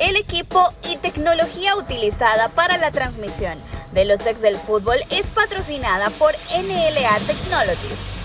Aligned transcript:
El 0.00 0.16
equipo 0.16 0.72
y 0.90 0.96
tecnología 0.96 1.76
utilizada 1.76 2.48
para 2.48 2.78
la 2.78 2.90
transmisión 2.90 3.58
de 3.92 4.06
los 4.06 4.24
ex 4.24 4.40
del 4.40 4.56
fútbol 4.56 4.96
es 5.10 5.26
patrocinada 5.26 6.08
por 6.08 6.32
NLA 6.50 7.18
Technologies. 7.26 8.19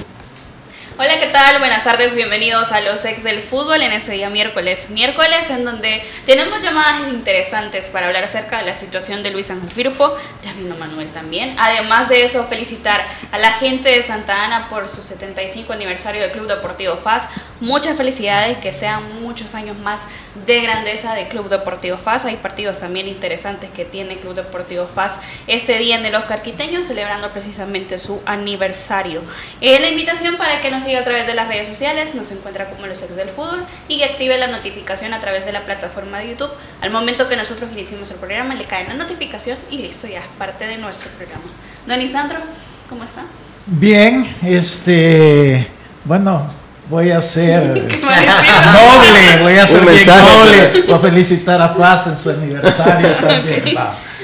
Hola, 0.98 1.20
¿qué 1.20 1.28
tal? 1.28 1.60
Buenas 1.60 1.84
tardes, 1.84 2.16
bienvenidos 2.16 2.72
a 2.72 2.80
los 2.80 3.04
ex 3.04 3.26
del 3.26 3.42
fútbol 3.42 3.82
en 3.82 3.92
este 3.92 4.14
día 4.14 4.30
miércoles. 4.30 4.92
Miércoles 4.92 5.50
en 5.50 5.66
donde 5.66 6.02
tenemos 6.26 6.62
llamadas 6.62 7.10
interesantes 7.10 7.88
para 7.88 8.08
hablar 8.08 8.24
acerca 8.24 8.60
de 8.60 8.66
la 8.66 8.76
situación 8.76 9.22
de 9.22 9.32
Luis 9.32 9.52
Ángel 9.52 9.70
Firpo, 9.72 10.16
de 10.42 10.50
Amino 10.52 10.78
Manuel 10.78 11.10
también. 11.10 11.54
Además 11.60 12.08
de 12.08 12.24
eso, 12.24 12.46
felicitar 12.46 13.06
a 13.34 13.38
la 13.38 13.52
gente 13.52 13.90
de 13.90 14.02
Santa 14.04 14.46
Ana 14.46 14.70
por 14.70 14.88
su 14.88 15.04
75 15.04 15.74
aniversario 15.74 16.22
del 16.22 16.32
Club 16.32 16.48
Deportivo 16.48 16.96
FAS. 16.96 17.28
Muchas 17.60 17.98
felicidades, 17.98 18.58
que 18.60 18.72
sean 18.72 19.22
muchos 19.22 19.54
años 19.54 19.78
más 19.78 20.06
de 20.46 20.62
grandeza 20.62 21.14
de 21.14 21.28
Club 21.28 21.50
Deportivo 21.50 21.98
FAS. 21.98 22.24
Hay 22.24 22.38
partidos 22.38 22.80
también 22.80 23.10
interesantes 23.10 23.70
que 23.70 23.84
tiene 23.84 24.18
Club 24.18 24.36
Deportivo 24.36 24.88
FAS 24.88 25.20
este 25.48 25.78
día 25.78 25.98
en 25.98 26.06
el 26.06 26.16
Oscar 26.16 26.42
Quiteño, 26.42 26.84
celebrando 26.84 27.32
precisamente 27.32 27.98
su 27.98 28.22
aniversario. 28.26 29.22
Eh, 29.60 29.78
la 29.82 29.90
invitación 29.90 30.38
para 30.38 30.62
que 30.62 30.72
nos 30.72 30.85
siga 30.86 31.00
a 31.00 31.04
través 31.04 31.28
de 31.28 31.34
las 31.34 31.48
redes 31.48 31.68
sociales, 31.68 32.16
nos 32.16 32.32
encuentra 32.32 32.70
como 32.70 32.88
los 32.88 33.02
ex 33.02 33.16
del 33.16 33.30
fútbol 33.30 33.66
y 33.88 33.98
que 33.98 34.06
active 34.06 34.38
la 34.38 34.48
notificación 34.48 35.14
a 35.14 35.20
través 35.20 35.46
de 35.46 35.52
la 35.52 35.62
plataforma 35.62 36.20
de 36.20 36.30
YouTube. 36.30 36.52
Al 36.82 36.92
momento 36.92 37.28
que 37.28 37.36
nosotros 37.36 37.72
iniciemos 37.72 38.10
el 38.12 38.18
programa, 38.18 38.56
le 38.56 38.66
cae 38.66 38.88
la 38.88 38.94
notificación 38.94 39.58
y 39.70 39.80
listo, 39.80 40.08
ya 40.08 40.20
es 40.20 40.26
parte 40.38 40.68
de 40.68 40.78
nuestro 40.78 41.10
programa. 41.12 41.44
Don 41.88 42.02
Isandro, 42.02 42.40
¿cómo 42.88 43.04
está? 43.04 43.24
Bien, 43.66 44.28
este, 44.44 45.68
bueno, 46.04 46.54
voy 46.90 47.10
a 47.10 47.22
ser 47.22 47.64
noble, 47.74 49.42
voy 49.42 49.58
a 49.58 49.68
ser 49.68 49.82
noble, 49.84 50.84
voy 50.88 50.96
a 50.96 51.00
felicitar 51.00 51.62
a 51.62 51.74
Paz 51.74 52.08
en 52.08 52.18
su 52.18 52.30
aniversario 52.42 53.10
también. 53.16 53.78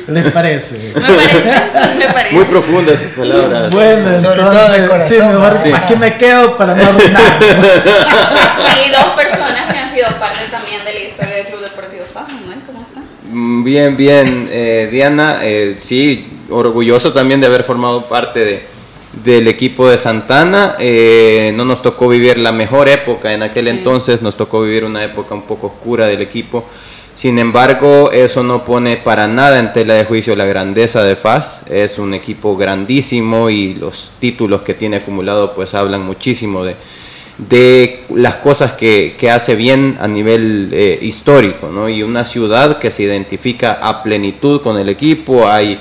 ¿Les 0.07 0.31
parece? 0.31 0.94
Me 0.95 2.05
parece, 2.13 2.35
Muy 2.35 2.45
profundas 2.45 2.99
sus 2.99 3.11
palabras. 3.11 3.71
Bueno, 3.71 4.21
sobre 4.21 4.41
todo 4.41 4.73
de 4.73 4.88
corazón. 4.88 5.17
Sí, 5.17 5.23
mejor 5.23 5.75
aquí 5.75 5.95
me 5.95 6.17
quedo 6.17 6.57
para 6.57 6.75
no 6.75 6.83
arruinar. 6.83 7.39
Hay 7.41 8.91
dos 8.91 9.16
personas 9.16 9.72
que 9.72 9.79
han 9.79 9.91
sido 9.91 10.07
parte 10.19 10.41
también 10.49 10.83
de 10.83 10.94
la 10.94 10.99
historia 10.99 11.35
del 11.35 11.45
Club 11.47 11.61
Deportivo 11.61 12.03
FAM, 12.11 12.27
¿Cómo 12.66 12.81
está? 12.81 13.02
Mm, 13.31 13.63
bien, 13.63 13.97
bien, 13.97 14.49
eh, 14.52 14.89
Diana, 14.91 15.39
eh, 15.41 15.75
sí, 15.77 16.39
orgulloso 16.49 17.13
también 17.13 17.39
de 17.39 17.47
haber 17.47 17.63
formado 17.63 18.05
parte 18.05 18.39
de, 18.39 18.66
del 19.23 19.47
equipo 19.47 19.89
de 19.89 19.97
Santana. 19.97 20.75
Eh, 20.79 21.52
no 21.55 21.66
nos 21.66 21.81
tocó 21.81 22.07
vivir 22.07 22.38
la 22.38 22.52
mejor 22.52 22.89
época 22.89 23.33
en 23.33 23.44
aquel 23.44 23.67
entonces, 23.67 24.22
nos 24.22 24.38
tocó 24.38 24.61
vivir 24.61 24.83
una 24.83 25.03
época 25.03 25.35
un 25.35 25.44
poco 25.44 25.67
oscura 25.67 26.07
del 26.07 26.22
equipo. 26.22 26.66
Sin 27.22 27.38
embargo, 27.38 28.11
eso 28.11 28.41
no 28.41 28.66
pone 28.66 28.97
para 28.97 29.27
nada 29.27 29.59
en 29.59 29.73
tela 29.73 29.94
de 29.94 30.05
juicio 30.05 30.36
la 30.36 30.45
grandeza 30.45 31.03
de 31.03 31.16
FAS. 31.16 31.61
Es 31.69 32.00
un 32.00 32.16
equipo 32.16 32.58
grandísimo 32.58 33.52
y 33.52 33.75
los 33.75 34.13
títulos 34.19 34.63
que 34.63 34.73
tiene 34.73 34.97
acumulado 34.97 35.53
pues 35.53 35.75
hablan 35.75 36.02
muchísimo 36.02 36.66
de, 36.66 38.00
las 38.16 38.38
cosas 38.38 38.72
que, 38.72 39.13
que, 39.19 39.29
hace 39.29 39.56
bien 39.56 40.00
a 40.01 40.07
nivel 40.07 40.72
eh, 40.73 40.97
histórico. 41.00 41.68
¿no? 41.68 41.88
Y 41.90 42.01
una 42.01 42.25
ciudad 42.25 42.79
que 42.79 42.90
se 42.90 43.03
identifica 43.03 43.74
a 43.74 44.01
plenitud 44.01 44.59
con 44.62 44.79
el 44.79 44.90
equipo. 44.90 45.47
Hay 45.47 45.78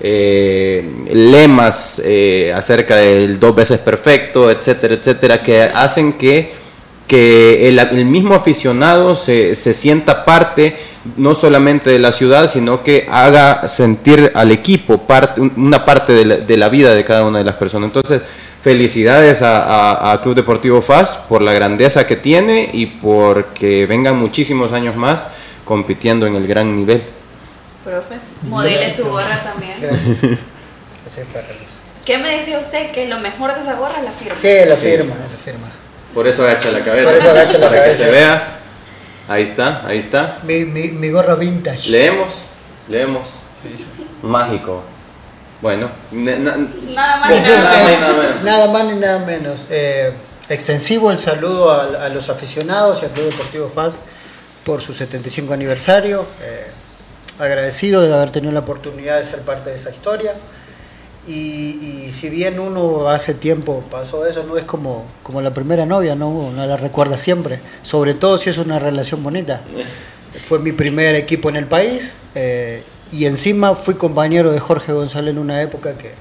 eh, 0.00 0.88
lemas 1.12 2.02
eh, 2.04 2.52
acerca 2.54 2.98
del 2.98 3.40
dos 3.40 3.56
veces 3.56 3.80
perfecto, 3.80 4.48
etcétera, 4.48 4.94
etcétera, 4.94 5.42
que 5.42 5.60
hacen 5.60 6.12
que 6.12 6.52
que 7.06 7.68
el, 7.68 8.04
mismo 8.06 8.34
aficionado 8.34 9.14
se, 9.14 9.54
se, 9.54 9.74
sienta 9.74 10.24
parte 10.24 10.76
no 11.16 11.34
solamente 11.34 11.90
de 11.90 11.98
la 11.98 12.12
ciudad, 12.12 12.48
sino 12.48 12.82
que 12.82 13.06
haga 13.10 13.68
sentir 13.68 14.32
al 14.34 14.50
equipo 14.50 15.06
parte, 15.06 15.40
una 15.40 15.84
parte 15.84 16.12
de 16.14 16.56
la, 16.56 16.68
vida 16.68 16.94
de 16.94 17.04
cada 17.04 17.24
una 17.24 17.38
de 17.38 17.44
las 17.44 17.56
personas. 17.56 17.88
Entonces, 17.88 18.22
felicidades 18.62 19.42
a, 19.42 20.18
Club 20.22 20.34
Deportivo 20.34 20.80
FAS 20.80 21.16
por 21.28 21.42
la 21.42 21.52
grandeza 21.52 22.06
que 22.06 22.16
tiene 22.16 22.70
y 22.72 22.86
porque 22.86 23.84
vengan 23.86 24.16
muchísimos 24.16 24.72
años 24.72 24.96
más 24.96 25.26
compitiendo 25.64 26.26
en 26.26 26.36
el 26.36 26.46
gran 26.46 26.74
nivel. 26.74 27.02
Profe, 27.84 28.14
modele 28.42 28.90
su 28.90 29.04
gorra 29.04 29.42
también. 29.42 29.76
Gracias. 29.80 30.38
¿Qué 32.06 32.18
me 32.18 32.36
decía 32.36 32.58
usted? 32.58 32.90
Que 32.92 33.08
lo 33.08 33.18
mejor 33.20 33.54
de 33.54 33.60
esa 33.60 33.74
gorra 33.74 33.98
es 33.98 34.04
la 34.04 34.10
firma. 34.10 34.38
Sí, 34.40 34.48
la 34.66 34.76
firma, 34.76 35.14
la 35.14 35.38
firma. 35.38 35.83
Por 36.14 36.26
eso 36.28 36.44
agacha 36.44 36.70
la 36.70 36.84
cabeza. 36.84 37.10
Por 37.10 37.18
eso 37.18 37.30
agacha 37.30 37.58
la 37.58 37.68
Para 37.68 37.84
que 37.84 37.94
se 37.94 38.10
vea. 38.10 38.58
Ahí 39.28 39.42
está, 39.42 39.86
ahí 39.86 39.98
está. 39.98 40.38
Mi, 40.44 40.64
mi, 40.64 40.88
mi 40.88 41.10
gorra 41.10 41.34
vintage. 41.34 41.90
Leemos, 41.90 42.44
leemos. 42.88 43.34
Mágico. 44.22 44.84
Bueno, 45.60 45.90
nada 46.12 47.16
más 47.16 47.30
ni 47.30 47.36
nada, 47.40 47.86
menos. 47.86 48.42
Nada 48.42 48.66
más 48.70 48.84
ni 48.84 49.00
nada 49.00 49.18
menos. 49.20 49.66
Eh, 49.70 50.12
extensivo 50.50 51.10
el 51.10 51.18
saludo 51.18 51.70
a, 51.70 52.08
los 52.10 52.28
aficionados 52.28 53.00
y 53.00 53.06
al 53.06 53.12
Club 53.12 53.30
Deportivo 53.30 53.68
FAS 53.70 53.94
por 54.64 54.82
su 54.82 54.92
75 54.92 55.54
aniversario. 55.54 56.26
Eh, 56.42 56.66
agradecido 57.38 58.02
de 58.02 58.12
haber 58.12 58.30
tenido 58.30 58.52
la 58.52 58.60
oportunidad 58.60 59.18
de 59.18 59.24
ser 59.24 59.40
parte 59.40 59.70
de 59.70 59.76
esa 59.76 59.90
historia. 59.90 60.34
Y, 61.26 62.10
si 62.10 62.28
bien 62.28 62.60
uno 62.60 63.08
hace 63.08 63.34
tiempo 63.34 63.82
pasó 63.90 64.26
eso, 64.26 64.44
no 64.44 64.56
es 64.56 64.64
como, 64.64 65.04
como 65.22 65.40
la 65.40 65.52
primera 65.52 65.84
novia, 65.84 66.14
¿no? 66.14 66.28
uno 66.28 66.64
la 66.64 66.76
recuerda 66.76 67.18
siempre, 67.18 67.60
sobre 67.82 68.14
todo 68.14 68.38
si 68.38 68.50
es 68.50 68.58
una 68.58 68.78
relación 68.78 69.22
bonita. 69.22 69.62
Fue 70.40 70.58
mi 70.58 70.72
primer 70.72 71.14
equipo 71.14 71.48
en 71.48 71.56
el 71.56 71.66
país 71.66 72.16
eh, 72.34 72.82
y 73.10 73.24
encima 73.24 73.74
fui 73.74 73.94
compañero 73.94 74.52
de 74.52 74.60
Jorge 74.60 74.92
González 74.92 75.32
en 75.32 75.38
una 75.38 75.62
época 75.62 75.96
que, 75.96 76.12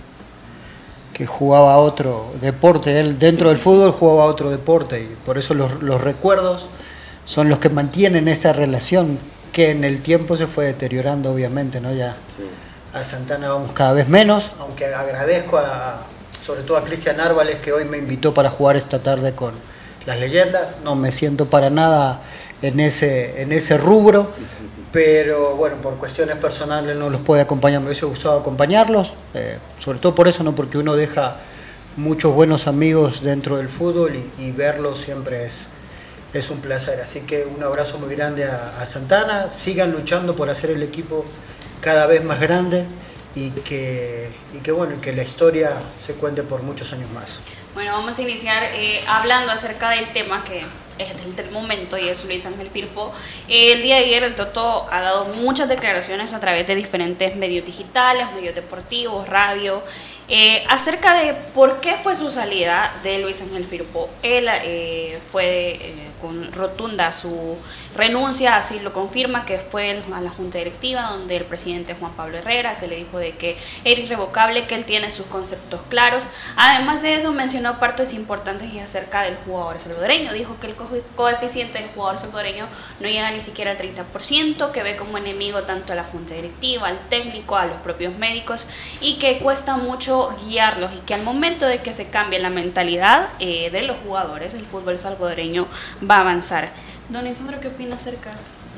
que 1.13 1.25
jugaba 1.25 1.77
otro 1.77 2.31
deporte, 2.41 2.99
él 2.99 3.19
dentro 3.19 3.49
del 3.49 3.57
fútbol 3.57 3.91
jugaba 3.91 4.25
otro 4.25 4.49
deporte 4.49 5.01
y 5.01 5.15
por 5.25 5.37
eso 5.37 5.53
los, 5.53 5.81
los 5.83 6.01
recuerdos 6.01 6.69
son 7.25 7.49
los 7.49 7.59
que 7.59 7.69
mantienen 7.69 8.27
esta 8.27 8.51
relación 8.53 9.19
que 9.51 9.71
en 9.71 9.83
el 9.83 10.01
tiempo 10.01 10.35
se 10.35 10.47
fue 10.47 10.65
deteriorando 10.65 11.31
obviamente, 11.31 11.79
¿no? 11.79 11.93
Ya 11.93 12.17
a 12.93 13.03
Santana 13.03 13.49
vamos 13.49 13.73
cada 13.73 13.93
vez 13.93 14.07
menos, 14.07 14.51
aunque 14.59 14.85
agradezco 14.85 15.57
a, 15.57 16.05
sobre 16.45 16.61
todo 16.61 16.77
a 16.77 16.83
Cristian 16.83 17.19
Árvales 17.19 17.55
que 17.57 17.73
hoy 17.73 17.85
me 17.85 17.97
invitó 17.97 18.33
para 18.35 18.51
jugar 18.51 18.75
esta 18.75 18.99
tarde 18.99 19.33
con 19.33 19.55
las 20.05 20.19
leyendas. 20.19 20.77
No 20.83 20.95
me 20.95 21.11
siento 21.11 21.47
para 21.47 21.71
nada 21.71 22.21
en 22.61 22.79
ese, 22.79 23.41
en 23.41 23.51
ese 23.51 23.77
rubro, 23.77 24.29
pero 24.91 25.55
bueno, 25.55 25.77
por 25.77 25.95
cuestiones 25.95 26.35
personales 26.35 26.95
no 26.95 27.09
los 27.09 27.21
puede 27.21 27.41
acompañar, 27.41 27.81
me 27.81 27.87
hubiese 27.87 28.05
gustado 28.05 28.39
acompañarlos, 28.39 29.15
eh, 29.33 29.57
sobre 29.79 29.97
todo 29.97 30.13
por 30.13 30.27
eso, 30.27 30.43
no 30.43 30.53
porque 30.53 30.77
uno 30.77 30.95
deja 30.95 31.37
muchos 31.97 32.33
buenos 32.33 32.67
amigos 32.67 33.23
dentro 33.23 33.57
del 33.57 33.69
fútbol 33.69 34.13
y, 34.37 34.51
verlos 34.51 34.99
siempre 34.99 35.45
es, 35.45 35.67
es 36.33 36.51
un 36.51 36.59
placer. 36.59 37.01
Así 37.01 37.21
que 37.21 37.45
un 37.45 37.63
abrazo 37.63 37.97
muy 37.97 38.13
grande 38.15 38.45
a, 38.45 38.79
a 38.79 38.85
Santana, 38.85 39.49
sigan 39.49 39.91
luchando 39.91 40.35
por 40.35 40.51
hacer 40.51 40.69
el 40.69 40.83
equipo 40.83 41.25
cada 41.83 42.07
vez 42.07 42.23
más 42.23 42.39
grande 42.39 42.85
y 43.35 43.51
que, 43.51 44.29
y 44.53 44.59
que, 44.59 44.71
bueno, 44.71 45.01
que 45.01 45.11
la 45.11 45.23
historia 45.23 45.81
se 45.99 46.13
cuente 46.13 46.43
por 46.43 46.63
muchos 46.63 46.93
años 46.93 47.09
más. 47.11 47.41
Bueno, 47.73 47.91
vamos 47.91 48.17
a 48.17 48.21
iniciar 48.21 48.63
eh, 48.63 49.03
hablando 49.07 49.51
acerca 49.51 49.89
del 49.89 50.07
tema 50.13 50.43
que 50.43 50.63
es 50.99 51.35
del 51.35 51.49
momento 51.51 51.97
y 51.97 52.07
es 52.07 52.23
Luis 52.25 52.45
Ángel 52.45 52.69
Firpo. 52.69 53.11
el 53.49 53.81
día 53.81 53.95
de 53.95 54.05
ayer 54.05 54.23
el 54.23 54.35
Toto 54.35 54.87
ha 54.91 55.01
dado 55.01 55.25
muchas 55.25 55.67
declaraciones 55.67 56.33
a 56.33 56.39
través 56.39 56.67
de 56.67 56.75
diferentes 56.75 57.35
medios 57.35 57.65
digitales, 57.65 58.27
medios 58.35 58.53
deportivos, 58.53 59.27
radio, 59.27 59.83
eh, 60.29 60.63
acerca 60.69 61.15
de 61.15 61.33
por 61.33 61.81
qué 61.81 61.95
fue 61.95 62.15
su 62.15 62.31
salida 62.31 62.93
de 63.03 63.19
Luis 63.19 63.41
Ángel 63.41 63.65
Firpo. 63.65 64.09
Él 64.21 64.47
eh, 64.49 65.19
fue 65.31 65.79
con 66.23 66.53
rotunda 66.53 67.11
su 67.11 67.57
renuncia, 67.97 68.55
así 68.55 68.79
lo 68.79 68.93
confirma, 68.93 69.45
que 69.45 69.57
fue 69.57 70.01
a 70.13 70.21
la 70.21 70.29
junta 70.29 70.57
directiva 70.57 71.09
donde 71.11 71.35
el 71.35 71.43
presidente 71.43 71.95
Juan 71.95 72.13
Pablo 72.13 72.37
Herrera, 72.37 72.77
que 72.77 72.87
le 72.87 72.95
dijo 72.95 73.17
de 73.19 73.35
que 73.35 73.57
era 73.83 73.99
irrevocable, 73.99 74.65
que 74.65 74.75
él 74.75 74.85
tiene 74.85 75.11
sus 75.11 75.25
conceptos 75.25 75.81
claros. 75.89 76.29
Además 76.55 77.01
de 77.01 77.15
eso, 77.15 77.33
mencionó 77.33 77.77
partes 77.77 78.13
importantes 78.13 78.73
y 78.73 78.79
acerca 78.79 79.23
del 79.23 79.35
jugador 79.45 79.79
salvadoreño. 79.79 80.31
Dijo 80.31 80.57
que 80.61 80.67
el 80.67 80.75
coeficiente 80.75 81.79
del 81.79 81.89
jugador 81.89 82.17
salvadoreño 82.17 82.69
no 83.01 83.07
llega 83.09 83.29
ni 83.29 83.41
siquiera 83.41 83.71
al 83.71 83.77
30%, 83.77 84.71
que 84.71 84.81
ve 84.81 84.95
como 84.95 85.17
enemigo 85.17 85.63
tanto 85.63 85.91
a 85.91 85.97
la 85.97 86.05
junta 86.05 86.33
directiva, 86.35 86.87
al 86.87 87.09
técnico, 87.09 87.57
a 87.57 87.65
los 87.65 87.81
propios 87.81 88.17
médicos 88.17 88.67
y 89.01 89.19
que 89.19 89.39
cuesta 89.39 89.75
mucho 89.75 90.12
guiarlos 90.47 90.91
y 90.95 90.99
que 90.99 91.13
al 91.13 91.23
momento 91.23 91.65
de 91.65 91.81
que 91.81 91.93
se 91.93 92.07
cambie 92.07 92.39
la 92.39 92.49
mentalidad 92.49 93.29
eh, 93.39 93.69
de 93.71 93.83
los 93.83 93.97
jugadores, 93.97 94.53
el 94.53 94.65
fútbol 94.65 94.97
salvadoreño 94.97 95.67
va 96.09 96.17
a 96.17 96.21
avanzar. 96.21 96.69
Don 97.09 97.27
Isandro, 97.27 97.59
¿qué 97.59 97.67
opina 97.67 97.95
acerca 97.95 98.31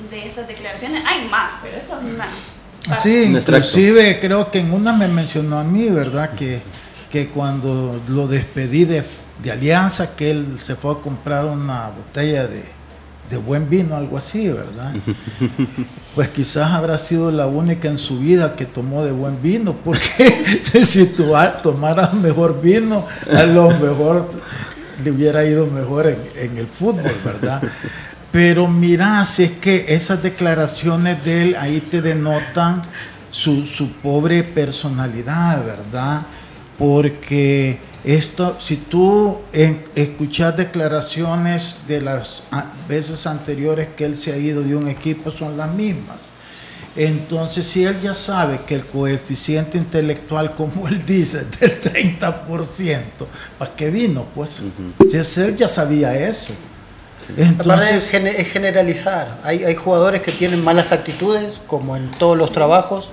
de 0.10 0.26
esas 0.26 0.48
declaraciones? 0.48 1.04
Hay 1.06 1.28
más, 1.30 1.52
pero 1.62 1.78
eso 1.78 1.98
es 2.00 2.14
una... 2.14 2.28
Sí, 3.02 3.24
inclusive 3.24 4.20
creo 4.20 4.52
que 4.52 4.60
en 4.60 4.72
una 4.72 4.94
me 4.94 5.08
mencionó 5.08 5.58
a 5.60 5.64
mí, 5.64 5.90
¿verdad? 5.90 6.36
Que, 6.36 6.62
que 7.12 7.30
cuando 7.30 8.00
lo 8.08 8.28
despedí 8.28 8.86
de, 8.86 9.04
de 9.42 9.52
Alianza, 9.52 10.16
que 10.16 10.30
él 10.30 10.60
se 10.60 10.76
fue 10.76 10.92
a 10.92 10.96
comprar 10.96 11.46
una 11.46 11.90
botella 11.90 12.46
de, 12.46 12.64
de 13.30 13.38
buen 13.38 13.70
vino, 13.70 13.96
algo 13.96 14.18
así, 14.18 14.48
¿verdad? 14.48 14.94
Pues 16.16 16.30
quizás 16.30 16.72
habrá 16.72 16.98
sido 16.98 17.30
la 17.30 17.46
única 17.46 17.90
en 17.90 17.98
su 17.98 18.20
vida 18.20 18.56
que 18.56 18.66
tomó 18.66 19.04
de 19.04 19.12
buen 19.12 19.42
vino, 19.42 19.74
porque 19.74 20.64
si 20.86 21.08
tú 21.08 21.34
tomaras 21.62 22.14
mejor 22.14 22.62
vino, 22.62 23.06
a 23.30 23.44
lo 23.44 23.70
mejor 23.72 24.32
le 25.04 25.12
hubiera 25.12 25.44
ido 25.46 25.68
mejor 25.68 26.08
en, 26.08 26.18
en 26.38 26.58
el 26.58 26.68
fútbol, 26.68 27.12
¿verdad? 27.26 27.62
Pero 28.32 28.68
mira, 28.68 29.26
si 29.26 29.44
es 29.44 29.52
que 29.52 29.86
esas 29.90 30.24
declaraciones 30.24 31.24
de 31.26 31.42
él 31.42 31.56
ahí 31.60 31.82
te 31.82 32.02
denotan 32.02 32.82
su, 33.30 33.66
su 33.66 33.92
pobre 33.92 34.44
personalidad, 34.44 35.62
¿verdad? 35.66 36.22
Porque 36.78 37.78
esto, 38.06 38.56
si 38.62 38.78
tú 38.78 39.40
escuchas 39.52 40.56
declaraciones 40.56 41.80
de 41.88 42.02
las 42.02 42.44
veces 42.88 43.26
anteriores 43.26 43.88
que 43.98 44.06
él 44.06 44.16
se 44.16 44.32
ha 44.32 44.38
ido 44.38 44.62
de 44.62 44.76
un 44.76 44.88
equipo, 44.88 45.32
son 45.32 45.58
las 45.58 45.74
mismas. 45.74 46.20
Entonces, 46.96 47.66
si 47.66 47.84
él 47.84 48.00
ya 48.00 48.14
sabe 48.14 48.62
que 48.68 48.76
el 48.76 48.86
coeficiente 48.86 49.80
intelectual, 49.80 50.54
como 50.56 50.88
él 50.88 51.04
dice, 51.04 51.48
es 51.60 51.60
del 51.60 52.20
30%, 52.20 53.02
¿para 53.58 53.76
qué 53.76 53.90
vino? 53.90 54.28
Pues, 54.36 54.62
si 55.10 55.42
él 55.42 55.58
ya 55.58 55.68
sabía 55.68 56.16
eso. 56.16 56.54
Entonces, 57.36 58.14
es 58.14 58.48
generalizar. 58.52 59.40
Hay, 59.44 59.64
hay 59.64 59.74
jugadores 59.74 60.22
que 60.22 60.32
tienen 60.32 60.64
malas 60.64 60.92
actitudes, 60.92 61.60
como 61.66 61.98
en 61.98 62.12
todos 62.12 62.38
los 62.38 62.52
trabajos 62.52 63.10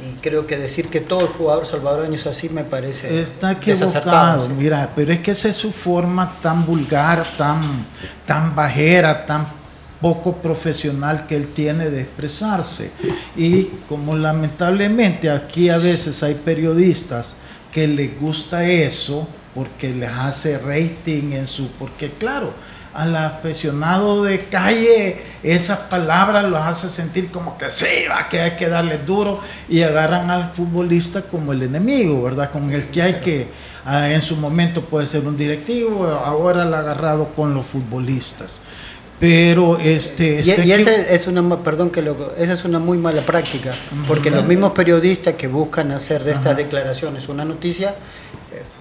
y 0.00 0.14
creo 0.20 0.46
que 0.46 0.56
decir 0.56 0.88
que 0.88 1.00
todo 1.00 1.20
el 1.22 1.28
jugador 1.28 1.66
salvadoreño 1.66 2.14
es 2.14 2.26
así 2.26 2.48
me 2.48 2.64
parece 2.64 3.20
está 3.20 3.52
equivocado 3.52 4.48
mira 4.48 4.90
pero 4.96 5.12
es 5.12 5.20
que 5.20 5.30
esa 5.30 5.48
es 5.48 5.56
su 5.56 5.70
forma 5.70 6.32
tan 6.42 6.66
vulgar 6.66 7.24
tan 7.36 7.86
tan 8.26 8.54
bajera 8.54 9.24
tan 9.24 9.46
poco 10.04 10.36
profesional 10.36 11.26
que 11.26 11.34
él 11.34 11.48
tiene 11.54 11.88
de 11.88 12.02
expresarse. 12.02 12.90
Y 13.38 13.70
como 13.88 14.14
lamentablemente 14.14 15.30
aquí 15.30 15.70
a 15.70 15.78
veces 15.78 16.22
hay 16.22 16.34
periodistas 16.34 17.36
que 17.72 17.88
les 17.88 18.20
gusta 18.20 18.68
eso 18.68 19.26
porque 19.54 19.94
les 19.94 20.10
hace 20.10 20.58
rating 20.58 21.32
en 21.32 21.46
su 21.46 21.68
porque 21.78 22.10
claro 22.10 22.52
al 22.94 23.16
aficionado 23.16 24.22
de 24.22 24.44
calle, 24.44 25.20
esas 25.42 25.78
palabras 25.78 26.44
los 26.44 26.60
hace 26.60 26.88
sentir 26.88 27.30
como 27.30 27.58
que 27.58 27.70
sí, 27.70 28.06
va, 28.08 28.28
que 28.28 28.40
hay 28.40 28.52
que 28.52 28.68
darle 28.68 28.98
duro 28.98 29.40
y 29.68 29.82
agarran 29.82 30.30
al 30.30 30.50
futbolista 30.50 31.22
como 31.22 31.52
el 31.52 31.64
enemigo, 31.64 32.22
¿verdad? 32.22 32.50
Con 32.52 32.70
el 32.70 32.86
que 32.86 33.02
hay 33.02 33.14
que, 33.14 33.48
ah, 33.84 34.08
en 34.10 34.22
su 34.22 34.36
momento 34.36 34.82
puede 34.82 35.08
ser 35.08 35.26
un 35.26 35.36
directivo, 35.36 36.06
ahora 36.06 36.64
lo 36.64 36.76
ha 36.76 36.80
agarrado 36.80 37.26
con 37.34 37.52
los 37.52 37.66
futbolistas. 37.66 38.60
Pero 39.18 39.78
este... 39.78 40.42
Y, 40.44 40.68
y 40.68 40.72
ese 40.72 41.14
es 41.14 41.26
una, 41.26 41.56
perdón 41.58 41.90
que 41.90 42.00
lo, 42.00 42.34
esa 42.38 42.52
es 42.52 42.64
una 42.64 42.78
muy 42.78 42.98
mala 42.98 43.22
práctica, 43.22 43.72
porque 44.06 44.30
los 44.30 44.44
mismos 44.44 44.72
periodistas 44.72 45.34
que 45.34 45.48
buscan 45.48 45.90
hacer 45.90 46.22
de 46.22 46.32
estas 46.32 46.56
declaraciones 46.56 47.28
una 47.28 47.44
noticia, 47.44 47.94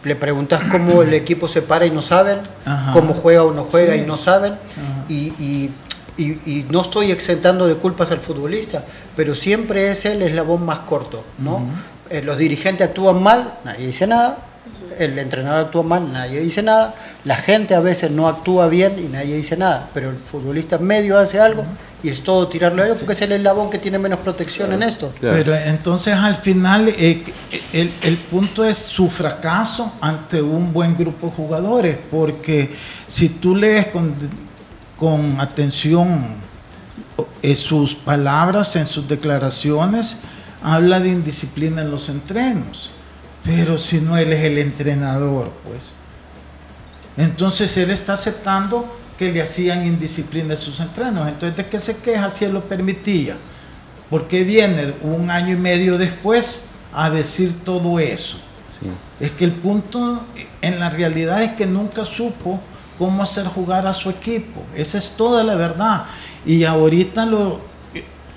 le 0.03 0.15
preguntas 0.15 0.61
cómo 0.69 1.01
el 1.01 1.13
equipo 1.13 1.47
se 1.47 1.61
para 1.61 1.85
y 1.85 1.91
no 1.91 2.01
saben, 2.01 2.39
cómo 2.91 3.13
juega 3.13 3.43
o 3.43 3.53
no 3.53 3.63
juega 3.63 3.95
y 3.95 4.01
no 4.01 4.17
saben, 4.17 4.55
y, 5.09 5.71
no 6.69 6.81
estoy 6.81 7.11
exentando 7.11 7.67
de 7.67 7.75
culpas 7.75 8.11
al 8.11 8.19
futbolista, 8.19 8.83
pero 9.15 9.33
siempre 9.33 9.91
es 9.91 10.05
el 10.05 10.21
eslabón 10.21 10.65
más 10.65 10.79
corto, 10.79 11.23
¿no? 11.39 11.65
Eh, 12.09 12.21
los 12.21 12.37
dirigentes 12.37 12.87
actúan 12.87 13.23
mal, 13.23 13.59
nadie 13.63 13.87
dice 13.87 14.05
nada, 14.05 14.37
el 14.99 15.17
entrenador 15.17 15.65
actúa 15.65 15.83
mal, 15.83 16.11
nadie 16.11 16.39
dice 16.39 16.61
nada, 16.61 16.93
la 17.23 17.35
gente 17.35 17.75
a 17.75 17.79
veces 17.79 18.11
no 18.11 18.27
actúa 18.27 18.67
bien 18.67 18.95
y 18.99 19.07
nadie 19.07 19.35
dice 19.35 19.57
nada, 19.57 19.89
pero 19.93 20.09
el 20.09 20.17
futbolista 20.17 20.77
medio 20.77 21.17
hace 21.17 21.39
algo 21.39 21.65
y 22.03 22.09
es 22.09 22.21
todo 22.21 22.47
tirarlo 22.49 22.83
a 22.83 22.85
ellos 22.85 22.99
porque 22.99 23.13
es 23.13 23.21
el 23.21 23.31
eslabón 23.31 23.69
que 23.69 23.77
tiene 23.79 23.97
menos 23.97 24.19
protección 24.19 24.73
en 24.73 24.83
esto. 24.83 25.11
Pero 25.21 25.55
entonces 25.55 26.13
al 26.13 26.35
final 26.35 26.89
eh, 26.89 27.23
el, 27.71 27.91
el, 28.03 28.17
punto 28.17 28.65
es 28.65 28.77
su 28.77 29.09
fracaso 29.09 29.93
ante 30.01 30.41
un 30.41 30.73
buen 30.73 30.97
grupo 30.97 31.27
de 31.27 31.33
jugadores, 31.33 31.97
porque 32.11 32.75
si 33.07 33.29
tú 33.29 33.55
lees 33.55 33.87
con, 33.87 34.13
con 34.97 35.39
atención 35.39 36.43
eh, 37.41 37.55
sus 37.55 37.95
palabras 37.95 38.75
en 38.75 38.85
sus 38.85 39.07
declaraciones, 39.07 40.17
habla 40.61 40.99
de 40.99 41.09
indisciplina 41.09 41.81
en 41.81 41.91
los 41.91 42.09
entrenos, 42.09 42.89
pero 43.43 43.77
si 43.77 43.99
no 43.99 44.17
él 44.17 44.31
es 44.33 44.43
el 44.45 44.57
entrenador, 44.57 45.51
pues. 45.65 45.93
Entonces 47.17 47.75
él 47.77 47.91
está 47.91 48.13
aceptando 48.13 48.97
que 49.17 49.31
le 49.31 49.41
hacían 49.41 49.85
indisciplina 49.85 50.51
en 50.51 50.57
sus 50.57 50.79
entrenos. 50.79 51.27
Entonces, 51.27 51.55
¿de 51.57 51.65
qué 51.67 51.79
se 51.79 51.97
queja 51.97 52.29
si 52.29 52.45
él 52.45 52.53
lo 52.53 52.63
permitía? 52.63 53.37
Porque 54.09 54.43
viene 54.43 54.93
un 55.01 55.29
año 55.29 55.53
y 55.53 55.59
medio 55.59 55.97
después 55.97 56.65
a 56.93 57.09
decir 57.09 57.63
todo 57.63 57.99
eso? 57.99 58.37
Es 59.19 59.31
que 59.31 59.45
el 59.45 59.51
punto 59.51 60.25
en 60.61 60.79
la 60.79 60.89
realidad 60.89 61.41
es 61.43 61.51
que 61.53 61.65
nunca 61.65 62.03
supo 62.03 62.59
cómo 62.97 63.23
hacer 63.23 63.45
jugar 63.45 63.87
a 63.87 63.93
su 63.93 64.09
equipo. 64.09 64.61
Esa 64.75 64.97
es 64.97 65.11
toda 65.15 65.43
la 65.43 65.55
verdad. 65.55 66.05
Y 66.45 66.63
ahorita 66.65 67.25
lo 67.25 67.61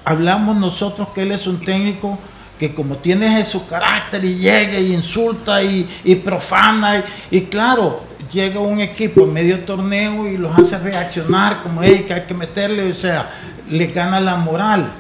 hablamos 0.05 0.56
nosotros 0.56 1.09
que 1.14 1.23
él 1.23 1.32
es 1.32 1.47
un 1.47 1.61
técnico 1.61 2.19
que 2.58 2.75
como 2.75 2.97
tiene 2.97 3.44
su 3.44 3.67
carácter 3.67 4.25
y 4.25 4.37
llega 4.37 4.79
y 4.79 4.93
insulta 4.93 5.62
y, 5.62 5.85
profana 6.25 7.05
y 7.31 7.43
claro, 7.43 8.03
llega 8.32 8.61
un 8.61 8.81
equipo 8.81 9.25
en 9.25 9.32
medio 9.32 9.61
torneo 9.61 10.26
y 10.26 10.37
los 10.37 10.58
hace 10.58 10.79
reaccionar 10.79 11.62
como 11.62 11.82
hey, 11.82 12.05
que 12.06 12.14
hay 12.14 12.23
que 12.23 12.35
meterle, 12.35 12.91
o 12.91 12.94
sea, 12.94 13.31
le 13.70 13.87
gana 13.88 14.20
la 14.20 14.37
moral, 14.37 14.91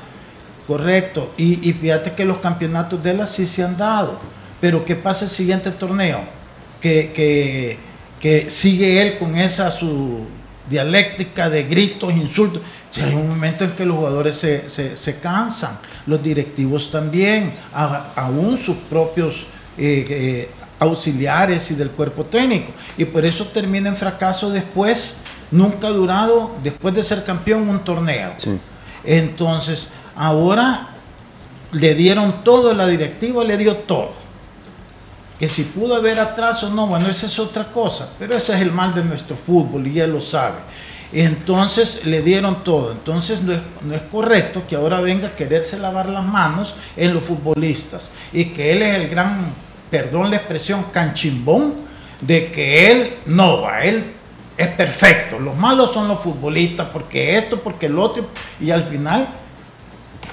correcto. 0.66 1.32
Y, 1.36 1.72
fíjate 1.72 2.12
que 2.12 2.24
los 2.24 2.38
campeonatos 2.38 3.02
de 3.02 3.12
él 3.12 3.20
así 3.20 3.46
se 3.46 3.62
han 3.62 3.76
dado. 3.76 4.18
Pero 4.60 4.84
¿qué 4.84 4.96
pasa 4.96 5.24
el 5.24 5.30
siguiente 5.30 5.70
torneo? 5.70 6.20
Que, 6.80 7.78
que, 8.20 8.50
sigue 8.50 9.02
él 9.02 9.18
con 9.18 9.36
esa 9.36 9.70
su 9.70 10.26
dialéctica 10.68 11.48
de 11.48 11.62
gritos, 11.62 12.12
insultos. 12.12 12.60
hay 12.96 13.14
un 13.14 13.28
momento 13.28 13.64
en 13.64 13.70
que 13.72 13.86
los 13.86 13.96
jugadores 13.96 14.36
se, 14.36 14.68
se, 14.68 15.20
cansan, 15.20 15.78
los 16.06 16.22
directivos 16.22 16.90
también, 16.90 17.54
aún 17.72 18.58
sus 18.58 18.76
propios 18.88 19.46
eh, 19.76 20.06
eh, 20.08 20.50
auxiliares 20.78 21.70
y 21.70 21.74
del 21.74 21.90
cuerpo 21.90 22.24
técnico. 22.24 22.72
Y 22.96 23.04
por 23.04 23.24
eso 23.24 23.46
termina 23.46 23.88
en 23.88 23.96
fracaso 23.96 24.50
después, 24.50 25.20
nunca 25.50 25.88
ha 25.88 25.90
durado, 25.90 26.52
después 26.62 26.94
de 26.94 27.02
ser 27.02 27.24
campeón, 27.24 27.68
un 27.68 27.80
torneo. 27.80 28.32
Entonces, 29.04 29.92
ahora 30.14 30.90
le 31.72 31.94
dieron 31.94 32.44
todo, 32.44 32.72
la 32.72 32.86
directiva 32.86 33.44
le 33.44 33.56
dio 33.56 33.76
todo. 33.76 34.12
Que 35.38 35.48
si 35.48 35.64
pudo 35.64 35.96
haber 35.96 36.18
atraso, 36.18 36.70
no, 36.70 36.86
bueno, 36.86 37.08
esa 37.08 37.26
es 37.26 37.38
otra 37.38 37.64
cosa, 37.64 38.08
pero 38.18 38.34
ese 38.34 38.54
es 38.54 38.60
el 38.60 38.72
mal 38.72 38.94
de 38.94 39.04
nuestro 39.04 39.36
fútbol 39.36 39.86
y 39.86 40.00
él 40.00 40.12
lo 40.12 40.22
sabe. 40.22 40.56
Entonces 41.12 42.04
le 42.04 42.22
dieron 42.22 42.64
todo. 42.64 42.92
Entonces 42.92 43.42
no 43.42 43.52
es, 43.52 43.60
no 43.82 43.94
es, 43.94 44.02
correcto 44.02 44.64
que 44.68 44.76
ahora 44.76 45.00
venga 45.00 45.28
a 45.28 45.36
quererse 45.36 45.78
lavar 45.78 46.08
las 46.08 46.24
manos 46.24 46.74
en 46.96 47.14
los 47.14 47.22
futbolistas 47.22 48.10
y 48.32 48.46
que 48.46 48.72
él 48.72 48.82
es 48.82 48.94
el 48.96 49.08
gran 49.08 49.52
perdón 49.90 50.30
la 50.30 50.36
expresión, 50.36 50.86
canchimbón, 50.92 51.74
de 52.20 52.50
que 52.50 52.90
él 52.90 53.14
no 53.26 53.62
va, 53.62 53.82
él 53.82 54.04
es 54.56 54.68
perfecto. 54.68 55.38
Los 55.38 55.56
malos 55.56 55.92
son 55.92 56.08
los 56.08 56.20
futbolistas, 56.20 56.88
porque 56.92 57.36
esto, 57.38 57.60
porque 57.62 57.86
el 57.86 57.98
otro, 57.98 58.26
y 58.60 58.70
al 58.70 58.84
final 58.84 59.28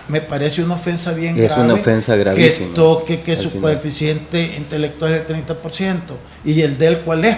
me 0.07 0.21
parece 0.21 0.63
una 0.63 0.75
ofensa 0.75 1.13
bien 1.13 1.41
es 1.41 1.55
una 1.55 1.75
ofensa 1.75 2.15
gravísima. 2.15 2.69
Que 2.69 2.75
toque 2.75 3.21
que 3.21 3.35
su 3.35 3.59
coeficiente 3.59 4.55
intelectual 4.57 5.13
es 5.13 5.27
del 5.27 5.45
30%. 5.45 5.99
¿Y 6.45 6.61
el 6.61 6.77
del 6.77 6.99
cuál 6.99 7.25
es? 7.25 7.37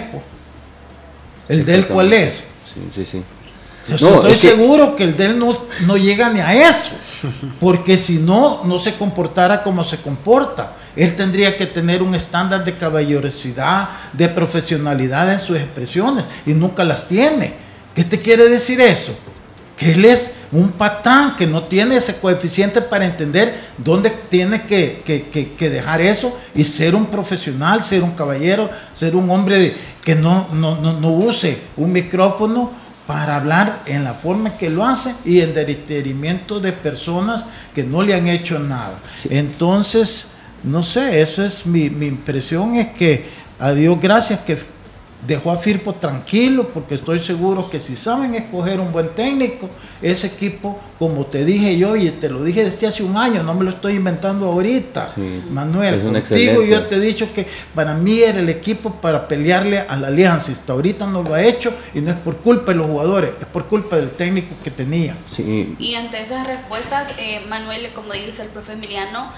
¿El 1.48 1.64
del 1.64 1.86
cuál 1.86 2.12
es? 2.12 2.44
Sí, 2.76 3.04
sí, 3.04 3.04
sí. 3.06 3.22
Yo 3.96 4.26
estoy 4.26 4.50
seguro 4.50 4.96
que 4.96 5.04
el 5.04 5.16
de 5.16 5.26
él 5.26 5.38
no, 5.38 5.54
no 5.86 5.96
llega 5.96 6.28
ni 6.30 6.40
a 6.40 6.68
eso, 6.68 6.90
porque 7.60 7.96
si 7.96 8.18
no, 8.18 8.64
no 8.64 8.78
se 8.78 8.94
comportara 8.94 9.62
como 9.62 9.84
se 9.84 9.98
comporta. 9.98 10.72
Él 10.96 11.14
tendría 11.14 11.56
que 11.56 11.66
tener 11.66 12.02
un 12.02 12.14
estándar 12.14 12.64
de 12.64 12.76
caballerosidad, 12.76 13.88
de 14.12 14.28
profesionalidad 14.28 15.30
en 15.30 15.38
sus 15.38 15.56
expresiones, 15.56 16.24
y 16.46 16.52
nunca 16.52 16.84
las 16.84 17.06
tiene. 17.06 17.54
¿Qué 17.94 18.02
te 18.02 18.20
quiere 18.20 18.48
decir 18.48 18.80
eso? 18.80 19.16
Que 19.76 19.92
él 19.92 20.04
es 20.04 20.36
un 20.52 20.72
patán 20.72 21.36
que 21.36 21.46
no 21.46 21.64
tiene 21.64 21.96
ese 21.96 22.18
coeficiente 22.18 22.80
para 22.80 23.04
entender 23.04 23.54
dónde 23.76 24.10
tiene 24.10 24.62
que, 24.62 25.52
dejar 25.58 26.00
eso 26.00 26.36
y 26.54 26.64
ser 26.64 26.94
un 26.94 27.06
profesional, 27.06 27.84
ser 27.84 28.02
un 28.02 28.12
caballero, 28.12 28.70
ser 28.94 29.14
un 29.14 29.30
hombre 29.30 29.74
que 30.02 30.14
no, 30.14 30.48
no 30.52 31.10
use 31.10 31.58
un 31.76 31.92
micrófono 31.92 32.86
para 33.06 33.36
hablar 33.36 33.82
en 33.86 34.04
la 34.04 34.14
forma 34.14 34.56
que 34.58 34.68
lo 34.68 34.84
hace 34.84 35.14
y 35.24 35.40
en 35.40 35.54
detrimento 35.54 36.58
de 36.58 36.72
personas 36.72 37.46
que 37.74 37.84
no 37.84 38.02
le 38.02 38.14
han 38.14 38.26
hecho 38.26 38.58
nada. 38.58 38.98
Entonces, 39.30 40.28
no 40.64 40.82
sé, 40.82 41.20
eso 41.20 41.44
es 41.44 41.66
mi, 41.66 41.88
mi 41.88 42.06
impresión, 42.06 42.74
es 42.74 42.88
que 42.88 43.28
a 43.58 43.72
Dios 43.72 43.98
gracias 44.00 44.40
que 44.40 44.58
dejó 45.26 45.50
a 45.50 45.56
Firpo 45.56 45.94
tranquilo 45.94 46.68
porque 46.68 46.96
estoy 46.96 47.20
seguro 47.20 47.70
que 47.70 47.80
si 47.80 47.96
saben 47.96 48.34
escoger 48.34 48.80
un 48.80 48.92
buen 48.92 49.08
técnico, 49.10 49.68
ese 50.02 50.26
equipo, 50.26 50.78
como 50.98 51.26
te 51.26 51.44
dije 51.44 51.78
yo 51.78 51.96
y 51.96 52.10
te 52.10 52.28
lo 52.28 52.44
dije 52.44 52.64
desde 52.64 52.86
hace 52.86 53.02
un 53.02 53.16
año, 53.16 53.42
no 53.42 53.54
me 53.54 53.64
lo 53.64 53.70
estoy 53.70 53.94
inventando 53.94 54.46
ahorita, 54.46 55.08
Manuel, 55.50 56.02
contigo 56.02 56.62
yo 56.62 56.82
te 56.86 56.96
he 56.96 57.00
dicho 57.00 57.32
que 57.34 57.46
para 57.74 57.94
mí 57.94 58.20
era 58.20 58.38
el 58.38 58.48
equipo 58.48 58.90
para 58.90 59.26
pelearle 59.26 59.80
a 59.80 59.96
la 59.96 60.08
alianza, 60.08 60.52
hasta 60.52 60.72
ahorita 60.72 61.06
no 61.06 61.22
lo 61.22 61.34
ha 61.34 61.42
hecho 61.42 61.72
y 61.94 62.00
no 62.00 62.10
es 62.10 62.16
por 62.18 62.36
culpa 62.38 62.72
de 62.72 62.78
los 62.78 62.86
jugadores, 62.86 63.30
es 63.40 63.46
por 63.46 63.66
culpa 63.66 63.96
del 63.96 64.10
técnico 64.10 64.54
que 64.62 64.70
tenía. 64.70 65.16
Y 65.78 65.94
ante 65.94 66.20
esas 66.20 66.46
respuestas, 66.46 67.12
eh, 67.18 67.40
Manuel, 67.48 67.88
como 67.94 68.12
dice 68.12 68.42
el 68.42 68.48
profe 68.48 68.72
Emiliano, 68.72 69.30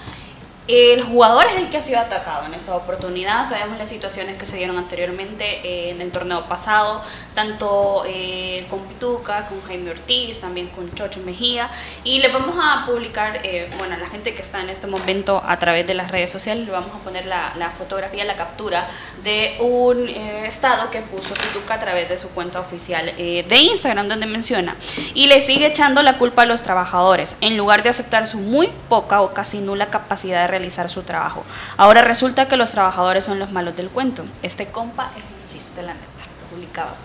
el 0.69 1.01
jugador 1.01 1.47
es 1.47 1.55
el 1.55 1.69
que 1.71 1.77
ha 1.77 1.81
sido 1.81 1.99
atacado 1.99 2.45
en 2.45 2.53
esta 2.53 2.75
oportunidad. 2.75 3.43
Sabemos 3.43 3.79
las 3.79 3.89
situaciones 3.89 4.35
que 4.35 4.45
se 4.45 4.57
dieron 4.57 4.77
anteriormente 4.77 5.43
eh, 5.63 5.89
en 5.89 5.99
el 5.99 6.11
torneo 6.11 6.45
pasado, 6.45 7.01
tanto 7.33 8.03
eh, 8.07 8.63
con 8.69 8.79
Pituca, 8.81 9.47
con 9.47 9.63
Jaime 9.63 9.89
Ortiz, 9.89 10.39
también 10.39 10.67
con 10.67 10.93
Chocho 10.93 11.21
Mejía. 11.21 11.71
Y 12.03 12.19
le 12.19 12.27
vamos 12.27 12.55
a 12.61 12.85
publicar, 12.85 13.39
eh, 13.43 13.67
bueno, 13.79 13.95
a 13.95 13.97
la 13.97 14.07
gente 14.09 14.35
que 14.35 14.41
está 14.41 14.61
en 14.61 14.69
este 14.69 14.85
momento 14.85 15.41
a 15.43 15.57
través 15.57 15.87
de 15.87 15.95
las 15.95 16.11
redes 16.11 16.31
sociales, 16.31 16.67
le 16.67 16.71
vamos 16.71 16.95
a 16.95 16.99
poner 16.99 17.25
la, 17.25 17.51
la 17.57 17.71
fotografía, 17.71 18.23
la 18.23 18.35
captura 18.35 18.87
de 19.23 19.57
un 19.61 20.07
estado 20.07 20.91
que 20.91 21.01
puso 21.01 21.33
Pituca 21.33 21.73
a 21.73 21.79
través 21.79 22.09
de 22.09 22.19
su 22.19 22.29
cuenta 22.29 22.59
oficial 22.59 23.11
de 23.17 23.57
Instagram, 23.57 24.07
donde 24.07 24.27
menciona. 24.27 24.75
Y 25.15 25.25
le 25.25 25.41
sigue 25.41 25.65
echando 25.65 26.03
la 26.03 26.19
culpa 26.19 26.43
a 26.43 26.45
los 26.45 26.61
trabajadores, 26.61 27.37
en 27.41 27.57
lugar 27.57 27.81
de 27.81 27.89
aceptar 27.89 28.27
su 28.27 28.37
muy 28.37 28.69
poca 28.87 29.21
o 29.21 29.33
casi 29.33 29.61
nula 29.61 29.87
capacidad 29.87 30.41
de 30.41 30.58
realizar 30.59 30.89
su 30.89 31.03
trabajo. 31.03 31.43
Ahora 31.77 32.01
resulta 32.01 32.47
que 32.47 32.57
los 32.57 32.71
trabajadores 32.71 33.23
son 33.23 33.39
los 33.39 33.51
malos 33.51 33.75
del 33.75 33.89
cuento. 33.89 34.25
Este 34.43 34.67
compa 34.67 35.09
es 35.15 35.23
un 35.23 35.47
chiste, 35.47 35.81
la 35.81 35.93
neta. 35.93 36.05
Publicaba. 36.51 36.95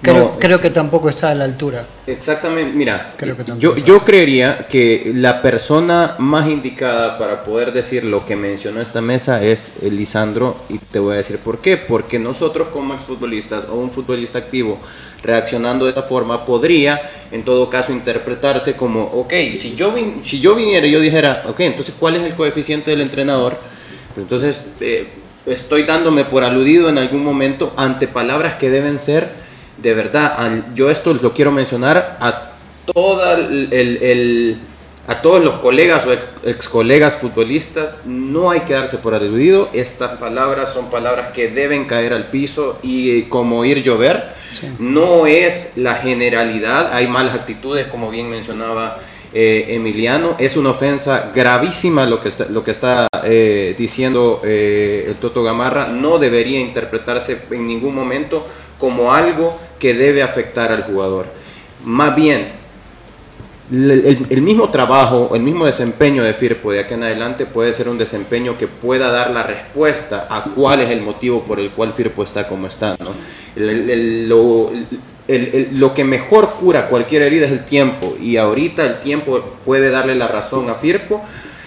Creo, 0.00 0.36
creo, 0.38 0.60
que 0.60 0.70
tampoco 0.70 1.08
está 1.08 1.30
a 1.30 1.34
la 1.34 1.44
altura. 1.44 1.84
Exactamente, 2.06 2.72
mira, 2.72 3.14
yo, 3.58 3.76
yo 3.76 4.04
creería 4.04 4.66
que 4.68 5.12
la 5.14 5.42
persona 5.42 6.14
más 6.18 6.48
indicada 6.48 7.18
para 7.18 7.42
poder 7.42 7.72
decir 7.72 8.04
lo 8.04 8.24
que 8.24 8.36
mencionó 8.36 8.80
esta 8.80 9.00
mesa 9.00 9.42
es 9.42 9.74
Lisandro 9.82 10.56
y 10.68 10.78
te 10.78 11.00
voy 11.00 11.14
a 11.14 11.16
decir 11.16 11.38
por 11.38 11.58
qué. 11.58 11.76
Porque 11.76 12.18
nosotros 12.18 12.68
como 12.68 12.94
exfutbolistas 12.94 13.64
o 13.68 13.74
un 13.74 13.90
futbolista 13.90 14.38
activo 14.38 14.78
reaccionando 15.22 15.86
de 15.86 15.90
esta 15.90 16.04
forma 16.04 16.46
podría 16.46 17.00
en 17.32 17.44
todo 17.44 17.68
caso 17.68 17.92
interpretarse 17.92 18.76
como, 18.76 19.02
ok, 19.02 19.32
si 19.58 19.74
yo, 19.74 19.94
si 20.22 20.40
yo 20.40 20.54
viniera 20.54 20.86
y 20.86 20.92
yo 20.92 21.00
dijera, 21.00 21.42
ok, 21.46 21.60
entonces 21.60 21.94
¿cuál 21.98 22.16
es 22.16 22.22
el 22.22 22.34
coeficiente 22.34 22.92
del 22.92 23.00
entrenador? 23.00 23.58
Pues 24.14 24.24
entonces 24.24 24.64
eh, 24.80 25.08
estoy 25.46 25.82
dándome 25.82 26.24
por 26.24 26.44
aludido 26.44 26.88
en 26.88 26.98
algún 26.98 27.24
momento 27.24 27.72
ante 27.76 28.06
palabras 28.06 28.54
que 28.54 28.70
deben 28.70 28.98
ser 28.98 29.47
de 29.82 29.94
verdad, 29.94 30.36
yo 30.74 30.90
esto 30.90 31.14
lo 31.14 31.32
quiero 31.32 31.52
mencionar 31.52 32.18
a 32.20 32.52
toda 32.92 33.34
el, 33.34 34.58
a 35.06 35.22
todos 35.22 35.42
los 35.42 35.56
colegas 35.56 36.06
o 36.06 36.12
ex 36.48 36.68
colegas 36.68 37.16
futbolistas, 37.16 37.94
no 38.04 38.50
hay 38.50 38.60
que 38.60 38.74
darse 38.74 38.98
por 38.98 39.14
aludido, 39.14 39.70
estas 39.72 40.18
palabras 40.18 40.72
son 40.72 40.90
palabras 40.90 41.28
que 41.28 41.48
deben 41.48 41.86
caer 41.86 42.12
al 42.12 42.24
piso 42.24 42.78
y 42.82 43.22
como 43.24 43.64
ir 43.64 43.82
llover, 43.82 44.34
no 44.78 45.26
es 45.26 45.76
la 45.76 45.94
generalidad, 45.94 46.92
hay 46.92 47.06
malas 47.06 47.34
actitudes 47.34 47.86
como 47.86 48.10
bien 48.10 48.28
mencionaba 48.28 48.98
eh, 49.32 49.66
Emiliano. 49.68 50.36
Es 50.38 50.56
una 50.56 50.70
ofensa 50.70 51.30
gravísima 51.34 52.06
lo 52.06 52.20
que 52.20 52.28
está, 52.70 53.08
eh, 53.24 53.74
diciendo 53.76 54.40
eh, 54.44 55.06
el 55.08 55.16
Toto 55.16 55.42
Gamarra. 55.42 55.88
No 55.88 56.18
debería 56.18 56.60
interpretarse 56.60 57.38
en 57.50 57.66
ningún 57.66 57.94
momento 57.94 58.46
como 58.78 59.12
algo 59.12 59.58
que 59.78 59.94
debe 59.94 60.22
afectar 60.22 60.72
al 60.72 60.84
jugador. 60.84 61.26
Más 61.84 62.16
bien, 62.16 62.48
el, 63.70 64.40
mismo 64.40 64.70
trabajo, 64.70 65.32
el 65.34 65.42
mismo 65.42 65.66
desempeño 65.66 66.24
de 66.24 66.32
Firpo 66.32 66.72
de 66.72 66.80
aquí 66.80 66.94
en 66.94 67.02
adelante 67.02 67.44
puede 67.44 67.72
ser 67.74 67.88
un 67.88 67.98
desempeño 67.98 68.56
que 68.56 68.66
pueda 68.66 69.10
dar 69.10 69.30
la 69.30 69.42
respuesta 69.42 70.26
a 70.30 70.44
cuál 70.44 70.80
es 70.80 70.90
el 70.90 71.02
motivo 71.02 71.42
por 71.42 71.60
el 71.60 71.70
cual 71.70 71.92
Firpo 71.92 72.22
está 72.22 72.48
como 72.48 72.66
está. 72.66 72.96
¿no? 72.98 73.10
Lo 75.72 75.92
que 75.92 76.04
mejor 76.04 76.54
cura 76.54 76.88
cualquier 76.88 77.22
herida 77.22 77.46
es 77.46 77.52
el 77.52 77.66
tiempo 77.66 78.16
y 78.20 78.38
ahorita 78.38 78.86
el 78.86 79.00
tiempo 79.00 79.40
puede 79.64 79.90
darle 79.90 80.14
la 80.14 80.26
razón 80.26 80.70
a 80.70 80.74
Firpo. 80.74 81.22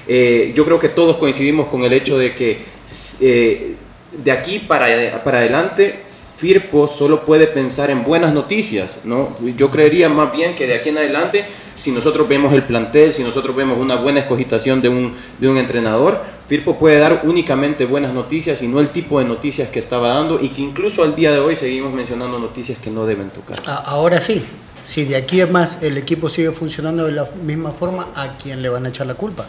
Eh, 0.07 0.51
yo 0.55 0.65
creo 0.65 0.79
que 0.79 0.89
todos 0.89 1.17
coincidimos 1.17 1.67
con 1.67 1.83
el 1.83 1.93
hecho 1.93 2.17
de 2.17 2.33
que 2.33 2.57
eh, 3.21 3.75
de 4.11 4.31
aquí 4.31 4.59
para, 4.59 5.23
para 5.23 5.37
adelante 5.37 6.01
Firpo 6.41 6.87
solo 6.87 7.23
puede 7.23 7.45
pensar 7.45 7.91
en 7.91 8.03
buenas 8.03 8.33
noticias, 8.33 9.01
¿no? 9.03 9.37
Yo 9.55 9.69
creería 9.69 10.09
más 10.09 10.31
bien 10.31 10.55
que 10.55 10.65
de 10.65 10.73
aquí 10.73 10.89
en 10.89 10.97
adelante, 10.97 11.45
si 11.75 11.91
nosotros 11.91 12.27
vemos 12.27 12.51
el 12.53 12.63
plantel, 12.63 13.13
si 13.13 13.23
nosotros 13.23 13.55
vemos 13.55 13.77
una 13.77 13.97
buena 13.97 14.21
escogitación 14.21 14.81
de 14.81 14.89
un, 14.89 15.13
de 15.37 15.47
un 15.47 15.57
entrenador, 15.57 16.19
Firpo 16.47 16.79
puede 16.79 16.97
dar 16.97 17.21
únicamente 17.25 17.85
buenas 17.85 18.11
noticias 18.15 18.63
y 18.63 18.67
no 18.67 18.79
el 18.79 18.89
tipo 18.89 19.19
de 19.19 19.25
noticias 19.25 19.69
que 19.69 19.77
estaba 19.77 20.15
dando 20.15 20.39
y 20.41 20.49
que 20.49 20.63
incluso 20.63 21.03
al 21.03 21.13
día 21.13 21.31
de 21.31 21.37
hoy 21.37 21.55
seguimos 21.55 21.93
mencionando 21.93 22.39
noticias 22.39 22.79
que 22.79 22.89
no 22.89 23.05
deben 23.05 23.29
tocar. 23.29 23.57
Ahora 23.85 24.19
sí, 24.19 24.43
si 24.83 25.05
de 25.05 25.17
aquí 25.17 25.41
en 25.41 25.51
más 25.51 25.83
el 25.83 25.95
equipo 25.99 26.27
sigue 26.27 26.51
funcionando 26.51 27.05
de 27.05 27.11
la 27.11 27.29
misma 27.43 27.69
forma, 27.69 28.09
¿a 28.15 28.39
quién 28.39 28.63
le 28.63 28.69
van 28.69 28.87
a 28.87 28.89
echar 28.89 29.05
la 29.05 29.13
culpa? 29.13 29.45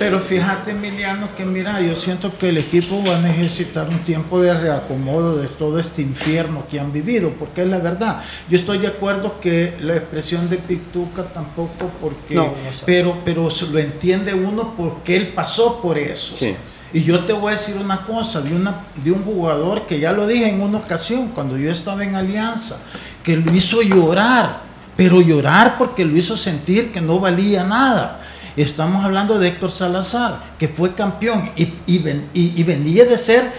Pero 0.00 0.18
fíjate, 0.18 0.70
Emiliano, 0.70 1.28
que 1.36 1.44
mira, 1.44 1.78
yo 1.82 1.94
siento 1.94 2.32
que 2.38 2.48
el 2.48 2.56
equipo 2.56 3.04
va 3.06 3.18
a 3.18 3.20
necesitar 3.20 3.86
un 3.86 3.98
tiempo 3.98 4.40
de 4.40 4.58
reacomodo 4.58 5.36
de 5.36 5.46
todo 5.46 5.78
este 5.78 6.00
infierno 6.00 6.64
que 6.70 6.80
han 6.80 6.90
vivido, 6.90 7.30
porque 7.38 7.64
es 7.64 7.68
la 7.68 7.80
verdad. 7.80 8.22
Yo 8.48 8.56
estoy 8.56 8.78
de 8.78 8.86
acuerdo 8.86 9.38
que 9.42 9.76
la 9.82 9.96
expresión 9.96 10.48
de 10.48 10.56
Pictuca 10.56 11.24
tampoco, 11.24 11.90
porque, 12.00 12.42
pero, 12.86 13.18
pero 13.26 13.50
lo 13.72 13.78
entiende 13.78 14.32
uno 14.32 14.72
porque 14.74 15.16
él 15.16 15.28
pasó 15.34 15.82
por 15.82 15.98
eso. 15.98 16.46
Y 16.94 17.02
yo 17.04 17.26
te 17.26 17.34
voy 17.34 17.48
a 17.48 17.56
decir 17.56 17.76
una 17.76 18.02
cosa, 18.06 18.40
de, 18.40 18.54
una, 18.54 18.74
de 19.04 19.12
un 19.12 19.22
jugador 19.22 19.86
que 19.86 20.00
ya 20.00 20.12
lo 20.12 20.26
dije 20.26 20.48
en 20.48 20.62
una 20.62 20.78
ocasión, 20.78 21.28
cuando 21.28 21.58
yo 21.58 21.70
estaba 21.70 22.02
en 22.04 22.14
Alianza, 22.14 22.78
que 23.22 23.36
lo 23.36 23.54
hizo 23.54 23.82
llorar, 23.82 24.62
pero 24.96 25.20
llorar 25.20 25.76
porque 25.76 26.06
lo 26.06 26.16
hizo 26.16 26.38
sentir 26.38 26.90
que 26.90 27.02
no 27.02 27.20
valía 27.20 27.64
nada 27.64 28.19
Estamos 28.56 29.04
hablando 29.04 29.38
de 29.38 29.48
Héctor 29.48 29.72
Salazar, 29.72 30.42
que 30.58 30.68
fue 30.68 30.94
campeón 30.94 31.50
y, 31.56 31.72
y, 31.86 32.62
venía 32.62 33.04
de 33.04 33.16
ser 33.16 33.50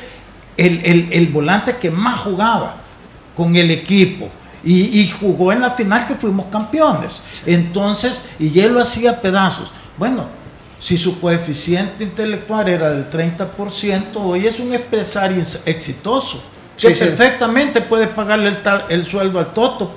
el, 0.57 1.29
volante 1.31 1.77
que 1.77 1.89
más 1.89 2.19
jugaba 2.19 2.75
con 3.36 3.55
el 3.55 3.71
equipo. 3.71 4.29
Y, 4.63 5.10
jugó 5.19 5.51
en 5.51 5.62
la 5.62 5.71
final 5.71 6.05
que 6.05 6.15
fuimos 6.15 6.45
campeones. 6.48 7.24
Entonces, 7.45 8.25
y 8.39 8.60
él 8.60 8.74
lo 8.74 8.81
hacía 8.81 9.19
pedazos. 9.21 9.71
Bueno, 9.98 10.25
si 10.79 10.98
su 10.98 11.19
coeficiente 11.19 12.03
intelectual 12.03 12.67
era 12.67 12.91
del 12.91 13.10
30%, 13.10 14.03
hoy 14.15 14.48
es 14.48 14.60
un 14.60 14.74
empresario 14.74 15.43
exitoso. 15.65 16.43
Que 16.77 16.91
perfectamente 16.91 17.81
puede 17.81 18.07
pagarle 18.07 18.57
el, 18.89 19.05
sueldo 19.05 19.39
al 19.39 19.53
Toto. 19.53 19.93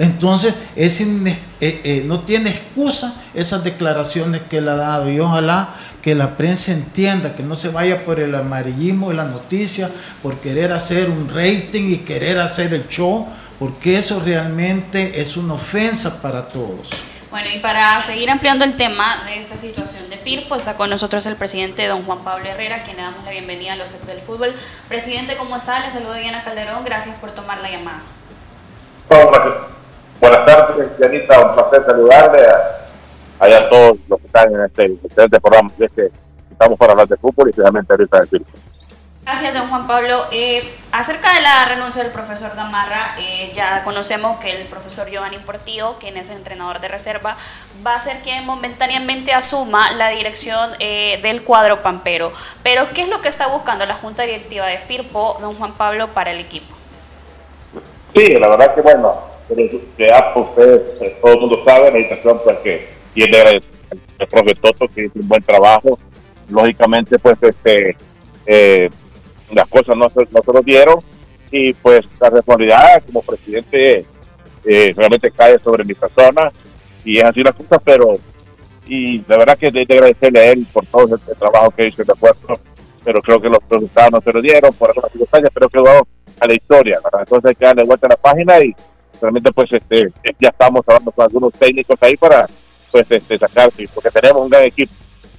Entonces, 0.00 0.54
es 0.76 0.98
eh, 1.02 1.36
eh, 1.60 2.02
no 2.06 2.20
tiene 2.20 2.48
excusa 2.48 3.14
esas 3.34 3.62
declaraciones 3.64 4.40
que 4.48 4.56
él 4.56 4.68
ha 4.70 4.74
dado 4.74 5.10
y 5.10 5.20
ojalá 5.20 5.74
que 6.00 6.14
la 6.14 6.38
prensa 6.38 6.72
entienda, 6.72 7.34
que 7.34 7.42
no 7.42 7.54
se 7.54 7.68
vaya 7.68 8.06
por 8.06 8.18
el 8.18 8.34
amarillismo 8.34 9.10
de 9.10 9.16
la 9.16 9.24
noticia, 9.24 9.90
por 10.22 10.38
querer 10.38 10.72
hacer 10.72 11.10
un 11.10 11.28
rating 11.28 11.90
y 11.90 11.98
querer 11.98 12.38
hacer 12.38 12.72
el 12.72 12.88
show, 12.88 13.28
porque 13.58 13.98
eso 13.98 14.22
realmente 14.24 15.20
es 15.20 15.36
una 15.36 15.52
ofensa 15.52 16.22
para 16.22 16.48
todos. 16.48 16.88
Bueno, 17.30 17.50
y 17.54 17.58
para 17.58 18.00
seguir 18.00 18.30
ampliando 18.30 18.64
el 18.64 18.78
tema 18.78 19.22
de 19.26 19.38
esta 19.38 19.58
situación 19.58 20.08
de 20.08 20.16
FIR, 20.16 20.48
pues 20.48 20.62
está 20.62 20.78
con 20.78 20.88
nosotros 20.88 21.26
el 21.26 21.36
presidente 21.36 21.86
don 21.86 22.04
Juan 22.04 22.24
Pablo 22.24 22.48
Herrera, 22.48 22.82
quien 22.84 22.96
le 22.96 23.02
damos 23.02 23.22
la 23.26 23.32
bienvenida 23.32 23.74
a 23.74 23.76
los 23.76 23.94
ex 23.94 24.06
del 24.06 24.20
fútbol. 24.20 24.54
Presidente, 24.88 25.36
¿cómo 25.36 25.56
está? 25.56 25.80
Le 25.80 25.90
saludo 25.90 26.14
Diana 26.14 26.42
Calderón, 26.42 26.84
gracias 26.84 27.16
por 27.16 27.32
tomar 27.32 27.60
la 27.60 27.70
llamada. 27.70 28.00
Tardes, 30.20 30.88
Janita. 30.98 31.40
Un 31.40 31.54
placer 31.54 31.84
saludarle 31.86 32.46
a, 32.46 33.44
a 33.44 33.68
todos 33.68 33.98
los 34.08 34.20
que 34.20 34.26
están 34.26 34.54
en 34.54 34.64
este 34.64 34.84
excelente 34.84 35.40
programa. 35.40 35.70
Es 35.78 35.90
que 35.92 36.10
estamos 36.50 36.78
para 36.78 36.92
hablar 36.92 37.08
de 37.08 37.16
fútbol 37.16 37.48
y 37.48 37.50
especialmente 37.50 37.92
ahorita 37.92 38.20
de 38.20 38.26
circo. 38.26 38.50
Gracias, 39.22 39.54
don 39.54 39.68
Juan 39.68 39.86
Pablo. 39.86 40.24
Eh, 40.32 40.76
acerca 40.90 41.32
de 41.34 41.40
la 41.42 41.64
renuncia 41.66 42.02
del 42.02 42.10
profesor 42.10 42.56
Damarra, 42.56 43.14
eh, 43.18 43.52
ya 43.54 43.84
conocemos 43.84 44.38
que 44.40 44.50
el 44.50 44.66
profesor 44.66 45.08
Giovanni 45.08 45.38
Portillo, 45.38 45.96
quien 46.00 46.16
es 46.16 46.30
el 46.30 46.38
entrenador 46.38 46.80
de 46.80 46.88
reserva, 46.88 47.36
va 47.86 47.94
a 47.94 47.98
ser 48.00 48.22
quien 48.22 48.44
momentáneamente 48.44 49.32
asuma 49.32 49.92
la 49.92 50.08
dirección 50.08 50.70
eh, 50.80 51.20
del 51.22 51.44
cuadro 51.44 51.80
pampero. 51.82 52.32
Pero, 52.64 52.88
¿qué 52.92 53.02
es 53.02 53.08
lo 53.08 53.20
que 53.20 53.28
está 53.28 53.46
buscando 53.46 53.86
la 53.86 53.94
Junta 53.94 54.24
Directiva 54.24 54.66
de 54.66 54.78
FIRPO, 54.78 55.38
don 55.40 55.54
Juan 55.54 55.74
Pablo, 55.74 56.08
para 56.08 56.32
el 56.32 56.40
equipo? 56.40 56.74
Sí, 58.16 58.34
la 58.34 58.48
verdad 58.48 58.74
que 58.74 58.80
bueno, 58.80 59.29
ya 59.98 60.32
ustedes, 60.34 60.82
todo 61.20 61.32
el 61.32 61.40
mundo 61.40 61.62
sabe, 61.64 61.92
la 61.92 61.98
situación 61.98 62.40
pues 62.44 62.58
que 62.58 62.86
tiene 63.14 63.36
el 64.18 64.28
profe 64.28 64.54
Toto, 64.54 64.86
que 64.88 65.04
hizo 65.06 65.18
un 65.18 65.28
buen 65.28 65.42
trabajo. 65.42 65.98
Lógicamente, 66.48 67.18
pues 67.18 67.36
este 67.42 67.96
las 69.52 69.68
cosas 69.68 69.96
no 69.96 70.08
se, 70.10 70.20
no 70.30 70.42
se 70.44 70.52
lo 70.52 70.62
dieron 70.62 71.00
y 71.50 71.72
pues 71.74 72.06
la 72.20 72.30
responsabilidad 72.30 73.02
como 73.04 73.22
presidente 73.22 74.04
eh, 74.64 74.92
realmente 74.96 75.30
cae 75.30 75.58
sobre 75.58 75.84
mi 75.84 75.94
persona 75.94 76.52
y 77.04 77.18
es 77.18 77.24
así 77.24 77.42
la 77.42 77.52
cosa, 77.52 77.78
pero 77.78 78.14
y 78.86 79.18
de 79.18 79.36
verdad 79.36 79.56
que 79.58 79.70
de, 79.70 79.82
agradecerle 79.82 80.40
a 80.40 80.52
él 80.52 80.66
por 80.72 80.84
todo 80.86 81.14
el, 81.14 81.36
trabajo 81.36 81.70
que 81.70 81.88
hizo 81.88 82.02
en 82.02 82.10
el 82.10 82.16
puerto, 82.16 82.60
pero 83.04 83.22
creo 83.22 83.40
que 83.40 83.48
los 83.48 83.58
resultados 83.68 84.12
no 84.12 84.20
se 84.20 84.32
lo 84.32 84.42
dieron 84.42 84.72
por 84.74 84.90
algunas 84.90 85.10
circunstancias, 85.12 85.50
pero 85.54 85.68
quedó 85.68 86.06
a 86.40 86.46
la 86.46 86.54
historia, 86.54 86.98
entonces 87.18 87.48
hay 87.50 87.54
que 87.54 87.64
darle 87.64 87.84
vuelta 87.84 88.06
a 88.06 88.10
la 88.10 88.16
página 88.16 88.58
y 88.60 88.74
realmente 89.20 89.52
pues 89.52 89.72
este 89.72 90.12
ya 90.40 90.48
estamos 90.48 90.82
hablando 90.86 91.12
con 91.12 91.24
algunos 91.24 91.52
técnicos 91.54 91.96
ahí 92.00 92.16
para 92.16 92.46
pues 92.90 93.06
este 93.10 93.38
sacar, 93.38 93.70
porque 93.94 94.10
tenemos 94.10 94.42
un 94.42 94.48
gran 94.48 94.64
equipo. 94.64 94.92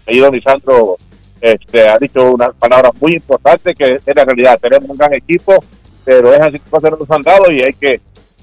Ahí 0.08 0.20
don 0.20 0.34
Lisandro 0.34 0.98
este, 1.42 1.90
ha 1.90 1.98
dicho 1.98 2.32
una 2.32 2.52
palabra 2.52 2.92
muy 3.00 3.14
importante 3.14 3.74
que 3.74 3.96
es 4.06 4.16
la 4.16 4.24
realidad. 4.26 4.60
Tenemos 4.62 4.90
un 4.90 4.98
gran 4.98 5.14
equipo, 5.14 5.64
pero 6.06 6.34
es 6.34 6.42
así 6.42 6.60
que 6.60 6.70
cosas 6.70 6.92
nos 6.92 7.10
han 7.10 7.22
dado 7.22 7.52
y 7.52 7.62
hay 7.62 7.74
que, 7.74 8.00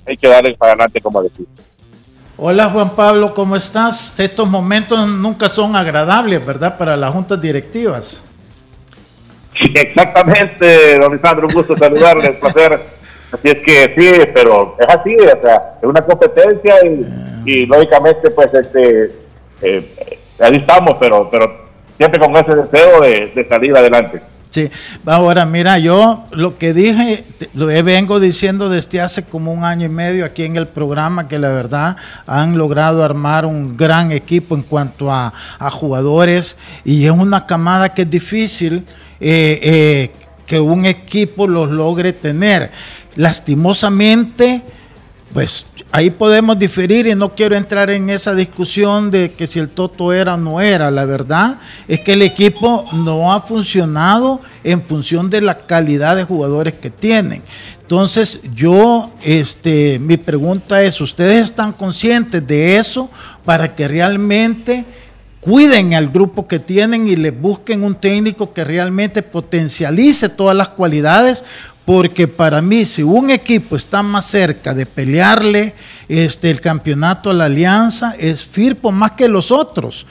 hay 0.06 0.16
que 0.16 0.28
darle 0.28 0.54
para 0.56 0.72
adelante, 0.72 1.00
como 1.00 1.22
decir. 1.22 1.46
Hola 2.36 2.68
Juan 2.70 2.94
Pablo, 2.94 3.34
¿cómo 3.34 3.56
estás? 3.56 4.18
Estos 4.20 4.48
momentos 4.48 5.08
nunca 5.08 5.48
son 5.48 5.74
agradables, 5.74 6.44
¿verdad? 6.44 6.78
Para 6.78 6.96
las 6.96 7.12
juntas 7.12 7.40
directivas. 7.40 8.24
exactamente, 9.74 10.98
don 10.98 11.12
Lisandro, 11.12 11.48
un 11.48 11.54
gusto 11.54 11.76
saludarle, 11.76 12.30
un 12.30 12.40
placer. 12.40 12.97
Así 13.32 13.48
es 13.48 13.62
que 13.62 13.94
sí, 13.96 14.30
pero 14.34 14.74
es 14.78 14.88
así, 14.88 15.14
o 15.16 15.42
sea, 15.42 15.74
es 15.80 15.84
una 15.84 16.00
competencia 16.00 16.74
y, 17.44 17.66
lógicamente, 17.66 18.30
pues, 18.30 18.52
este, 18.54 19.12
eh, 19.62 20.18
ahí 20.40 20.56
estamos, 20.56 20.96
pero, 20.98 21.28
pero 21.30 21.68
siempre 21.98 22.20
con 22.20 22.34
ese 22.36 22.54
deseo 22.54 23.00
de, 23.00 23.46
salir 23.48 23.76
adelante. 23.76 24.22
Sí, 24.50 24.70
ahora 25.04 25.44
mira, 25.44 25.78
yo 25.78 26.24
lo 26.30 26.56
que 26.56 26.72
dije, 26.72 27.22
lo 27.52 27.66
vengo 27.66 28.18
diciendo 28.18 28.70
desde 28.70 29.02
hace 29.02 29.22
como 29.22 29.52
un 29.52 29.62
año 29.62 29.84
y 29.84 29.90
medio 29.90 30.24
aquí 30.24 30.44
en 30.44 30.56
el 30.56 30.66
programa, 30.66 31.28
que 31.28 31.38
la 31.38 31.50
verdad 31.50 31.96
han 32.26 32.56
logrado 32.56 33.04
armar 33.04 33.44
un 33.44 33.76
gran 33.76 34.10
equipo 34.10 34.54
en 34.54 34.62
cuanto 34.62 35.12
a, 35.12 35.34
jugadores 35.70 36.56
y 36.82 37.04
es 37.04 37.10
una 37.10 37.44
camada 37.44 37.92
que 37.92 38.02
es 38.02 38.10
difícil 38.10 38.86
eh, 39.20 39.60
eh, 39.62 40.10
que 40.46 40.58
un 40.58 40.86
equipo 40.86 41.46
los 41.46 41.70
logre 41.70 42.14
tener. 42.14 42.70
Lastimosamente, 43.18 44.62
pues 45.34 45.66
ahí 45.90 46.08
podemos 46.08 46.56
diferir 46.56 47.08
y 47.08 47.16
no 47.16 47.34
quiero 47.34 47.56
entrar 47.56 47.90
en 47.90 48.10
esa 48.10 48.32
discusión 48.32 49.10
de 49.10 49.32
que 49.32 49.48
si 49.48 49.58
el 49.58 49.68
Toto 49.68 50.12
era 50.12 50.34
o 50.34 50.36
no 50.36 50.60
era. 50.60 50.88
La 50.92 51.04
verdad 51.04 51.58
es 51.88 51.98
que 51.98 52.12
el 52.12 52.22
equipo 52.22 52.88
no 52.92 53.32
ha 53.32 53.40
funcionado 53.40 54.40
en 54.62 54.84
función 54.84 55.30
de 55.30 55.40
la 55.40 55.58
calidad 55.58 56.14
de 56.14 56.22
jugadores 56.22 56.74
que 56.74 56.90
tienen. 56.90 57.42
Entonces, 57.82 58.38
yo, 58.54 59.10
este, 59.24 59.98
mi 59.98 60.16
pregunta 60.16 60.84
es, 60.84 61.00
¿ustedes 61.00 61.46
están 61.46 61.72
conscientes 61.72 62.46
de 62.46 62.76
eso 62.76 63.10
para 63.44 63.74
que 63.74 63.88
realmente 63.88 64.84
cuiden 65.40 65.94
al 65.94 66.08
grupo 66.08 66.46
que 66.46 66.60
tienen 66.60 67.08
y 67.08 67.16
le 67.16 67.32
busquen 67.32 67.82
un 67.82 67.96
técnico 67.96 68.52
que 68.52 68.62
realmente 68.62 69.24
potencialice 69.24 70.28
todas 70.28 70.56
las 70.56 70.68
cualidades? 70.68 71.42
Porque 71.88 72.28
para 72.28 72.60
mí 72.60 72.84
si 72.84 73.02
un 73.02 73.30
equipo 73.30 73.74
está 73.74 74.02
más 74.02 74.26
cerca 74.26 74.74
de 74.74 74.84
pelearle 74.84 75.74
este, 76.06 76.50
el 76.50 76.60
campeonato 76.60 77.30
a 77.30 77.32
la 77.32 77.46
alianza, 77.46 78.14
es 78.18 78.44
Firpo 78.44 78.92
más 78.92 79.12
que 79.12 79.26
los 79.26 79.50
otros. 79.50 80.04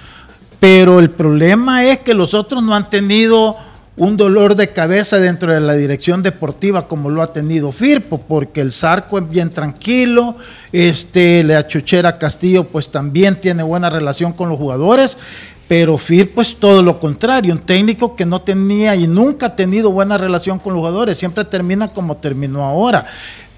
Pero 0.59 0.97
el 0.97 1.11
problema 1.11 1.85
es 1.85 1.99
que 1.99 2.15
los 2.15 2.33
otros 2.33 2.63
no 2.63 2.73
han 2.73 2.89
tenido 2.89 3.57
un 3.95 4.17
dolor 4.17 4.55
de 4.55 4.69
cabeza 4.69 5.19
dentro 5.19 5.53
de 5.53 5.59
la 5.59 5.73
dirección 5.73 6.23
deportiva 6.23 6.87
como 6.87 7.11
lo 7.11 7.21
ha 7.21 7.31
tenido 7.31 7.71
Firpo, 7.71 8.19
porque 8.27 8.61
el 8.61 8.71
Zarco 8.71 9.19
es 9.19 9.29
bien 9.29 9.51
tranquilo, 9.51 10.35
este, 10.71 11.43
la 11.43 11.67
Chuchera 11.67 12.17
Castillo 12.17 12.63
pues 12.63 12.89
también 12.89 13.35
tiene 13.35 13.61
buena 13.61 13.91
relación 13.91 14.33
con 14.33 14.49
los 14.49 14.57
jugadores, 14.57 15.19
pero 15.67 15.97
Fir, 15.97 16.31
pues 16.33 16.55
todo 16.55 16.81
lo 16.81 16.99
contrario, 16.99 17.53
un 17.53 17.59
técnico 17.59 18.15
que 18.15 18.25
no 18.25 18.41
tenía 18.41 18.95
y 18.95 19.05
nunca 19.05 19.47
ha 19.47 19.55
tenido 19.55 19.91
buena 19.91 20.17
relación 20.17 20.59
con 20.59 20.73
los 20.73 20.79
jugadores, 20.79 21.17
siempre 21.17 21.43
termina 21.43 21.89
como 21.89 22.17
terminó 22.17 22.63
ahora. 22.63 23.05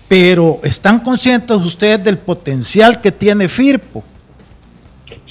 Pero 0.07 0.59
¿están 0.63 1.01
conscientes 1.01 1.55
ustedes 1.57 2.03
del 2.03 2.17
potencial 2.17 2.99
que 2.99 3.11
tiene 3.11 3.47
Firpo? 3.47 4.03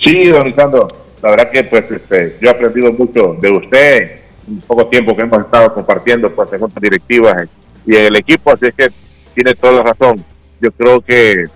Sí, 0.01 0.29
don 0.29 0.47
Lisandro, 0.47 0.87
la 1.21 1.31
verdad 1.31 1.51
que 1.51 1.65
pues 1.65 1.91
este, 1.91 2.37
yo 2.41 2.49
he 2.49 2.53
aprendido 2.53 2.93
mucho 2.93 3.37
de 3.41 3.51
usted 3.51 4.21
en 4.47 4.61
poco 4.61 4.87
tiempo 4.87 5.17
que 5.17 5.23
hemos 5.23 5.41
estado 5.41 5.75
compartiendo 5.75 6.33
pues 6.33 6.53
en 6.53 6.63
otras 6.63 6.81
directivas 6.81 7.49
y 7.85 7.97
el 7.97 8.15
equipo, 8.15 8.53
así 8.53 8.67
es 8.67 8.75
que 8.75 8.89
tiene 9.35 9.55
toda 9.55 9.73
la 9.73 9.83
razón. 9.83 10.25
Yo 10.61 10.71
creo 10.71 11.01
que 11.01 11.47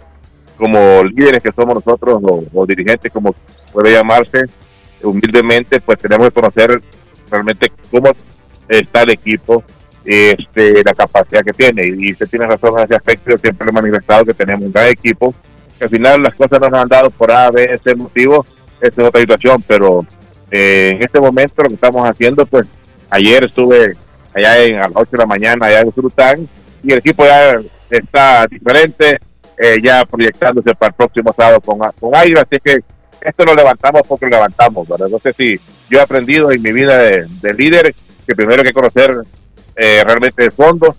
como 0.56 1.04
líderes 1.04 1.42
que 1.42 1.52
somos 1.52 1.76
nosotros 1.76 2.20
o 2.52 2.66
dirigentes, 2.66 3.12
como 3.12 3.34
puede 3.72 3.92
llamarse, 3.92 4.46
humildemente 5.02 5.80
pues 5.80 5.98
tenemos 5.98 6.28
que 6.28 6.34
conocer 6.34 6.80
realmente 7.30 7.72
cómo 7.90 8.12
está 8.68 9.02
el 9.02 9.10
equipo, 9.10 9.62
este, 10.04 10.82
la 10.84 10.92
capacidad 10.94 11.42
que 11.42 11.52
tiene. 11.52 11.86
Y 11.86 12.12
usted 12.12 12.28
tiene 12.28 12.46
razón 12.46 12.78
en 12.78 12.84
ese 12.84 12.96
aspecto, 12.96 13.30
yo 13.30 13.38
siempre 13.38 13.66
le 13.66 13.70
he 13.70 13.74
manifestado 13.74 14.24
que 14.24 14.34
tenemos 14.34 14.66
un 14.66 14.72
gran 14.72 14.88
equipo, 14.88 15.34
que 15.78 15.84
al 15.84 15.90
final 15.90 16.22
las 16.22 16.34
cosas 16.34 16.60
no 16.60 16.68
nos 16.68 16.80
han 16.80 16.88
dado 16.88 17.10
por 17.10 17.30
A, 17.32 17.50
B, 17.50 17.78
C 17.82 17.94
motivo, 17.94 18.46
esta 18.80 19.02
es 19.02 19.08
otra 19.08 19.20
situación, 19.20 19.62
pero 19.66 20.04
eh, 20.50 20.92
en 20.96 21.02
este 21.02 21.20
momento 21.20 21.62
lo 21.62 21.68
que 21.68 21.74
estamos 21.74 22.08
haciendo, 22.08 22.46
pues 22.46 22.66
ayer 23.10 23.44
estuve 23.44 23.96
allá 24.34 24.64
en, 24.64 24.76
a 24.76 24.88
las 24.88 24.92
8 24.94 25.10
de 25.12 25.18
la 25.18 25.26
mañana, 25.26 25.66
allá 25.66 25.80
en 25.80 25.94
Surután, 25.94 26.48
y 26.82 26.92
el 26.92 26.98
equipo 26.98 27.24
ya 27.24 27.60
está 27.90 28.46
diferente, 28.46 29.18
eh, 29.58 29.78
ya 29.82 30.04
proyectándose 30.04 30.74
para 30.74 30.88
el 30.88 30.94
próximo 30.94 31.32
sábado 31.36 31.60
con, 31.60 31.78
con 31.78 32.14
Aire, 32.14 32.40
así 32.40 32.58
que 32.62 32.80
esto 33.24 33.44
lo 33.44 33.54
levantamos 33.54 34.02
porque 34.06 34.26
lo 34.26 34.32
levantamos, 34.32 34.88
¿verdad? 34.88 35.08
Sé 35.22 35.32
si 35.32 35.60
yo 35.88 35.98
he 35.98 36.02
aprendido 36.02 36.50
en 36.50 36.62
mi 36.62 36.72
vida 36.72 36.98
de, 36.98 37.54
líder 37.54 37.94
que 38.26 38.34
primero 38.34 38.60
hay 38.60 38.66
que 38.66 38.72
conocer 38.72 39.14
eh, 39.76 40.02
realmente 40.04 40.44
el 40.44 40.52
fondo, 40.52 40.94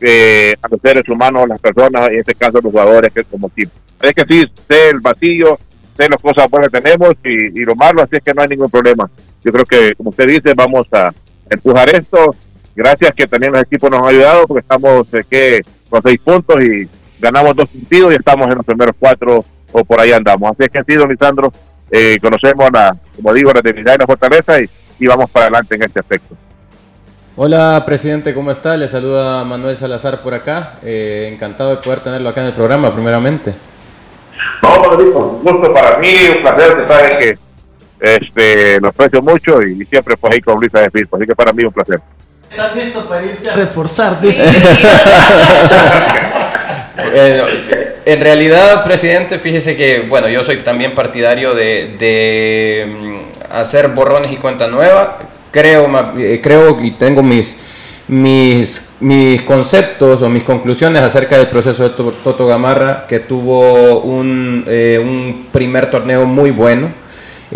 eh, 0.00 0.54
a 0.60 0.68
los 0.68 0.80
seres 0.80 1.08
humanos, 1.08 1.48
las 1.48 1.60
personas, 1.60 2.08
en 2.08 2.20
este 2.20 2.34
caso 2.34 2.60
los 2.62 2.72
jugadores, 2.72 3.12
que 3.12 3.20
es 3.20 3.26
como 3.26 3.48
tipo. 3.48 3.72
Es 4.02 4.12
que 4.12 4.24
sí, 4.28 4.42
sé 4.68 4.90
el 4.90 5.00
vacío, 5.00 5.58
sé 5.96 6.08
las 6.08 6.20
cosas 6.20 6.50
buenas 6.50 6.68
que 6.70 6.80
tenemos 6.80 7.14
y, 7.24 7.64
lo 7.64 7.74
malo, 7.74 8.02
así 8.02 8.16
es 8.16 8.22
que 8.22 8.34
no 8.34 8.42
hay 8.42 8.48
ningún 8.48 8.70
problema. 8.70 9.08
Yo 9.44 9.52
creo 9.52 9.64
que, 9.64 9.94
como 9.94 10.10
usted 10.10 10.26
dice, 10.26 10.54
vamos 10.54 10.86
a 10.92 11.10
empujar 11.48 11.94
esto. 11.94 12.34
Gracias 12.76 13.14
que 13.14 13.26
también 13.26 13.52
los 13.52 13.62
equipos 13.62 13.90
nos 13.90 14.00
han 14.00 14.08
ayudado 14.08 14.46
porque 14.46 14.62
estamos 14.62 15.06
eh, 15.12 15.60
con 15.88 16.02
seis 16.02 16.20
puntos 16.24 16.62
y 16.62 16.88
ganamos 17.20 17.54
dos 17.54 17.70
sentidos 17.70 18.12
y 18.12 18.16
estamos 18.16 18.50
en 18.50 18.56
los 18.56 18.66
primeros 18.66 18.96
cuatro 18.98 19.44
o 19.74 19.84
por 19.84 20.00
ahí 20.00 20.12
andamos. 20.12 20.52
Así 20.52 20.62
es 20.62 20.70
que 20.70 20.84
sí, 20.84 20.94
don 20.96 21.08
Lisandro, 21.08 21.52
eh, 21.90 22.18
conocemos, 22.20 22.70
la, 22.72 22.96
como 23.16 23.34
digo, 23.34 23.52
la 23.52 23.60
debilidad 23.60 23.94
y 23.94 23.98
la 23.98 24.06
fortaleza 24.06 24.60
y, 24.60 24.70
y 25.00 25.06
vamos 25.06 25.30
para 25.30 25.46
adelante 25.46 25.74
en 25.74 25.82
este 25.82 26.00
aspecto. 26.00 26.36
Hola, 27.36 27.82
presidente, 27.84 28.32
¿cómo 28.32 28.52
está? 28.52 28.76
Le 28.76 28.86
saluda 28.86 29.44
Manuel 29.44 29.76
Salazar 29.76 30.22
por 30.22 30.34
acá. 30.34 30.74
Eh, 30.84 31.28
encantado 31.32 31.70
de 31.70 31.78
poder 31.78 31.98
tenerlo 31.98 32.28
acá 32.28 32.42
en 32.42 32.46
el 32.46 32.52
programa, 32.52 32.94
primeramente. 32.94 33.52
No, 34.62 34.90
un 34.90 35.42
gusto 35.42 35.74
para 35.74 35.98
mí, 35.98 36.14
un 36.36 36.42
placer, 36.42 36.76
que 36.76 36.86
saben 36.86 37.18
que 37.18 37.36
este, 38.00 38.80
lo 38.80 38.88
aprecio 38.88 39.20
mucho 39.20 39.60
y 39.62 39.84
siempre 39.86 40.16
pues 40.16 40.32
ahí 40.32 40.40
con 40.40 40.60
Luisa 40.60 40.78
de 40.78 40.90
Firpo, 40.90 41.16
así 41.16 41.26
que 41.26 41.34
para 41.34 41.52
mí 41.52 41.64
un 41.64 41.72
placer. 41.72 42.00
¿Estás 42.48 42.76
listo 42.76 43.04
para 43.08 43.24
irte 43.24 43.50
a 43.50 43.56
reforzar? 43.56 44.12
Dice. 46.96 47.94
en 48.06 48.20
realidad, 48.20 48.84
presidente, 48.84 49.38
fíjese 49.38 49.76
que, 49.76 50.00
bueno, 50.08 50.28
yo 50.28 50.42
soy 50.42 50.58
también 50.58 50.94
partidario 50.94 51.54
de, 51.54 52.86
mm, 52.88 53.52
hacer 53.52 53.88
borrones 53.88 54.32
y 54.32 54.36
cuenta 54.36 54.68
nueva. 54.68 55.18
Creo, 55.50 55.88
eh, 56.18 56.40
creo 56.42 56.78
y 56.82 56.92
tengo 56.92 57.22
mis, 57.22 57.56
mis, 58.08 58.90
mis 59.00 59.42
conceptos 59.42 60.22
o 60.22 60.28
mis 60.28 60.42
conclusiones 60.42 61.02
acerca 61.02 61.36
del 61.38 61.46
proceso 61.46 61.88
de 61.88 61.90
Toto 61.90 62.46
Gamarra, 62.46 63.06
que 63.06 63.20
tuvo 63.20 64.00
un, 64.00 64.64
eh, 64.66 65.00
un 65.02 65.48
primer 65.52 65.90
torneo 65.90 66.26
muy 66.26 66.50
bueno. 66.50 67.03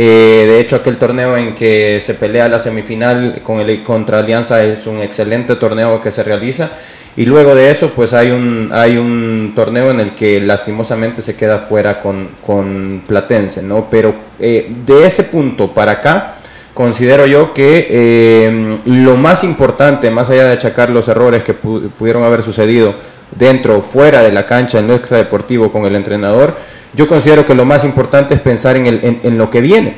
Eh, 0.00 0.44
de 0.46 0.60
hecho, 0.60 0.76
aquel 0.76 0.96
torneo 0.96 1.36
en 1.36 1.56
que 1.56 2.00
se 2.00 2.14
pelea 2.14 2.48
la 2.48 2.60
semifinal 2.60 3.40
con 3.42 3.58
el, 3.58 3.82
contra 3.82 4.20
Alianza 4.20 4.62
es 4.62 4.86
un 4.86 5.00
excelente 5.00 5.56
torneo 5.56 6.00
que 6.00 6.12
se 6.12 6.22
realiza. 6.22 6.70
Y 7.16 7.26
luego 7.26 7.56
de 7.56 7.72
eso, 7.72 7.90
pues 7.96 8.12
hay 8.12 8.30
un, 8.30 8.70
hay 8.72 8.96
un 8.96 9.54
torneo 9.56 9.90
en 9.90 9.98
el 9.98 10.12
que 10.12 10.40
lastimosamente 10.40 11.20
se 11.20 11.34
queda 11.34 11.58
fuera 11.58 11.98
con, 11.98 12.28
con 12.46 13.02
Platense, 13.08 13.60
¿no? 13.60 13.90
Pero 13.90 14.14
eh, 14.38 14.70
de 14.86 15.04
ese 15.04 15.24
punto 15.24 15.74
para 15.74 15.92
acá, 15.92 16.32
considero 16.78 17.26
yo 17.26 17.52
que 17.52 17.88
eh, 17.90 18.78
lo 18.84 19.16
más 19.16 19.42
importante, 19.42 20.12
más 20.12 20.30
allá 20.30 20.44
de 20.44 20.52
achacar 20.52 20.90
los 20.90 21.08
errores 21.08 21.42
que 21.42 21.52
pudieron 21.52 22.22
haber 22.22 22.40
sucedido 22.40 22.94
dentro 23.36 23.78
o 23.78 23.82
fuera 23.82 24.22
de 24.22 24.30
la 24.30 24.46
cancha 24.46 24.78
en 24.78 24.86
lo 24.86 24.94
extradeportivo 24.94 25.72
con 25.72 25.86
el 25.86 25.96
entrenador, 25.96 26.56
yo 26.94 27.08
considero 27.08 27.44
que 27.44 27.56
lo 27.56 27.64
más 27.64 27.82
importante 27.82 28.34
es 28.34 28.40
pensar 28.40 28.76
en, 28.76 28.86
el, 28.86 29.18
en, 29.24 29.36
lo 29.36 29.50
que 29.50 29.60
viene. 29.60 29.96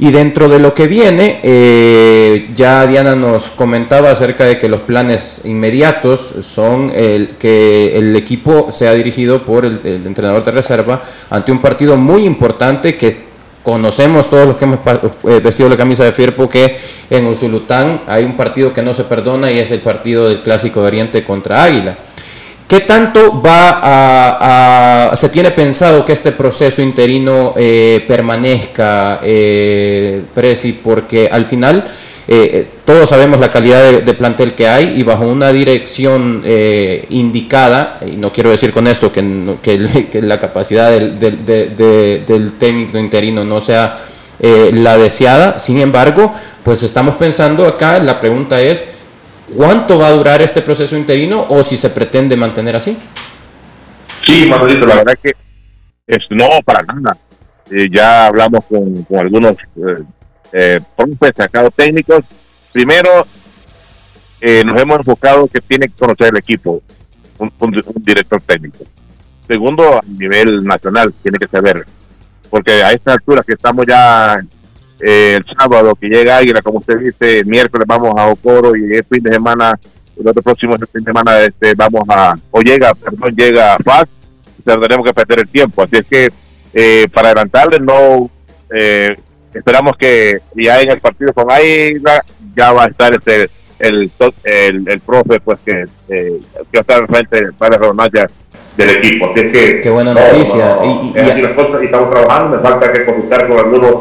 Y 0.00 0.10
dentro 0.10 0.48
de 0.48 0.58
lo 0.58 0.74
que 0.74 0.88
viene, 0.88 1.38
eh, 1.44 2.48
ya 2.56 2.84
Diana 2.88 3.14
nos 3.14 3.48
comentaba 3.50 4.10
acerca 4.10 4.46
de 4.46 4.58
que 4.58 4.68
los 4.68 4.80
planes 4.80 5.42
inmediatos 5.44 6.34
son 6.40 6.90
el, 6.92 7.36
que 7.38 7.96
el 7.96 8.16
equipo 8.16 8.72
sea 8.72 8.94
dirigido 8.94 9.44
por 9.44 9.64
el, 9.64 9.80
el 9.84 10.04
entrenador 10.04 10.44
de 10.44 10.50
reserva 10.50 11.04
ante 11.30 11.52
un 11.52 11.60
partido 11.60 11.96
muy 11.96 12.24
importante 12.24 12.96
que 12.96 13.25
Conocemos 13.66 14.30
todos 14.30 14.46
los 14.46 14.58
que 14.58 14.64
hemos 14.64 14.78
eh, 15.24 15.40
vestido 15.42 15.68
la 15.68 15.76
camisa 15.76 16.04
de 16.04 16.12
Firpo 16.12 16.48
que 16.48 16.78
en 17.10 17.26
Usulután 17.26 18.00
hay 18.06 18.22
un 18.22 18.36
partido 18.36 18.72
que 18.72 18.80
no 18.80 18.94
se 18.94 19.02
perdona 19.02 19.50
y 19.50 19.58
es 19.58 19.72
el 19.72 19.80
partido 19.80 20.28
del 20.28 20.40
Clásico 20.40 20.82
de 20.82 20.86
Oriente 20.86 21.24
contra 21.24 21.64
Águila. 21.64 21.96
¿Qué 22.68 22.78
tanto 22.82 23.42
va 23.42 25.08
a, 25.10 25.16
se 25.16 25.30
tiene 25.30 25.50
pensado 25.50 26.04
que 26.04 26.12
este 26.12 26.30
proceso 26.30 26.80
interino 26.80 27.54
eh, 27.56 28.04
permanezca, 28.06 29.18
eh, 29.24 30.22
Presi? 30.32 30.74
Porque 30.74 31.28
al 31.28 31.44
final 31.44 31.90
eh, 32.28 32.50
eh, 32.52 32.68
todos 32.84 33.08
sabemos 33.08 33.38
la 33.38 33.52
calidad 33.52 34.02
de, 34.02 34.14
plantel 34.14 34.54
que 34.54 34.66
hay 34.66 34.98
y 34.98 35.04
bajo 35.04 35.28
una 35.28 35.52
dirección 35.52 36.42
eh, 36.44 37.06
indicada, 37.10 38.00
y 38.04 38.16
no 38.16 38.32
quiero 38.32 38.50
decir 38.50 38.72
con 38.72 38.88
esto 38.88 39.12
que, 39.12 39.56
que, 40.10 40.22
la 40.22 40.40
capacidad 40.40 40.90
del, 40.90 41.18
del, 41.20 42.52
técnico 42.58 42.98
interino 42.98 43.44
no 43.44 43.60
sea 43.60 43.98
la 44.40 44.98
deseada, 44.98 45.58
sin 45.58 45.78
embargo, 45.78 46.34
pues 46.62 46.82
estamos 46.82 47.14
pensando 47.14 47.64
acá, 47.64 48.00
la 48.00 48.20
pregunta 48.20 48.60
es, 48.60 48.88
¿cuánto 49.56 49.98
va 49.98 50.08
a 50.08 50.12
durar 50.12 50.42
este 50.42 50.62
proceso 50.62 50.96
interino 50.96 51.46
o 51.48 51.62
si 51.62 51.76
se 51.76 51.90
pretende 51.90 52.36
mantener 52.36 52.74
así? 52.76 52.98
Sí, 54.26 54.46
Manolito, 54.46 54.84
la 54.84 54.96
verdad 54.96 55.18
que 55.22 55.32
es, 56.08 56.26
no, 56.30 56.48
para 56.64 56.82
nada. 56.82 57.16
ya 57.90 58.26
hablamos 58.26 58.64
con, 58.68 59.04
con 59.04 59.18
algunos 59.20 59.56
eh, 60.52 60.80
profes, 60.96 61.32
sacados 61.36 61.74
técnicos. 61.74 62.24
Primero, 62.72 63.26
eh, 64.40 64.62
nos 64.64 64.80
hemos 64.80 64.98
enfocado 64.98 65.48
que 65.48 65.60
tiene 65.60 65.86
que 65.86 65.94
conocer 65.98 66.28
el 66.28 66.36
equipo, 66.36 66.82
un, 67.38 67.52
director 68.02 68.40
técnico. 68.42 68.84
Segundo, 69.46 69.98
a 69.98 70.00
nivel 70.06 70.64
nacional, 70.64 71.12
tiene 71.22 71.38
que 71.38 71.46
saber, 71.46 71.86
porque 72.50 72.82
a 72.82 72.92
esta 72.92 73.12
altura 73.12 73.42
que 73.46 73.54
estamos 73.54 73.86
ya 73.86 74.40
eh, 75.00 75.38
el 75.38 75.56
sábado, 75.56 75.94
que 75.94 76.08
llega 76.08 76.38
Águila, 76.38 76.62
como 76.62 76.78
usted 76.78 76.98
dice, 76.98 77.44
miércoles 77.44 77.86
vamos 77.86 78.12
a 78.16 78.28
Ocoro 78.28 78.76
y 78.76 78.94
el 78.94 79.04
fin 79.04 79.22
de 79.22 79.32
semana, 79.32 79.78
el 80.18 80.28
otro 80.28 80.42
próximo 80.42 80.76
fin 80.78 81.04
de 81.04 81.12
semana 81.12 81.40
este, 81.40 81.74
vamos 81.74 82.02
a, 82.08 82.34
o 82.50 82.60
llega, 82.60 82.94
perdón, 82.94 83.34
llega 83.36 83.74
a 83.74 83.78
Paz, 83.78 84.08
tendremos 84.64 85.06
que 85.06 85.14
perder 85.14 85.40
el 85.40 85.48
tiempo. 85.48 85.82
Así 85.82 85.96
es 85.96 86.06
que 86.06 86.30
eh, 86.74 87.06
para 87.12 87.28
adelantarle, 87.28 87.78
no 87.80 88.30
eh, 88.74 89.16
esperamos 89.58 89.96
que 89.96 90.38
ya 90.54 90.80
en 90.80 90.90
el 90.90 91.00
partido 91.00 91.32
con 91.32 91.50
Águila 91.50 92.22
ya 92.54 92.72
va 92.72 92.84
a 92.84 92.88
estar 92.88 93.14
este 93.14 93.48
el 93.78 94.10
el, 94.44 94.88
el 94.88 95.00
profe 95.00 95.40
pues 95.40 95.58
que, 95.64 95.84
eh, 96.08 96.40
que 96.70 96.78
va 96.78 96.78
a 96.78 96.80
estar 96.80 97.06
frente 97.06 97.52
para 97.58 97.72
la 97.72 97.78
redundancia 97.78 98.30
del 98.76 98.90
equipo. 98.90 99.30
Así 99.30 99.40
es 99.40 99.52
que 99.52 99.80
qué 99.80 99.90
buena 99.90 100.14
noticia. 100.14 100.78
Y, 100.84 101.12
estamos 101.14 102.10
trabajando 102.10 102.56
me 102.56 102.62
falta 102.62 102.92
que 102.92 103.04
consultar 103.04 103.48
con 103.48 103.58
algunos 103.58 103.94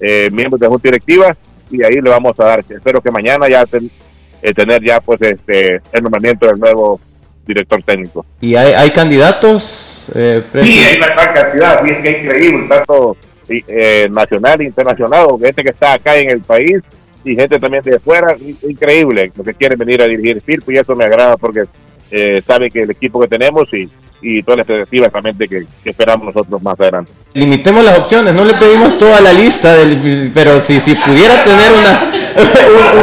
eh, 0.00 0.30
miembros 0.32 0.60
de 0.60 0.66
la 0.66 0.70
junta 0.70 0.88
directiva 0.88 1.36
y 1.70 1.84
ahí 1.84 2.00
le 2.00 2.10
vamos 2.10 2.38
a 2.40 2.44
dar 2.44 2.64
espero 2.68 3.00
que 3.00 3.10
mañana 3.10 3.48
ya 3.48 3.64
eh, 4.42 4.54
tener 4.54 4.82
ya 4.82 5.00
pues 5.00 5.20
este 5.22 5.80
el 5.92 6.02
nombramiento 6.02 6.46
del 6.46 6.58
nuevo 6.58 7.00
director 7.46 7.82
técnico. 7.82 8.24
Y 8.40 8.54
hay, 8.54 8.72
hay 8.72 8.90
candidatos 8.90 10.10
eh, 10.14 10.42
sí 10.64 10.80
hay 10.80 10.96
una 10.96 11.08
gran 11.08 11.34
cantidad 11.34 11.84
y 11.84 11.90
es 11.90 11.98
que 11.98 12.10
es 12.10 12.24
increíble 12.24 12.68
tanto 12.68 13.16
eh, 13.50 14.08
nacional 14.10 14.62
internacional, 14.62 15.28
gente 15.40 15.62
que 15.62 15.70
está 15.70 15.94
acá 15.94 16.16
en 16.16 16.30
el 16.30 16.40
país 16.40 16.78
y 17.24 17.34
gente 17.34 17.58
también 17.58 17.82
de 17.82 17.96
afuera, 17.96 18.36
increíble, 18.62 19.32
lo 19.36 19.44
que 19.44 19.54
quieren 19.54 19.78
venir 19.78 20.00
a 20.02 20.06
dirigir 20.06 20.40
Firpo 20.40 20.72
y 20.72 20.78
eso 20.78 20.94
me 20.96 21.04
agrada 21.04 21.36
porque 21.36 21.64
eh, 22.10 22.42
sabe 22.46 22.70
que 22.70 22.82
el 22.82 22.90
equipo 22.90 23.20
que 23.20 23.28
tenemos 23.28 23.72
y, 23.72 23.88
y 24.22 24.42
todas 24.42 24.58
las 24.58 24.68
expectativas 24.68 25.12
también 25.12 25.36
que, 25.38 25.66
que, 25.82 25.90
esperamos 25.90 26.26
nosotros 26.34 26.62
más 26.62 26.78
adelante. 26.78 27.12
Limitemos 27.34 27.84
las 27.84 27.98
opciones, 27.98 28.34
no 28.34 28.44
le 28.44 28.54
pedimos 28.54 28.98
toda 28.98 29.20
la 29.20 29.32
lista, 29.32 29.74
del, 29.74 30.30
pero 30.34 30.58
si, 30.58 30.80
si 30.80 30.94
pudiera 30.94 31.42
tener 31.42 31.72
una, 31.72 32.10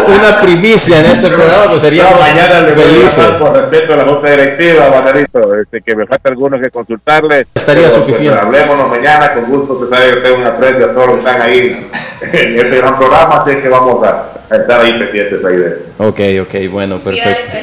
una 0.15 0.41
primicia 0.41 0.99
en 0.99 1.05
este 1.05 1.29
programa, 1.29 1.69
pues 1.69 1.81
sería 1.81 2.09
no, 2.09 2.19
mañana 2.19 2.61
le 2.61 2.73
felices. 2.73 3.25
Por 3.39 3.53
respeto 3.53 3.93
a 3.93 3.97
la 3.97 4.05
junta 4.05 4.29
directiva, 4.29 4.89
Banarito, 4.89 5.55
este, 5.55 5.81
que 5.81 5.95
me 5.95 6.05
falta 6.05 6.29
algunos 6.29 6.61
que 6.61 6.69
consultarle. 6.69 7.47
Estaría 7.53 7.89
suficiente. 7.89 8.39
Pues, 8.45 8.45
hablémonos 8.45 8.89
mañana, 8.89 9.33
con 9.33 9.45
gusto, 9.45 9.79
que 9.79 9.95
sabe 9.95 10.15
que 10.15 10.17
tengo 10.21 10.37
una 10.37 10.49
aprecio 10.49 10.85
a 10.85 10.93
todos 10.93 11.07
los 11.07 11.15
que 11.15 11.29
están 11.29 11.41
ahí 11.41 11.89
en 12.21 12.59
este 12.59 12.77
gran 12.77 12.97
programa, 12.97 13.43
así 13.43 13.55
que 13.55 13.69
vamos 13.69 14.05
a 14.05 14.36
estar 14.55 14.81
ahí 14.81 14.93
pendientes 14.93 15.43
ahí 15.43 15.57
de 15.57 15.87
Ok, 15.97 16.19
ok, 16.43 16.71
bueno, 16.71 16.99
perfecto. 16.99 17.53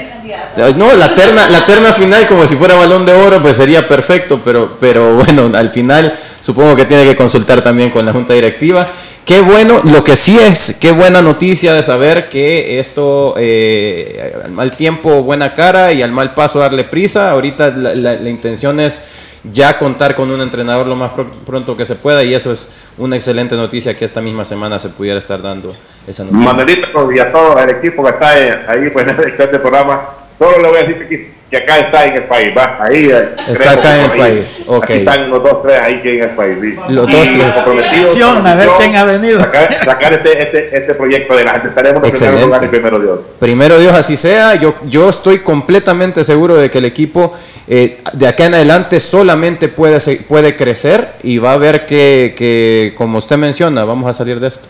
No, 0.77 0.92
la 0.94 1.14
terna, 1.14 1.49
la 1.49 1.64
terna 1.64 1.92
final 1.99 2.27
como 2.27 2.47
si 2.47 2.57
fuera 2.57 2.75
balón 2.75 3.07
de 3.07 3.12
oro, 3.12 3.40
pues 3.40 3.57
sería 3.57 3.87
perfecto, 3.88 4.40
pero, 4.44 4.77
pero 4.79 5.14
bueno, 5.14 5.51
al 5.57 5.70
final 5.70 6.12
supongo 6.40 6.77
que 6.77 6.85
tiene 6.85 7.05
que 7.05 7.16
consultar 7.16 7.62
también 7.62 7.90
con 7.90 8.05
la 8.05 8.12
junta 8.12 8.35
directiva. 8.35 8.88
Qué 9.25 9.40
bueno, 9.40 9.81
lo 9.85 10.05
que 10.05 10.16
sí 10.16 10.38
es, 10.38 10.77
qué 10.79 10.92
buena 10.92 11.23
noticia 11.23 11.73
de 11.73 11.83
saber 11.83 12.29
que 12.29 12.79
esto, 12.79 13.35
eh, 13.38 14.35
al 14.44 14.53
mal 14.53 14.77
tiempo, 14.77 15.23
buena 15.23 15.55
cara 15.55 15.92
y 15.92 16.03
al 16.03 16.12
mal 16.12 16.35
paso 16.35 16.59
darle 16.59 16.85
prisa. 16.85 17.31
Ahorita 17.31 17.70
la 17.70 18.29
intención 18.29 18.81
es 18.81 19.01
ya 19.44 19.76
contar 19.78 20.14
con 20.14 20.30
un 20.30 20.40
entrenador 20.40 20.87
lo 20.87 20.96
más 20.96 21.12
pronto 21.44 21.76
que 21.76 21.85
se 21.85 21.96
pueda 21.96 22.24
y 22.24 22.35
eso 22.35 22.50
es 22.50 22.88
una 22.96 23.16
excelente 23.16 23.54
noticia 23.54 23.94
que 23.94 24.04
esta 24.04 24.20
misma 24.20 24.44
semana 24.44 24.78
se 24.78 24.88
pudiera 24.88 25.18
estar 25.18 25.42
dando 25.42 25.74
esa 26.07 26.24
noticia. 26.24 26.44
Manuelito 26.44 27.12
y 27.12 27.18
a 27.18 27.30
todo 27.30 27.59
el 27.59 27.70
equipo 27.70 28.02
que 28.04 28.11
está 28.11 28.30
ahí 28.70 28.90
pues, 28.90 29.07
en 29.09 29.20
este 29.20 29.59
programa, 29.59 30.09
solo 30.38 30.59
le 30.62 30.68
voy 30.68 30.78
a 30.78 30.80
decir 30.80 31.09
que 31.09 31.34
que 31.50 31.59
acá 31.59 31.78
está 31.78 32.07
en 32.07 32.16
el 32.16 32.24
país, 32.24 32.57
va, 32.57 32.78
ahí. 32.80 33.11
Está 33.48 33.72
acá 33.72 33.96
en 33.96 34.11
el 34.11 34.18
país, 34.18 34.64
ok. 34.66 34.85
Aquí 34.85 34.92
están 34.94 35.30
los 35.30 35.42
dos, 35.42 35.62
tres 35.62 35.80
ahí 35.80 36.00
que 36.00 36.18
en 36.18 36.24
el 36.24 36.30
país. 36.30 36.57
Los 36.88 37.11
dos, 37.11 37.24
tres. 37.24 37.57
A 37.57 38.54
ver 38.54 38.68
quién 38.78 38.96
ha 38.96 39.04
venido. 39.04 39.40
Sacar, 39.40 40.14
este, 40.14 40.42
este, 40.42 40.76
este, 40.76 40.94
proyecto 40.94 41.35
adelante. 41.35 41.68
Estaremos 41.68 42.02
Excelente. 42.04 42.68
primero 42.68 42.98
Dios. 42.98 43.20
Primero 43.38 43.78
Dios, 43.78 43.94
así 43.94 44.16
sea. 44.16 44.54
Yo, 44.54 44.74
yo 44.88 45.11
estoy 45.11 45.40
completamente 45.40 46.24
seguro 46.24 46.57
de 46.57 46.70
que 46.70 46.78
el 46.78 46.87
equipo 46.87 47.33
eh, 47.68 48.00
de 48.12 48.26
acá 48.26 48.46
en 48.46 48.54
adelante 48.54 48.98
solamente 48.98 49.68
puede, 49.68 50.00
puede 50.16 50.57
crecer 50.57 51.09
y 51.22 51.38
va 51.38 51.52
a 51.52 51.57
ver 51.59 51.87
que, 51.87 52.35
que, 52.37 52.94
como 52.96 53.18
usted 53.18 53.37
menciona, 53.37 53.85
vamos 53.85 54.09
a 54.09 54.14
salir 54.14 54.40
de 54.40 54.48
esto. 54.48 54.66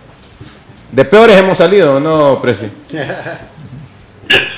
De 0.93 1.05
peores 1.05 1.37
hemos 1.39 1.59
salido, 1.59 1.99
¿no, 1.99 2.41
Presi? 2.41 2.67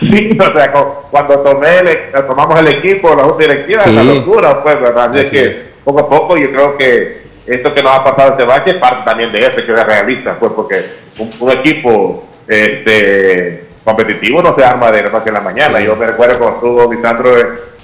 Sí, 0.00 0.38
o 0.38 0.52
sea, 0.52 0.72
cuando 1.10 1.40
tomé 1.40 1.82
tomamos 2.26 2.60
el 2.60 2.68
equipo, 2.68 3.14
la 3.14 3.24
junta 3.24 3.42
directiva, 3.42 3.82
sí. 3.82 3.92
la 3.92 4.04
locura, 4.04 4.62
pues, 4.62 4.80
¿verdad? 4.80 5.10
Así, 5.16 5.20
es 5.20 5.30
que 5.30 5.62
poco 5.84 6.00
a 6.00 6.08
poco 6.08 6.36
yo 6.36 6.50
creo 6.50 6.76
que 6.76 7.26
esto 7.46 7.72
que 7.72 7.82
nos 7.82 7.92
ha 7.92 8.04
pasado 8.04 8.32
este 8.32 8.44
bache 8.44 8.70
es 8.70 8.76
parte 8.76 9.02
también 9.04 9.32
de 9.32 9.38
eso, 9.38 9.54
que 9.54 9.72
es 9.72 9.86
realista, 9.86 10.36
pues, 10.38 10.52
porque 10.52 10.82
un, 11.18 11.50
equipo 11.50 12.24
este, 12.46 13.64
competitivo 13.84 14.42
no 14.42 14.54
se 14.54 14.64
arma 14.64 14.90
de 14.90 15.04
la 15.04 15.10
noche 15.10 15.30
a 15.30 15.34
la 15.34 15.40
mañana. 15.40 15.80
Yo 15.80 15.96
me 15.96 16.06
recuerdo 16.06 16.38
cuando 16.38 16.56
estuvo 16.56 16.92
Lisandro 16.92 17.30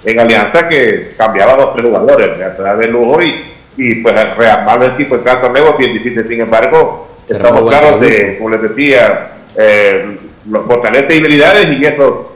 en, 0.05 0.21
Alianza 0.21 0.68
que 0.68 1.12
cambiaba 1.16 1.55
dos 1.55 1.75
tres 1.75 1.87
jugadores, 1.87 2.38
¿verdad? 2.38 2.77
de 2.77 2.88
lujo 2.88 3.23
y, 3.23 3.45
y 3.77 3.95
pues 3.97 4.37
rearmar 4.37 4.83
el 4.83 4.90
equipo 4.92 5.14
en 5.14 5.23
caso 5.23 5.49
nuevo 5.49 5.71
es 5.71 5.79
bien 5.79 5.92
difícil. 5.92 6.27
Sin 6.27 6.40
embargo, 6.40 7.09
estamos 7.23 7.68
claros 7.68 8.01
de, 8.01 8.38
como 8.38 8.51
les 8.51 8.62
decía, 8.62 9.31
eh, 9.57 10.18
los 10.46 10.66
fortalece 10.66 11.16
y 11.16 11.18
habilidades 11.18 11.78
y 11.78 11.85
eso 11.85 12.33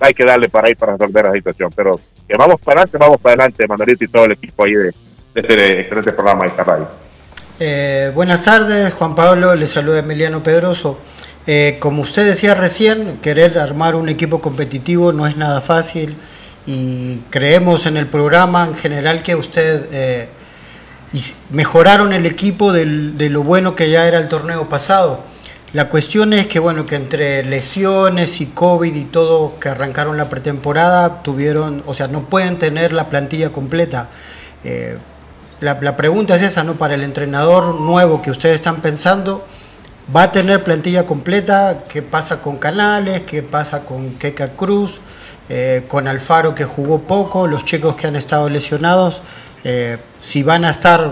hay 0.00 0.14
que 0.14 0.24
darle 0.24 0.48
para 0.48 0.70
ir 0.70 0.76
para 0.76 0.96
resolver 0.96 1.24
la 1.24 1.32
situación. 1.32 1.70
Pero 1.74 1.98
que 2.26 2.36
vamos 2.36 2.60
para 2.60 2.82
adelante, 2.82 2.98
vamos 2.98 3.20
para 3.20 3.34
adelante, 3.34 3.66
Manuelito 3.66 4.04
y 4.04 4.08
todo 4.08 4.24
el 4.24 4.32
equipo 4.32 4.64
ahí 4.64 4.72
de, 4.72 4.92
este 5.34 5.80
excelente 5.80 6.12
programa 6.12 6.44
de 6.44 6.50
esta 6.50 6.88
Eh, 7.60 8.10
buenas 8.14 8.44
tardes, 8.44 8.92
Juan 8.94 9.14
Pablo, 9.14 9.54
le 9.54 9.66
saluda 9.66 9.98
Emiliano 9.98 10.42
Pedroso. 10.42 10.98
Eh, 11.46 11.76
como 11.78 12.02
usted 12.02 12.26
decía 12.26 12.54
recién, 12.54 13.18
querer 13.22 13.58
armar 13.58 13.94
un 13.94 14.08
equipo 14.08 14.40
competitivo 14.40 15.12
no 15.12 15.26
es 15.26 15.36
nada 15.36 15.60
fácil 15.60 16.16
y 16.66 17.18
creemos 17.30 17.86
en 17.86 17.96
el 17.96 18.06
programa 18.06 18.64
en 18.64 18.74
general 18.74 19.22
que 19.22 19.36
usted 19.36 19.86
eh, 19.92 20.28
mejoraron 21.50 22.12
el 22.12 22.26
equipo 22.26 22.72
de 22.72 23.30
lo 23.30 23.42
bueno 23.44 23.76
que 23.76 23.90
ya 23.90 24.08
era 24.08 24.18
el 24.18 24.28
torneo 24.28 24.68
pasado. 24.68 25.22
La 25.76 25.90
cuestión 25.90 26.32
es 26.32 26.46
que 26.46 26.58
bueno 26.58 26.86
que 26.86 26.96
entre 26.96 27.44
lesiones 27.44 28.40
y 28.40 28.46
COVID 28.46 28.94
y 28.94 29.04
todo 29.04 29.60
que 29.60 29.68
arrancaron 29.68 30.16
la 30.16 30.30
pretemporada 30.30 31.22
tuvieron, 31.22 31.82
o 31.84 31.92
sea, 31.92 32.08
no 32.08 32.22
pueden 32.22 32.58
tener 32.58 32.94
la 32.94 33.10
plantilla 33.10 33.52
completa. 33.52 34.08
Eh, 34.64 34.96
la, 35.60 35.78
la, 35.82 35.94
pregunta 35.94 36.34
es 36.34 36.40
esa, 36.40 36.64
¿no? 36.64 36.76
Para 36.76 36.94
el 36.94 37.02
entrenador 37.02 37.78
nuevo 37.78 38.22
que 38.22 38.30
ustedes 38.30 38.54
están 38.54 38.80
pensando, 38.80 39.46
¿va 40.16 40.22
a 40.22 40.32
tener 40.32 40.64
plantilla 40.64 41.04
completa? 41.04 41.80
¿Qué 41.90 42.00
pasa 42.00 42.40
con 42.40 42.56
Canales? 42.56 43.24
¿Qué 43.26 43.42
pasa 43.42 43.80
con 43.80 44.12
Keka 44.12 44.56
Cruz? 44.56 45.02
Eh, 45.50 45.84
con 45.88 46.08
Alfaro 46.08 46.54
que 46.54 46.64
jugó 46.64 47.02
poco, 47.02 47.46
los 47.46 47.66
chicos 47.66 47.96
que 47.96 48.06
han 48.06 48.16
estado 48.16 48.48
lesionados, 48.48 49.20
eh, 49.62 49.98
si 50.22 50.42
van 50.42 50.64
a 50.64 50.70
estar 50.70 51.10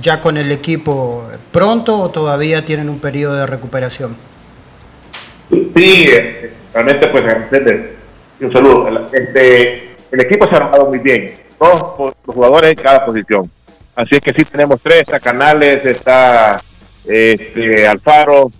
ya 0.00 0.20
con 0.20 0.36
el 0.36 0.52
equipo 0.52 1.28
pronto 1.52 1.98
o 1.98 2.10
todavía 2.10 2.64
tienen 2.64 2.88
un 2.88 2.98
periodo 2.98 3.36
de 3.36 3.46
recuperación. 3.46 4.16
Sí, 5.50 6.06
realmente 6.72 7.06
pues 7.08 7.24
un 8.40 8.52
saludo. 8.52 9.08
Este, 9.12 9.94
el 10.10 10.20
equipo 10.20 10.48
se 10.48 10.54
ha 10.54 10.58
armado 10.58 10.86
muy 10.86 10.98
bien, 10.98 11.34
todos 11.58 12.14
los 12.26 12.34
jugadores 12.34 12.72
en 12.72 12.82
cada 12.82 13.04
posición. 13.04 13.50
Así 13.94 14.16
es 14.16 14.20
que 14.20 14.32
sí 14.34 14.44
tenemos 14.44 14.80
tres, 14.82 15.00
está 15.00 15.18
Canales, 15.20 15.84
está 15.84 16.62
este, 17.06 17.86
Alfaro, 17.86 18.50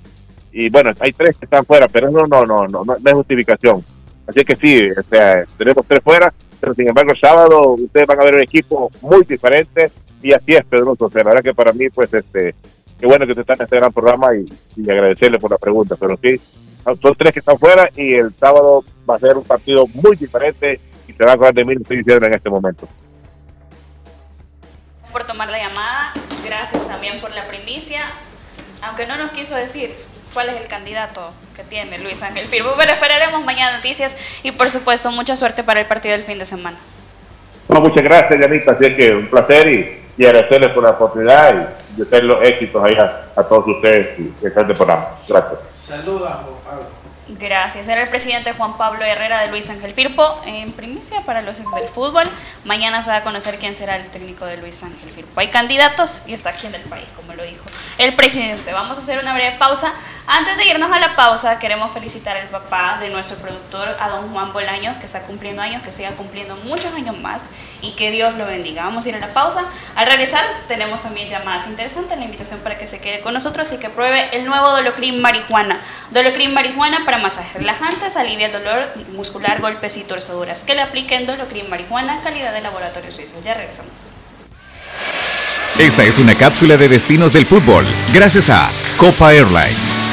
y 0.53 0.71
bueno, 0.71 0.93
hay 1.01 1.13
tres 1.13 1.37
que 1.37 1.45
están 1.45 1.67
fuera, 1.67 1.87
pero 1.87 2.11
no, 2.11 2.25
no, 2.27 2.47
no, 2.47 2.67
no, 2.67 2.83
no, 2.83 2.97
es 3.05 3.13
justificación. 3.13 3.85
Así 4.27 4.43
que 4.43 4.57
sí, 4.57 4.91
o 4.91 5.03
sea, 5.03 5.45
tenemos 5.59 5.85
tres 5.87 6.01
fuera, 6.03 6.33
pero 6.61 6.75
sin 6.75 6.89
embargo 6.89 7.13
el 7.13 7.19
sábado 7.19 7.73
ustedes 7.73 8.07
van 8.07 8.21
a 8.21 8.25
ver 8.25 8.35
un 8.37 8.43
equipo 8.43 8.91
muy 9.03 9.25
diferente 9.25 9.91
y 10.23 10.33
así 10.33 10.55
es 10.55 10.65
Pedro. 10.65 10.97
O 10.99 11.11
la 11.15 11.23
verdad 11.23 11.43
que 11.43 11.55
para 11.55 11.73
mí, 11.73 11.89
pues, 11.91 12.13
este, 12.13 12.55
qué 12.99 13.07
bueno 13.07 13.27
que 13.27 13.33
usted 13.33 13.43
está 13.43 13.55
en 13.55 13.63
este 13.63 13.77
gran 13.77 13.93
programa 13.93 14.29
y, 14.35 14.91
agradecerle 14.91 15.39
por 15.39 15.51
la 15.51 15.59
pregunta. 15.59 15.97
Pero 15.99 16.19
sí, 16.23 16.41
son 16.85 17.17
tres 17.17 17.33
que 17.33 17.41
están 17.41 17.59
fuera 17.59 17.89
y 17.95 18.15
el 18.15 18.33
sábado 18.33 18.85
va 19.09 19.17
a 19.17 19.19
ser 19.19 19.37
un 19.37 19.45
partido 19.45 19.87
muy 19.95 20.17
diferente 20.17 20.81
y 21.07 21.13
se 21.13 21.25
va 21.25 21.33
a 21.33 21.35
acordar 21.35 21.55
de 21.55 21.65
mí, 21.65 21.75
estoy 21.75 21.99
diciendo 21.99 22.27
en 22.27 22.35
este 22.35 22.51
momento. 22.51 22.89
Por 25.13 25.25
tomar 25.25 25.49
la 25.49 25.59
llamada, 25.59 26.13
gracias 26.45 26.89
también 26.89 27.21
por 27.21 27.35
la 27.35 27.47
primicia, 27.47 28.03
aunque 28.83 29.07
no 29.07 29.17
nos 29.17 29.31
quiso 29.31 29.55
decir 29.55 29.91
cuál 30.37 30.51
es 30.51 30.61
el 30.61 30.69
candidato 30.69 31.33
que 31.57 31.65
tiene 31.65 31.97
Luis 31.97 32.23
Ángel 32.23 32.47
Firmo. 32.47 32.73
Pero 32.77 32.93
esperaremos 32.93 33.43
mañana 33.47 33.77
noticias 33.77 34.15
y 34.43 34.53
por 34.53 34.69
supuesto 34.69 35.11
mucha 35.11 35.35
suerte 35.35 35.65
para 35.65 35.81
el 35.81 35.87
partido 35.87 36.13
del 36.13 36.25
fin 36.25 36.39
de 36.39 36.45
semana. 36.45 36.77
muchas 37.69 38.05
gracias, 38.05 38.39
Yanita. 38.39 38.73
Así 38.73 38.95
que 38.95 39.15
un 39.15 39.29
placer 39.29 39.67
y, 40.19 40.27
agradecerles 40.27 40.73
por 40.73 40.83
la 40.83 40.91
oportunidad 40.91 41.71
y 41.97 42.03
de 42.03 42.23
los 42.23 42.43
éxitos 42.43 42.85
ahí 42.85 42.95
a, 42.97 43.43
todos 43.45 43.67
ustedes 43.67 44.19
y 44.19 44.29
que 44.39 44.49
están 44.49 44.69
de 44.69 44.75
programa. 44.75 45.09
Gracias. 45.27 45.59
Saludos, 45.71 46.31
Pablo. 46.67 47.07
Gracias. 47.29 47.89
Era 47.89 48.03
el 48.03 48.09
presidente 48.09 48.53
Juan 48.53 48.77
Pablo 48.77 49.05
Herrera 49.05 49.41
de 49.41 49.49
Luis 49.49 49.69
Ángel 49.69 49.93
Firpo 49.93 50.41
en 50.45 50.71
primicia 50.71 51.23
para 51.23 51.43
los 51.43 51.59
ex 51.59 51.75
del 51.75 51.89
fútbol. 51.89 52.25
Mañana 52.65 53.03
se 53.03 53.11
va 53.11 53.17
a 53.17 53.23
conocer 53.25 53.59
quién 53.59 53.75
será 53.75 53.97
el 53.97 54.07
técnico 54.11 54.45
de 54.47 54.59
Luis 54.59 54.81
Ángel 54.85 55.11
Firpo. 55.11 55.41
Hay 55.41 55.49
candidatos 55.49 56.23
y 56.27 56.35
está 56.35 56.51
aquí 56.51 56.69
en 56.69 56.77
el 56.77 56.83
país, 56.83 57.09
como 57.17 57.35
lo 57.35 57.43
dijo 57.43 57.65
el 57.99 58.15
presidente. 58.15 58.73
Vamos 58.73 58.97
a 58.99 59.01
hacer 59.01 59.19
una 59.19 59.35
breve 59.35 59.57
pausa. 59.59 59.93
Antes 60.29 60.57
de 60.57 60.67
irnos 60.67 60.91
a 60.91 60.99
la 60.99 61.15
pausa, 61.15 61.61
queremos 61.61 61.93
felicitar 61.93 62.37
al 62.37 62.49
papá 62.49 62.99
de 63.01 63.11
nuestro 63.11 63.37
productor, 63.39 63.97
a 64.01 64.09
don 64.09 64.33
Juan 64.33 64.53
Bolaños, 64.53 64.97
que 64.97 65.07
está 65.07 65.23
cumpliendo 65.23 65.63
años, 65.63 65.83
que 65.85 65.93
siga 65.93 66.11
cumpliendo 66.13 66.57
muchos 66.65 66.93
años 66.95 67.17
más 67.19 67.51
y 67.81 67.93
que 67.93 68.11
Dios 68.11 68.35
lo 68.35 68.45
bendiga. 68.45 68.83
Vamos 68.83 69.07
a 69.07 69.09
ir 69.11 69.15
a 69.15 69.21
la 69.21 69.29
pausa. 69.29 69.65
Al 69.95 70.07
regresar, 70.07 70.45
tenemos 70.67 71.03
también 71.03 71.29
llamadas 71.29 71.69
interesantes, 71.69 72.19
la 72.19 72.25
invitación 72.25 72.59
para 72.61 72.77
que 72.77 72.89
se 72.89 72.99
quede 72.99 73.21
con 73.21 73.35
nosotros 73.35 73.73
y 73.73 73.79
que 73.79 73.89
pruebe 73.89 74.37
el 74.37 74.47
nuevo 74.47 74.69
Dolocrin 74.71 75.21
Marijuana. 75.21 75.81
Dolocrin 76.11 76.53
Marijuana 76.53 77.05
para 77.05 77.19
masajes 77.19 77.55
relajantes, 77.55 78.17
alivia 78.17 78.47
el 78.47 78.53
dolor 78.53 78.93
muscular, 79.13 79.61
golpes 79.61 79.97
y 79.97 80.03
torceduras. 80.03 80.65
Que 80.65 80.75
le 80.75 80.83
apliquen 80.83 81.27
Dolocrin 81.27 81.71
Marijuana, 81.71 82.21
calidad 82.23 82.53
de 82.53 82.63
laboratorio 82.63 83.13
suizo. 83.13 83.41
Ya 83.45 83.55
regresamos. 83.55 84.07
Esta 85.79 86.05
es 86.05 86.19
una 86.19 86.35
cápsula 86.35 86.77
de 86.77 86.89
destinos 86.89 87.33
del 87.33 87.47
fútbol, 87.47 87.85
gracias 88.13 88.51
a 88.51 88.67
Copa 88.97 89.33
Airlines. 89.35 90.06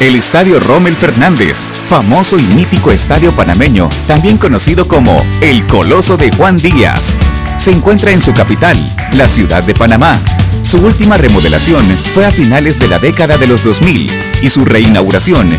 El 0.00 0.14
Estadio 0.14 0.60
Rommel 0.60 0.96
Fernández, 0.96 1.64
famoso 1.88 2.38
y 2.38 2.42
mítico 2.54 2.92
estadio 2.92 3.32
panameño, 3.32 3.88
también 4.06 4.38
conocido 4.38 4.86
como 4.86 5.20
el 5.40 5.66
Coloso 5.66 6.16
de 6.16 6.30
Juan 6.30 6.56
Díaz, 6.56 7.16
se 7.58 7.72
encuentra 7.72 8.12
en 8.12 8.20
su 8.20 8.32
capital, 8.32 8.76
la 9.14 9.28
ciudad 9.28 9.64
de 9.64 9.74
Panamá. 9.74 10.16
Su 10.62 10.76
última 10.86 11.16
remodelación 11.16 11.84
fue 12.14 12.24
a 12.24 12.30
finales 12.30 12.78
de 12.78 12.86
la 12.86 13.00
década 13.00 13.38
de 13.38 13.48
los 13.48 13.64
2000 13.64 14.08
y 14.40 14.48
su 14.48 14.64
reinauguración 14.64 15.58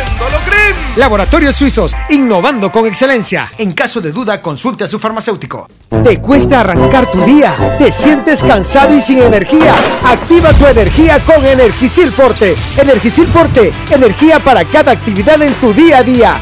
Laboratorios 0.95 1.55
Suizos, 1.55 1.95
innovando 2.09 2.71
con 2.71 2.85
excelencia. 2.85 3.51
En 3.57 3.71
caso 3.71 4.01
de 4.01 4.11
duda, 4.11 4.41
consulte 4.41 4.83
a 4.83 4.87
su 4.87 4.99
farmacéutico. 4.99 5.67
¿Te 6.03 6.19
cuesta 6.19 6.59
arrancar 6.59 7.09
tu 7.09 7.23
día? 7.23 7.77
¿Te 7.79 7.91
sientes 7.91 8.43
cansado 8.43 8.93
y 8.93 9.01
sin 9.01 9.19
energía? 9.19 9.73
Activa 10.03 10.51
tu 10.53 10.67
energía 10.67 11.19
con 11.19 11.45
Energisil 11.45 12.11
Forte. 12.11 12.55
Energisil 12.77 13.27
Forte, 13.27 13.71
energía 13.89 14.39
para 14.39 14.65
cada 14.65 14.91
actividad 14.91 15.41
en 15.41 15.53
tu 15.55 15.73
día 15.73 15.99
a 15.99 16.03
día. 16.03 16.41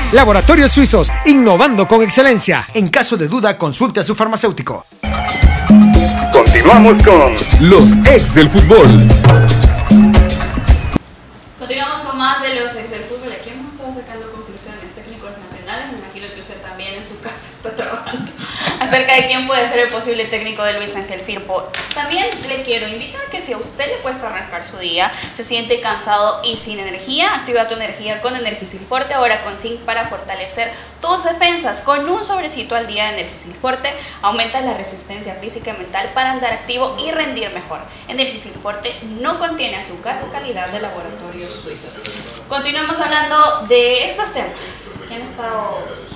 Laboratorios 0.11 0.71
Suizos, 0.71 1.09
innovando 1.25 1.87
con 1.87 2.01
excelencia. 2.01 2.67
En 2.73 2.89
caso 2.89 3.17
de 3.17 3.27
duda, 3.27 3.57
consulte 3.57 3.99
a 3.99 4.03
su 4.03 4.15
farmacéutico. 4.15 4.85
Continuamos 6.33 7.03
con 7.03 7.33
los 7.69 7.91
ex 8.07 8.35
del 8.35 8.49
fútbol. 8.49 8.89
Continuamos 11.57 12.01
con 12.01 12.17
más 12.17 12.41
de 12.41 12.59
los 12.59 12.75
ex 12.75 12.91
del 12.91 13.03
fútbol. 13.03 13.31
Aquí 13.31 13.49
hemos 13.49 13.73
estado 13.73 13.91
sacando 13.93 14.31
conclusiones 14.31 14.91
técnicos 14.93 15.31
nacionales. 15.41 15.91
Me 15.91 15.99
imagino 15.99 16.27
que 16.33 16.39
usted 16.39 16.61
también 16.61 16.95
en 16.95 17.05
su 17.05 17.19
casa 17.21 17.51
está 17.55 17.75
trabajando 17.75 18.31
acerca 18.91 19.15
de 19.15 19.25
quién 19.25 19.47
puede 19.47 19.65
ser 19.65 19.79
el 19.79 19.89
posible 19.89 20.25
técnico 20.25 20.63
de 20.63 20.73
Luis 20.73 20.93
Ángel 20.97 21.21
Firpo. 21.21 21.65
También 21.95 22.27
le 22.49 22.61
quiero 22.63 22.89
invitar 22.89 23.21
que 23.31 23.39
si 23.39 23.53
a 23.53 23.57
usted 23.57 23.87
le 23.87 23.95
cuesta 23.99 24.27
arrancar 24.27 24.65
su 24.65 24.77
día, 24.79 25.09
se 25.31 25.45
siente 25.45 25.79
cansado 25.79 26.41
y 26.43 26.57
sin 26.57 26.77
energía, 26.77 27.33
activa 27.35 27.69
tu 27.69 27.75
energía 27.75 28.19
con 28.19 28.35
Energisil 28.35 28.81
Forte, 28.81 29.13
ahora 29.13 29.45
con 29.45 29.57
zinc 29.57 29.79
para 29.83 30.09
fortalecer 30.09 30.73
tus 30.99 31.23
defensas. 31.23 31.79
Con 31.79 32.09
un 32.09 32.25
sobrecito 32.25 32.75
al 32.75 32.85
día 32.85 33.05
de 33.05 33.21
Energisil 33.21 33.53
Forte, 33.53 33.93
aumenta 34.21 34.59
la 34.59 34.73
resistencia 34.73 35.35
física 35.35 35.71
y 35.71 35.77
mental 35.77 36.09
para 36.13 36.31
andar 36.31 36.51
activo 36.51 36.97
y 36.99 37.11
rendir 37.11 37.49
mejor. 37.51 37.79
Energisil 38.09 38.51
Forte 38.61 38.93
no 39.21 39.39
contiene 39.39 39.77
azúcar, 39.77 40.21
calidad 40.33 40.67
de 40.67 40.81
laboratorios 40.81 41.49
suizos. 41.49 42.01
Continuamos 42.49 42.99
hablando 42.99 43.67
de 43.69 44.05
estos 44.05 44.33
temas 44.33 44.81
que 45.07 45.15
han 45.15 45.21
estado 45.21 46.10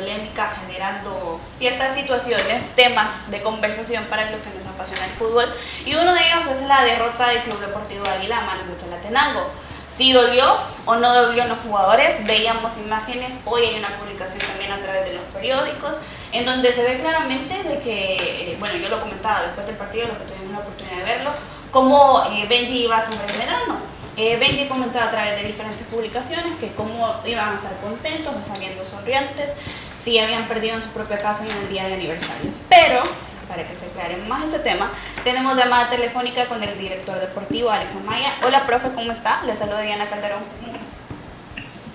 polémica, 0.00 0.48
generando 0.60 1.40
ciertas 1.54 1.94
situaciones, 1.94 2.72
temas 2.74 3.30
de 3.30 3.42
conversación 3.42 4.04
para 4.04 4.30
lo 4.30 4.42
que 4.42 4.50
nos 4.54 4.66
apasiona 4.66 5.04
el 5.04 5.10
fútbol. 5.10 5.44
Y 5.84 5.94
uno 5.94 6.12
de 6.14 6.20
ellos 6.26 6.46
es 6.46 6.62
la 6.62 6.82
derrota 6.82 7.28
del 7.28 7.42
Club 7.42 7.60
Deportivo 7.60 8.04
Águila 8.08 8.38
a 8.38 8.46
manos 8.46 8.66
de 8.66 8.76
Chalatenango. 8.78 9.46
Si 9.86 10.12
dolió 10.12 10.46
o 10.86 10.94
no 10.96 11.12
dolió 11.12 11.44
los 11.46 11.58
jugadores, 11.58 12.24
veíamos 12.24 12.78
imágenes, 12.78 13.40
hoy 13.44 13.64
hay 13.64 13.78
una 13.78 13.98
publicación 13.98 14.40
también 14.40 14.72
a 14.72 14.80
través 14.80 15.04
de 15.04 15.14
los 15.14 15.24
periódicos, 15.34 16.00
en 16.32 16.44
donde 16.46 16.70
se 16.70 16.84
ve 16.84 17.00
claramente 17.00 17.62
de 17.62 17.78
que, 17.80 18.14
eh, 18.14 18.56
bueno, 18.60 18.76
yo 18.76 18.88
lo 18.88 19.00
comentaba 19.00 19.42
después 19.42 19.66
del 19.66 19.76
partido, 19.76 20.06
los 20.06 20.16
que 20.18 20.24
tuvimos 20.24 20.52
la 20.52 20.58
oportunidad 20.60 20.96
de 20.96 21.02
verlo, 21.02 21.30
cómo 21.72 22.24
eh, 22.30 22.46
Benji 22.48 22.84
iba 22.84 23.02
sobre 23.02 23.26
el 23.26 23.38
verano. 23.38 23.99
Eh, 24.22 24.36
Benji 24.36 24.68
comentaba 24.68 25.06
a 25.06 25.10
través 25.10 25.34
de 25.34 25.46
diferentes 25.46 25.86
publicaciones 25.86 26.52
que 26.60 26.72
cómo 26.72 27.14
iban 27.24 27.48
a 27.48 27.54
estar 27.54 27.72
contentos, 27.78 28.34
saliendo 28.42 28.84
sonrientes, 28.84 29.56
si 29.94 30.18
habían 30.18 30.46
perdido 30.46 30.74
en 30.74 30.82
su 30.82 30.90
propia 30.90 31.16
casa 31.16 31.46
en 31.46 31.56
el 31.56 31.68
día 31.70 31.86
de 31.86 31.94
aniversario. 31.94 32.50
Pero, 32.68 33.02
para 33.48 33.66
que 33.66 33.74
se 33.74 33.86
aclare 33.86 34.18
más 34.28 34.44
este 34.44 34.58
tema, 34.58 34.90
tenemos 35.24 35.56
llamada 35.56 35.88
telefónica 35.88 36.44
con 36.48 36.62
el 36.62 36.76
director 36.76 37.18
deportivo, 37.18 37.70
Alex 37.70 37.96
Amaya. 37.96 38.34
Hola, 38.46 38.66
profe, 38.66 38.90
¿cómo 38.94 39.10
está? 39.10 39.42
Le 39.46 39.54
saluda 39.54 39.80
Diana 39.80 40.06
Calderón. 40.06 40.40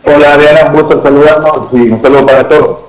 Hola, 0.04 0.36
Diana, 0.36 0.72
un 0.72 0.82
gusto 0.82 1.04
saludarnos 1.04 1.74
y 1.74 1.92
un 1.92 2.02
saludo 2.02 2.26
para 2.26 2.50
todos. 2.50 2.80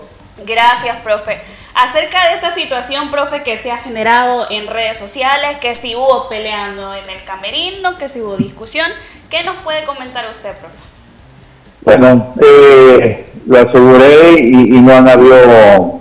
Gracias, 0.46 0.96
profe. 1.04 1.42
Acerca 1.76 2.28
de 2.28 2.32
esta 2.32 2.48
situación, 2.48 3.10
profe, 3.10 3.42
que 3.42 3.54
se 3.54 3.70
ha 3.70 3.76
generado 3.76 4.46
en 4.50 4.66
redes 4.66 4.96
sociales, 4.96 5.58
que 5.60 5.74
si 5.74 5.94
hubo 5.94 6.26
peleando 6.26 6.94
en 6.94 7.04
el 7.10 7.22
camerino, 7.24 7.98
que 7.98 8.08
si 8.08 8.22
hubo 8.22 8.38
discusión, 8.38 8.86
¿qué 9.28 9.42
nos 9.44 9.56
puede 9.56 9.84
comentar 9.84 10.24
usted, 10.30 10.56
profe? 10.56 10.78
Bueno, 11.82 12.34
eh, 12.42 13.26
lo 13.46 13.58
aseguré 13.58 14.40
y, 14.40 14.80
no 14.80 14.96
han 14.96 15.06
habido 15.06 16.00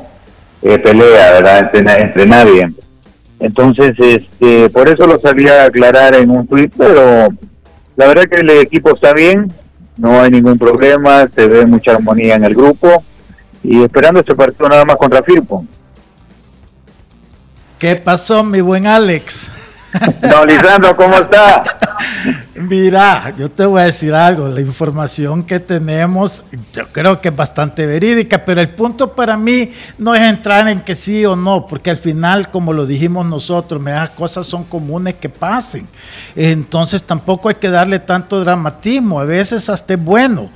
eh, 0.61 0.79
pelea, 0.79 1.31
¿verdad?, 1.31 1.69
entre, 1.75 2.25
nadie. 2.25 2.71
Entonces, 3.41 3.91
este, 3.99 4.69
por 4.69 4.87
eso 4.87 5.05
lo 5.05 5.19
sabía 5.19 5.65
aclarar 5.65 6.15
en 6.15 6.29
un 6.29 6.47
tweet, 6.47 6.71
pero 6.77 7.27
la 7.97 8.07
verdad 8.07 8.23
que 8.31 8.39
el 8.39 8.49
equipo 8.49 8.91
está 8.91 9.11
bien, 9.11 9.51
no 9.97 10.21
hay 10.21 10.31
ningún 10.31 10.57
problema, 10.57 11.27
se 11.27 11.47
ve 11.47 11.65
mucha 11.65 11.91
armonía 11.91 12.35
en 12.35 12.45
el 12.45 12.55
grupo 12.55 13.03
y 13.67 13.83
esperando 13.83 14.19
este 14.19 14.35
partido 14.35 14.69
nada 14.69 14.85
más 14.85 14.95
contra 14.97 15.23
Firpo. 15.23 15.65
¿Qué 17.79 17.95
pasó, 17.95 18.43
mi 18.43 18.61
buen 18.61 18.87
Alex? 18.87 19.51
Don 20.21 20.47
Lisandro, 20.47 20.95
¿cómo 20.95 21.15
está? 21.15 21.63
Mira, 22.55 23.33
yo 23.37 23.49
te 23.49 23.65
voy 23.65 23.81
a 23.81 23.85
decir 23.85 24.13
algo, 24.13 24.47
la 24.47 24.61
información 24.61 25.43
que 25.43 25.59
tenemos 25.59 26.43
yo 26.73 26.87
creo 26.91 27.21
que 27.21 27.29
es 27.29 27.35
bastante 27.35 27.85
verídica, 27.85 28.43
pero 28.45 28.61
el 28.61 28.69
punto 28.69 29.13
para 29.13 29.37
mí 29.37 29.71
no 29.97 30.15
es 30.15 30.21
entrar 30.21 30.67
en 30.67 30.81
que 30.81 30.95
sí 30.95 31.25
o 31.25 31.35
no, 31.35 31.65
porque 31.67 31.89
al 31.89 31.97
final, 31.97 32.49
como 32.49 32.73
lo 32.73 32.85
dijimos 32.85 33.25
nosotros, 33.25 33.81
las 33.81 34.09
cosas 34.11 34.47
son 34.47 34.63
comunes 34.63 35.15
que 35.15 35.29
pasen. 35.29 35.87
Entonces 36.35 37.03
tampoco 37.03 37.49
hay 37.49 37.55
que 37.55 37.69
darle 37.69 37.99
tanto 37.99 38.39
dramatismo, 38.41 39.19
a 39.19 39.25
veces 39.25 39.69
hasta 39.69 39.93
es 39.93 40.03
bueno 40.03 40.49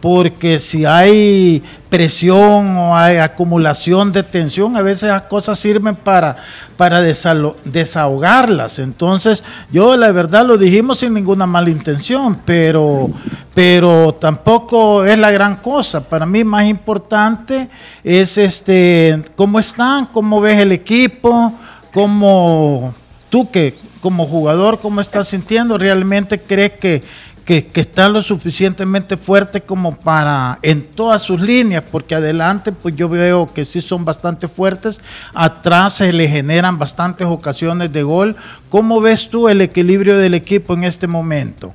porque 0.00 0.58
si 0.58 0.84
hay 0.84 1.62
presión 1.88 2.76
o 2.76 2.96
hay 2.96 3.16
acumulación 3.16 4.12
de 4.12 4.22
tensión, 4.22 4.76
a 4.76 4.82
veces 4.82 5.08
las 5.08 5.22
cosas 5.22 5.58
sirven 5.58 5.94
para, 5.96 6.36
para 6.76 7.00
desahogarlas. 7.00 8.78
Entonces, 8.78 9.42
yo 9.72 9.96
la 9.96 10.12
verdad 10.12 10.44
lo 10.46 10.58
dijimos 10.58 10.98
sin 10.98 11.14
ninguna 11.14 11.46
mala 11.46 11.70
intención, 11.70 12.38
pero, 12.44 13.10
pero 13.54 14.14
tampoco 14.14 15.04
es 15.04 15.18
la 15.18 15.30
gran 15.30 15.56
cosa. 15.56 16.06
Para 16.06 16.26
mí 16.26 16.44
más 16.44 16.66
importante 16.66 17.68
es 18.04 18.36
este 18.36 19.24
cómo 19.34 19.58
están, 19.58 20.06
cómo 20.06 20.40
ves 20.40 20.58
el 20.58 20.72
equipo, 20.72 21.54
cómo 21.92 22.94
tú 23.30 23.50
que 23.50 23.78
como 24.00 24.26
jugador, 24.26 24.78
cómo 24.78 25.00
estás 25.00 25.28
sintiendo, 25.28 25.78
realmente 25.78 26.40
crees 26.40 26.72
que 26.72 27.02
que, 27.46 27.64
que 27.64 27.80
está 27.80 28.08
lo 28.08 28.22
suficientemente 28.22 29.16
fuerte 29.16 29.60
como 29.60 29.94
para 29.94 30.58
en 30.62 30.82
todas 30.82 31.22
sus 31.22 31.40
líneas, 31.40 31.84
porque 31.90 32.16
adelante 32.16 32.72
pues 32.72 32.96
yo 32.96 33.08
veo 33.08 33.48
que 33.54 33.64
sí 33.64 33.80
son 33.80 34.04
bastante 34.04 34.48
fuertes, 34.48 35.00
atrás 35.32 35.94
se 35.94 36.12
le 36.12 36.26
generan 36.26 36.76
bastantes 36.76 37.26
ocasiones 37.28 37.92
de 37.92 38.02
gol. 38.02 38.36
¿Cómo 38.68 39.00
ves 39.00 39.30
tú 39.30 39.48
el 39.48 39.60
equilibrio 39.60 40.18
del 40.18 40.34
equipo 40.34 40.74
en 40.74 40.82
este 40.82 41.06
momento? 41.06 41.72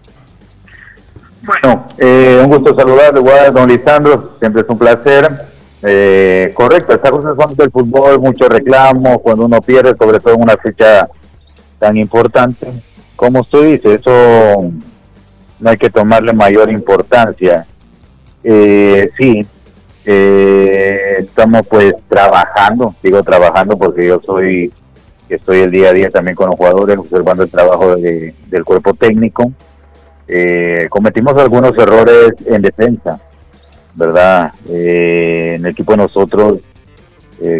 Bueno, 1.42 1.88
eh, 1.98 2.42
un 2.44 2.52
gusto 2.52 2.76
saludarle, 2.76 3.22
don 3.52 3.70
Lisandro, 3.70 4.36
siempre 4.40 4.64
es 4.64 4.70
un 4.70 4.78
placer. 4.78 5.32
Eh, 5.84 6.52
correcto, 6.54 6.94
estas 6.94 7.12
cosas 7.12 7.36
son 7.40 7.56
del 7.56 7.72
fútbol, 7.72 8.20
mucho 8.20 8.48
reclamo, 8.50 9.20
cuando 9.20 9.46
uno 9.46 9.62
pierde, 9.62 9.96
sobre 9.98 10.20
todo 10.20 10.34
en 10.34 10.42
una 10.42 10.58
fecha 10.58 11.08
tan 11.80 11.96
importante. 11.96 12.68
Como 13.16 13.40
usted 13.40 13.64
dice, 13.72 13.96
eso 13.96 14.70
no 15.62 15.69
hay 15.69 15.78
que 15.78 15.89
tomarle 15.89 16.34
mayor 16.34 16.69
importancia. 16.71 17.65
Eh, 18.43 19.10
sí, 19.17 19.45
eh, 20.04 21.17
estamos 21.19 21.62
pues 21.69 21.93
trabajando, 22.10 22.95
digo 23.04 23.21
trabajando 23.24 23.78
porque 23.78 24.08
yo 24.08 24.19
soy, 24.19 24.74
estoy 25.30 25.60
el 25.60 25.71
día 25.71 25.89
a 25.89 25.93
día 25.93 26.10
también 26.10 26.36
con 26.36 26.47
los 26.50 26.56
jugadores, 26.56 26.97
observando 26.97 27.43
el 27.43 27.52
trabajo 27.52 27.95
del 27.95 28.65
cuerpo 28.65 28.95
técnico. 28.95 29.52
Eh, 30.28 30.88
cometimos 30.89 31.36
algunos 31.38 31.78
errores 31.78 32.34
en 32.47 32.63
defensa, 32.63 33.19
¿verdad? 33.93 34.54
Eh, 34.67 35.54
en 35.58 35.65
el 35.65 35.71
equipo 35.71 35.91
de 35.91 35.97
nosotros, 35.97 36.60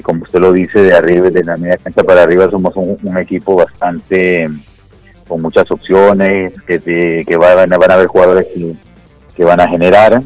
como 0.04 0.24
usted 0.24 0.40
lo 0.40 0.52
dice, 0.52 0.80
de 0.80 0.94
arriba, 0.94 1.30
de 1.32 1.44
la 1.44 1.58
media 1.58 1.78
cancha 1.78 2.04
para 2.04 2.22
arriba, 2.22 2.50
somos 2.52 2.76
un 2.76 3.18
equipo 3.18 3.56
bastante 3.56 4.48
con 5.32 5.42
muchas 5.42 5.72
opciones, 5.72 6.52
que, 6.68 7.24
que 7.26 7.38
van, 7.38 7.72
a 7.72 7.76
haber 7.94 8.08
jugadores 8.08 8.48
que, 9.34 9.46
van 9.46 9.62
a 9.62 9.70
generar, 9.70 10.22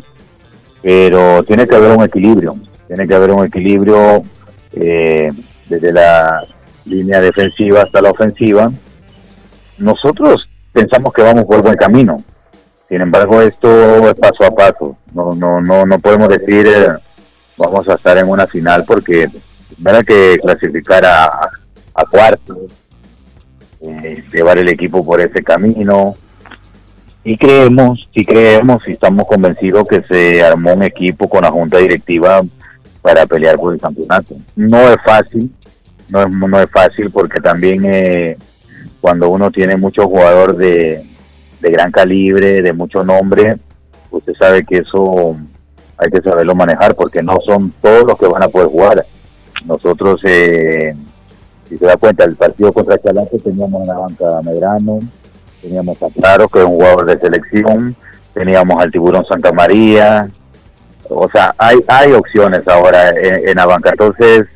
pero 0.81 1.43
tiene 1.43 1.67
que 1.67 1.75
haber 1.75 1.95
un 1.95 2.03
equilibrio, 2.03 2.55
tiene 2.87 3.07
que 3.07 3.13
haber 3.13 3.29
un 3.29 3.45
equilibrio 3.45 4.23
eh, 4.73 5.31
desde 5.69 5.93
la 5.93 6.43
línea 6.85 7.21
defensiva 7.21 7.83
hasta 7.83 8.01
la 8.01 8.09
ofensiva. 8.09 8.71
Nosotros 9.77 10.49
pensamos 10.73 11.13
que 11.13 11.21
vamos 11.21 11.45
por 11.45 11.61
buen 11.61 11.77
camino, 11.77 12.23
sin 12.89 13.01
embargo 13.01 13.43
esto 13.43 14.09
es 14.09 14.15
paso 14.15 14.43
a 14.43 14.55
paso, 14.55 14.97
no, 15.13 15.33
no, 15.33 15.61
no, 15.61 15.85
no 15.85 15.99
podemos 15.99 16.29
decir 16.29 16.65
eh, 16.65 16.87
vamos 17.57 17.87
a 17.89 17.93
estar 17.93 18.17
en 18.17 18.27
una 18.27 18.47
final 18.47 18.83
porque 18.85 19.29
tendrá 19.75 20.03
que 20.03 20.39
clasificar 20.41 21.05
a, 21.05 21.47
a 21.93 22.05
cuartos 22.09 22.84
eh, 23.81 24.23
llevar 24.33 24.57
el 24.57 24.69
equipo 24.69 25.05
por 25.05 25.21
ese 25.21 25.43
camino. 25.43 26.15
Y 27.23 27.37
creemos, 27.37 28.07
y 28.13 28.23
creemos 28.23 28.87
y 28.87 28.91
estamos 28.91 29.27
convencidos 29.27 29.87
que 29.87 30.03
se 30.03 30.43
armó 30.43 30.73
un 30.73 30.83
equipo 30.83 31.27
con 31.27 31.41
la 31.41 31.49
junta 31.49 31.79
directiva 31.79 32.43
para 33.01 33.25
pelear 33.25 33.57
por 33.57 33.73
el 33.73 33.79
campeonato. 33.79 34.35
No 34.55 34.79
es 34.89 34.97
fácil, 35.03 35.51
no 36.09 36.21
es, 36.21 36.29
no 36.29 36.59
es 36.59 36.69
fácil 36.69 37.09
porque 37.09 37.41
también 37.41 37.83
eh, 37.85 38.37
cuando 39.01 39.29
uno 39.29 39.49
tiene 39.49 39.75
muchos 39.75 40.05
jugadores 40.05 40.57
de, 40.57 41.03
de 41.61 41.71
gran 41.71 41.91
calibre, 41.91 42.61
de 42.61 42.73
mucho 42.73 43.03
nombre, 43.03 43.57
usted 44.11 44.33
sabe 44.37 44.63
que 44.63 44.77
eso 44.77 45.35
hay 45.97 46.11
que 46.11 46.21
saberlo 46.21 46.55
manejar 46.55 46.95
porque 46.95 47.23
no 47.23 47.37
son 47.45 47.71
todos 47.81 48.03
los 48.05 48.17
que 48.19 48.27
van 48.27 48.43
a 48.43 48.49
poder 48.49 48.67
jugar. 48.67 49.05
Nosotros, 49.65 50.21
eh, 50.25 50.95
si 51.69 51.77
se 51.77 51.85
da 51.85 51.97
cuenta, 51.97 52.23
el 52.23 52.35
partido 52.35 52.71
contra 52.71 52.99
Chalante 52.99 53.39
teníamos 53.39 53.81
en 53.81 53.87
la 53.87 53.97
banca 53.97 54.41
Medrano, 54.43 54.99
teníamos 55.61 56.01
a 56.01 56.09
Claro, 56.09 56.47
que 56.47 56.59
es 56.59 56.65
un 56.65 56.73
jugador 56.73 57.05
de 57.05 57.19
selección, 57.19 57.95
teníamos 58.33 58.81
al 58.81 58.91
Tiburón 58.91 59.25
Santa 59.25 59.51
María, 59.51 60.29
o 61.09 61.29
sea, 61.29 61.53
hay, 61.57 61.79
hay 61.87 62.11
opciones 62.13 62.67
ahora 62.67 63.09
en, 63.09 63.49
en 63.49 63.55
la 63.55 63.65
banca. 63.65 63.91
Entonces, 63.91 64.47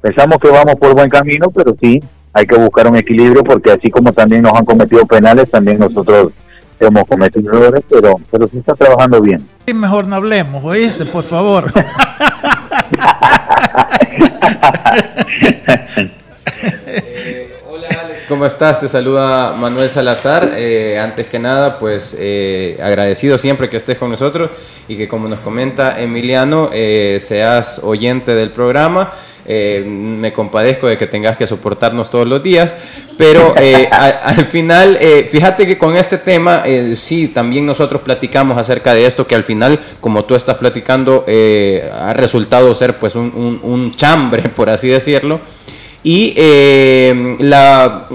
pensamos 0.00 0.38
que 0.38 0.48
vamos 0.48 0.74
por 0.76 0.94
buen 0.94 1.08
camino, 1.08 1.50
pero 1.50 1.74
sí, 1.80 2.02
hay 2.32 2.46
que 2.46 2.56
buscar 2.56 2.88
un 2.88 2.96
equilibrio 2.96 3.44
porque 3.44 3.72
así 3.72 3.90
como 3.90 4.12
también 4.12 4.42
nos 4.42 4.54
han 4.54 4.64
cometido 4.64 5.06
penales, 5.06 5.50
también 5.50 5.78
nosotros 5.78 6.32
hemos 6.80 7.06
cometido 7.06 7.52
errores, 7.52 7.84
pero, 7.88 8.16
pero 8.30 8.48
sí 8.48 8.58
está 8.58 8.74
trabajando 8.74 9.20
bien. 9.20 9.46
Mejor 9.72 10.06
no 10.06 10.16
hablemos, 10.16 10.64
oíste, 10.64 11.06
por 11.06 11.24
favor. 11.24 11.72
¿Cómo 18.28 18.46
estás? 18.46 18.80
Te 18.80 18.88
saluda 18.88 19.52
Manuel 19.52 19.90
Salazar. 19.90 20.54
Eh, 20.56 20.98
antes 20.98 21.26
que 21.26 21.38
nada, 21.38 21.78
pues 21.78 22.16
eh, 22.18 22.78
agradecido 22.82 23.36
siempre 23.36 23.68
que 23.68 23.76
estés 23.76 23.98
con 23.98 24.10
nosotros 24.10 24.50
y 24.88 24.96
que 24.96 25.08
como 25.08 25.28
nos 25.28 25.40
comenta 25.40 26.00
Emiliano, 26.00 26.70
eh, 26.72 27.18
seas 27.20 27.80
oyente 27.84 28.34
del 28.34 28.50
programa. 28.50 29.12
me 29.46 30.32
compadezco 30.32 30.86
de 30.86 30.96
que 30.96 31.06
tengas 31.06 31.36
que 31.36 31.46
soportarnos 31.46 32.10
todos 32.10 32.26
los 32.26 32.42
días, 32.42 32.74
pero 33.18 33.54
al 33.90 34.46
final, 34.46 34.98
fíjate 35.28 35.66
que 35.66 35.76
con 35.76 35.94
este 35.98 36.16
tema, 36.16 36.62
sí, 36.94 37.28
también 37.28 37.66
nosotros 37.66 38.00
platicamos 38.00 38.56
acerca 38.56 38.94
de 38.94 39.04
esto, 39.04 39.26
que 39.26 39.34
al 39.34 39.44
final, 39.44 39.78
como 40.00 40.24
tú 40.24 40.34
estás 40.34 40.56
platicando, 40.56 41.26
ha 41.92 42.14
resultado 42.14 42.74
ser 42.74 42.96
pues 42.96 43.16
un, 43.16 43.60
un 43.62 43.92
chambre, 43.92 44.48
por 44.56 44.70
así 44.70 44.88
decirlo 44.88 45.40
y 46.04 46.34
eh, 46.36 47.34
la, 47.38 48.06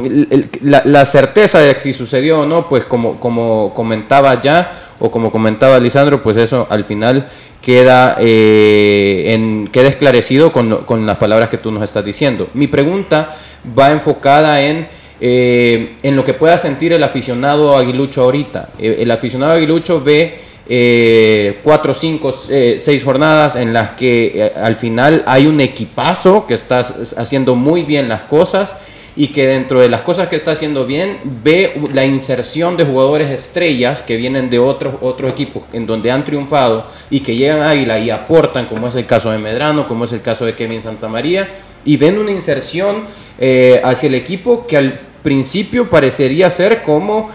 la, 0.62 1.06
certeza 1.06 1.60
de 1.60 1.74
si 1.74 1.92
sucedió 1.92 2.42
o 2.42 2.46
no, 2.46 2.70
pues 2.70 2.86
como, 2.86 3.20
como 3.20 3.74
comentaba 3.74 4.40
ya, 4.40 4.72
o 5.00 5.10
como 5.10 5.32
comentaba 5.32 5.80
Lisandro, 5.80 6.22
pues 6.22 6.38
eso 6.38 6.68
al 6.70 6.84
final 6.84 7.28
queda, 7.64 8.16
eh, 8.20 9.34
en, 9.34 9.68
queda 9.70 9.90
esclarecido 9.90 10.52
con, 10.52 10.84
con, 10.86 11.08
las 11.08 11.18
palabras 11.18 11.50
que 11.50 11.58
tú 11.58 11.72
nos 11.72 11.82
estás 11.82 12.06
diciendo. 12.06 12.48
Mi 12.54 12.68
pregunta 12.68 13.36
va 13.78 13.90
enfocada 13.90 14.62
en, 14.62 14.88
eh, 15.20 15.98
en 16.04 16.16
lo 16.16 16.24
que 16.24 16.36
pueda 16.36 16.60
sentir 16.60 16.94
el 16.94 17.04
aficionado 17.04 17.76
aguilucho 17.76 18.22
ahorita. 18.22 18.70
el 18.78 19.10
aficionado 19.10 19.54
aguilucho 19.54 20.00
ve 20.00 20.40
eh, 20.72 21.58
cuatro, 21.64 21.96
cinco, 21.96 22.32
eh, 22.52 22.76
seis 22.78 23.04
jornadas 23.04 23.56
en 23.56 23.74
las 23.74 23.92
que 23.92 24.32
eh, 24.36 24.52
al 24.56 24.76
final 24.76 25.24
hay 25.26 25.48
un 25.48 25.60
equipazo 25.62 26.46
que 26.46 26.54
está 26.54 26.82
haciendo 27.18 27.56
muy 27.56 27.82
bien 27.82 28.08
las 28.08 28.22
cosas 28.22 28.76
y 29.16 29.30
que 29.30 29.48
dentro 29.48 29.80
de 29.80 29.90
las 29.90 30.02
cosas 30.02 30.30
que 30.30 30.36
está 30.36 30.52
haciendo 30.52 30.86
bien 30.86 31.18
ve 31.44 31.74
la 31.92 32.06
inserción 32.06 32.78
de 32.78 32.86
jugadores 32.86 33.32
estrellas 33.32 34.04
que 34.04 34.16
vienen 34.16 34.52
de 34.52 34.60
otros 34.60 34.94
otros 35.02 35.32
equipos 35.32 35.64
en 35.74 35.88
donde 35.88 36.12
han 36.12 36.24
triunfado 36.24 36.86
y 37.10 37.22
que 37.22 37.36
llegan 37.36 37.62
a 37.62 37.72
Águila 37.72 37.98
y 37.98 38.12
aportan, 38.12 38.68
como 38.68 38.90
es 38.90 38.94
el 38.94 39.08
caso 39.08 39.32
de 39.32 39.40
Medrano, 39.40 39.88
como 39.88 40.06
es 40.06 40.12
el 40.12 40.22
caso 40.22 40.46
de 40.46 40.54
Kevin 40.54 40.84
Santamaría, 40.84 41.50
y 41.84 41.98
ven 41.98 42.20
una 42.20 42.30
inserción 42.30 43.06
hacia 43.40 44.08
el 44.08 44.14
equipo 44.14 44.68
que 44.68 44.78
al 44.78 45.00
principio 45.24 45.90
parecería 45.90 46.48
ser 46.52 46.84
como, 46.84 47.32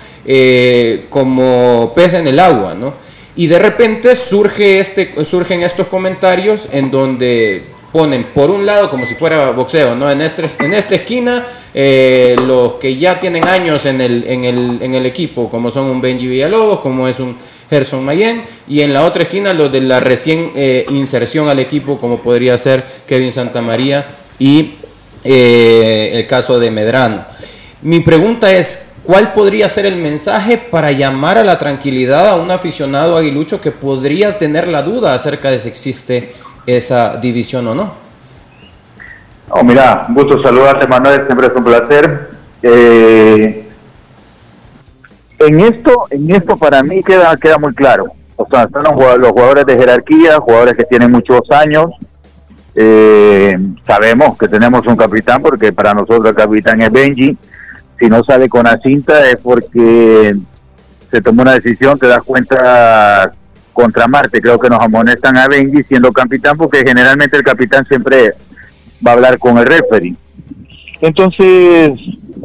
como 1.11 1.93
pez 1.97 2.15
en 2.15 2.29
el 2.29 2.39
agua, 2.39 2.75
¿no? 2.75 3.03
Y 3.37 3.47
de 3.49 3.59
repente 3.59 4.15
surge 4.15 4.81
este, 4.81 5.25
surgen 5.25 5.63
estos 5.63 5.89
comentarios 5.89 6.69
en 6.73 6.91
donde 6.91 7.65
ponen 7.95 8.25
por 8.25 8.51
un 8.51 8.67
lado 8.67 8.91
como 8.91 9.07
si 9.07 9.15
fuera 9.15 9.53
boxeo, 9.53 9.95
¿no? 9.95 10.11
En, 10.11 10.21
este, 10.21 10.51
en 10.59 10.75
esta 10.75 10.97
esquina 10.97 11.47
eh, 11.73 12.35
los 12.45 12.75
que 12.75 12.97
ya 12.97 13.21
tienen 13.21 13.45
años 13.45 13.87
en 13.87 14.01
el, 14.01 14.25
en, 14.27 14.43
el, 14.43 14.79
en 14.83 14.95
el 14.95 15.07
equipo, 15.07 15.49
como 15.49 15.71
son 15.71 15.85
un 15.85 16.01
Benji 16.01 16.27
Villalobos, 16.27 16.81
como 16.81 17.07
es 17.07 17.21
un 17.21 17.37
Gerson 17.71 18.05
Mayen, 18.05 18.43
y 18.67 18.81
en 18.81 18.93
la 18.93 19.05
otra 19.05 19.23
esquina 19.23 19.53
los 19.53 19.71
de 19.71 19.81
la 19.81 20.01
recién 20.01 20.51
eh, 20.57 20.85
inserción 20.91 21.49
al 21.49 21.61
equipo, 21.61 21.99
como 22.01 22.21
podría 22.21 22.59
ser 22.59 22.85
Kevin 23.07 23.31
Santamaría 23.31 24.05
y 24.41 24.75
eh, 25.23 26.11
el 26.15 26.27
caso 26.27 26.59
de 26.59 26.73
Medrano. 26.73 27.25
Mi 27.83 28.01
pregunta 28.01 28.53
es, 28.53 28.87
¿Cuál 29.05 29.35
podría 29.35 29.69
ser 29.69 29.85
el 29.85 29.97
mensaje 29.97 30.57
para 30.57 30.91
llamar 30.91 31.37
a 31.37 31.45
la 31.45 31.59
tranquilidad 31.59 32.27
a 32.31 32.37
un 32.37 32.51
aficionado 32.51 33.19
aguilucho 33.19 33.61
que 33.61 33.71
podría 33.71 34.39
tener 34.39 34.67
la 34.67 34.81
duda 34.81 35.15
acerca 35.15 35.51
de 35.51 35.59
si 35.59 35.69
existe 35.69 36.33
esa 36.65 37.19
división 37.19 37.69
o 37.69 37.75
no? 37.75 37.93
Oh, 39.51 39.63
mira, 39.63 40.07
un 40.09 40.15
gusto 40.15 40.43
saludarte, 40.43 40.87
Manuel, 40.87 41.27
siempre 41.27 41.49
es 41.49 41.53
un 41.55 41.65
placer. 41.65 42.31
Eh, 42.63 43.69
en 45.39 45.61
esto, 45.61 46.07
en 46.11 46.35
esto 46.35 46.57
para 46.57 46.83
mí 46.83 47.03
queda, 47.03 47.37
queda 47.37 47.59
muy 47.59 47.75
claro. 47.75 48.07
O 48.37 48.49
sea, 48.51 48.63
están 48.63 48.85
los 48.85 49.33
jugadores 49.33 49.67
de 49.67 49.77
jerarquía, 49.77 50.39
jugadores 50.41 50.79
que 50.79 50.85
tienen 50.85 51.13
muchos 51.13 51.43
años. 51.51 51.91
Eh, 52.75 53.55
sabemos 53.87 54.39
que 54.39 54.49
tenemos 54.49 54.87
un 54.87 54.97
capitán, 54.97 55.43
porque 55.43 55.75
para 55.75 55.93
nosotros 55.93 56.25
el 56.25 56.35
capitán 56.35 56.81
es 56.81 56.91
Benji 56.91 57.37
si 57.99 58.09
no 58.09 58.23
sale 58.25 58.49
con 58.49 58.65
la 58.65 58.79
cinta 58.79 59.29
es 59.29 59.37
porque 59.37 60.35
se 61.11 61.23
tomó 61.23 61.43
una 61.43 61.55
decisión, 61.55 61.99
te 61.99 62.07
das 62.07 62.23
cuenta 62.23 63.33
contra 63.73 64.07
Marte, 64.07 64.41
creo 64.41 64.59
que 64.59 64.71
nos 64.71 64.81
amonestan 64.81 65.37
a 65.37 65.49
Benji 65.49 65.83
siendo 65.85 66.13
capitán, 66.13 66.57
porque 66.57 66.85
generalmente 66.85 67.37
el 67.37 67.43
capitán 67.43 67.85
siempre 67.85 68.33
va 69.07 69.13
a 69.13 69.15
hablar 69.15 69.39
con 69.39 69.59
el 69.59 69.67
referee. 69.67 70.15
Entonces, 71.01 71.93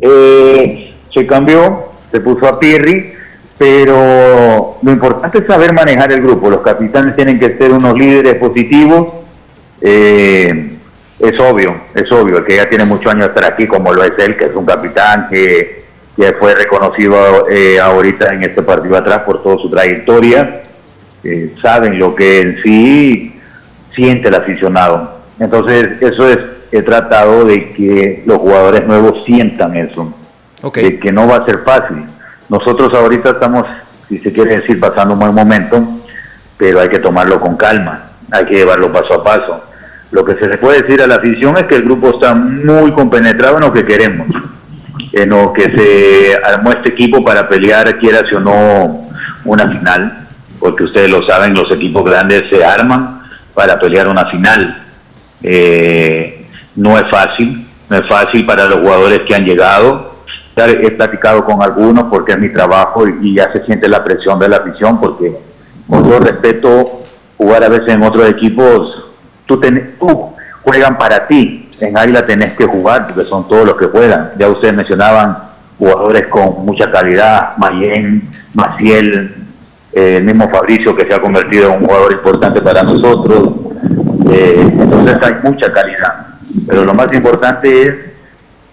eh, 0.02 0.93
se 1.14 1.26
cambió, 1.26 1.91
se 2.12 2.20
puso 2.20 2.47
a 2.47 2.60
Pirri, 2.60 3.14
pero 3.58 4.78
lo 4.82 4.91
importante 4.91 5.39
es 5.39 5.45
saber 5.45 5.74
manejar 5.74 6.12
el 6.12 6.22
grupo. 6.22 6.50
Los 6.50 6.62
capitanes 6.62 7.16
tienen 7.16 7.39
que 7.39 7.58
ser 7.58 7.72
unos 7.72 7.97
líderes 7.97 8.36
positivos. 8.36 9.08
Eh, 9.82 10.79
es 11.20 11.38
obvio, 11.39 11.76
es 11.93 12.09
obvio, 12.11 12.43
que 12.45 12.55
ya 12.55 12.70
tiene 12.70 12.86
muchos 12.86 13.11
años 13.11 13.26
de 13.26 13.39
estar 13.39 13.51
aquí, 13.51 13.67
como 13.67 13.93
lo 13.93 14.03
es 14.03 14.13
él, 14.20 14.38
que 14.38 14.45
es 14.45 14.55
un 14.55 14.65
capitán 14.65 15.28
que, 15.30 15.84
que 16.15 16.34
fue 16.34 16.55
reconocido 16.55 17.49
eh, 17.49 17.78
ahorita 17.80 18.34
en 18.34 18.43
este 18.43 18.61
partido 18.61 18.95
atrás 18.95 19.24
por 19.24 19.43
toda 19.43 19.57
su 19.57 19.70
trayectoria. 19.70 20.63
Eh, 21.24 21.55
saben 21.61 21.99
lo 21.99 22.15
que 22.15 22.39
en 22.39 22.61
sí 22.63 23.39
siente 23.93 24.30
el 24.30 24.36
aficionado. 24.36 25.20
Entonces, 25.39 26.01
eso 26.01 26.30
es, 26.30 26.39
he 26.72 26.82
tratado 26.84 27.43
de 27.43 27.72
que 27.72 28.24
los 28.26 28.38
jugadores 28.38 28.88
nuevos 28.88 29.24
sientan 29.26 29.76
eso, 29.76 30.13
de 30.74 30.99
que 30.99 31.11
no 31.11 31.28
va 31.28 31.38
a 31.38 31.45
ser 31.45 31.59
fácil. 31.65 32.05
Nosotros 32.47 32.93
ahorita 32.93 33.32
estamos, 33.32 33.65
si 34.07 34.20
se 34.20 34.32
quiere 34.32 34.61
decir, 34.61 34.80
pasando 34.80 35.15
un 35.15 35.20
buen 35.20 35.34
momento, 35.34 35.84
pero 36.57 36.80
hay 36.80 36.88
que 36.88 36.99
tomarlo 36.99 37.41
con 37.41 37.57
calma, 37.57 38.11
hay 38.32 38.45
que 38.45 38.55
llevarlo 38.55 38.91
paso 38.91 39.15
a 39.15 39.24
paso 39.24 39.68
lo 40.12 40.26
que 40.26 40.36
se 40.36 40.47
le 40.47 40.57
puede 40.57 40.82
decir 40.82 41.01
a 41.01 41.07
la 41.07 41.16
afición 41.16 41.57
es 41.57 41.64
que 41.64 41.76
el 41.76 41.84
grupo 41.84 42.16
está 42.16 42.34
muy 42.34 42.91
compenetrado 42.91 43.57
en 43.57 43.62
lo 43.62 43.74
que 43.74 43.86
queremos, 43.86 44.28
en 45.14 45.30
lo 45.30 45.53
que 45.53 45.70
se 45.70 46.36
armó 46.43 46.72
este 46.72 46.89
equipo 46.89 47.24
para 47.24 47.47
pelear, 47.47 47.97
quiera 47.99 48.22
o 48.36 48.39
no, 48.39 49.10
una 49.45 49.68
final, 49.70 50.28
porque 50.60 50.84
ustedes 50.84 51.12
lo 51.12 51.24
saben, 51.26 51.53
los 51.53 51.72
equipos 51.72 52.03
grandes 52.03 52.49
se 52.49 52.64
arman 52.64 53.22
para 53.53 53.80
pelear 53.80 54.07
una 54.07 54.26
final. 54.26 54.84
Eh, 55.43 56.47
no 56.76 56.97
es 56.97 57.07
fácil, 57.07 57.66
no 57.89 57.97
es 57.97 58.07
fácil 58.07 58.45
para 58.45 58.66
los 58.66 58.80
jugadores 58.80 59.22
que 59.28 59.36
han 59.36 59.45
llegado. 59.45 60.10
He 60.55 60.91
platicado 60.91 61.45
con 61.45 61.64
algunos 61.64 62.05
porque 62.10 62.34
es 62.34 62.39
mi 62.39 62.49
trabajo 62.51 63.07
y, 63.07 63.36
ya 63.36 63.51
se 63.53 63.64
siente 63.66 63.88
la 63.88 64.03
presión 64.03 64.38
de 64.39 64.49
la 64.49 64.57
afición 64.57 64.99
porque, 64.99 65.34
con 65.88 66.03
todo 66.03 66.20
respeto, 66.20 67.01
jugar 67.38 67.64
a 67.64 67.70
veces 67.70 67.89
en 67.89 68.03
otros 68.03 68.28
equipos 68.30 69.09
tú, 69.50 69.60
tú 70.00 70.30
juegan 70.62 70.97
para 70.97 71.28
ti. 71.28 71.70
En 71.82 71.97
Águila 71.97 72.26
tenés 72.26 72.54
que 72.54 72.66
jugar 72.66 73.08
porque 73.08 73.24
son 73.24 73.47
todos 73.47 73.66
los 73.66 73.78
que 73.78 73.86
juegan. 73.88 74.32
Ya 74.38 74.47
ustedes 74.47 74.76
mencionaban 74.76 75.38
jugadores 75.78 76.28
con 76.28 76.66
mucha 76.66 76.91
calidad, 76.91 77.58
Mayen, 77.58 78.30
Maciel, 78.54 79.36
eh, 79.93 80.18
el 80.18 80.24
mismo 80.24 80.50
Fabricio 80.50 80.95
que 80.95 81.06
se 81.06 81.14
ha 81.14 81.20
convertido 81.20 81.68
en 81.74 81.82
un 81.82 81.88
jugador 81.88 82.12
importante 82.12 82.62
para 82.62 82.84
nosotros. 82.84 83.50
Eh, 84.32 84.56
entonces 84.60 85.18
hay 85.22 85.36
mucha 85.41 85.74
calidad. 85.74 86.28
Pero 86.68 86.86
lo 86.86 86.93
más 86.93 87.12
importante 87.14 87.82
es 87.82 87.95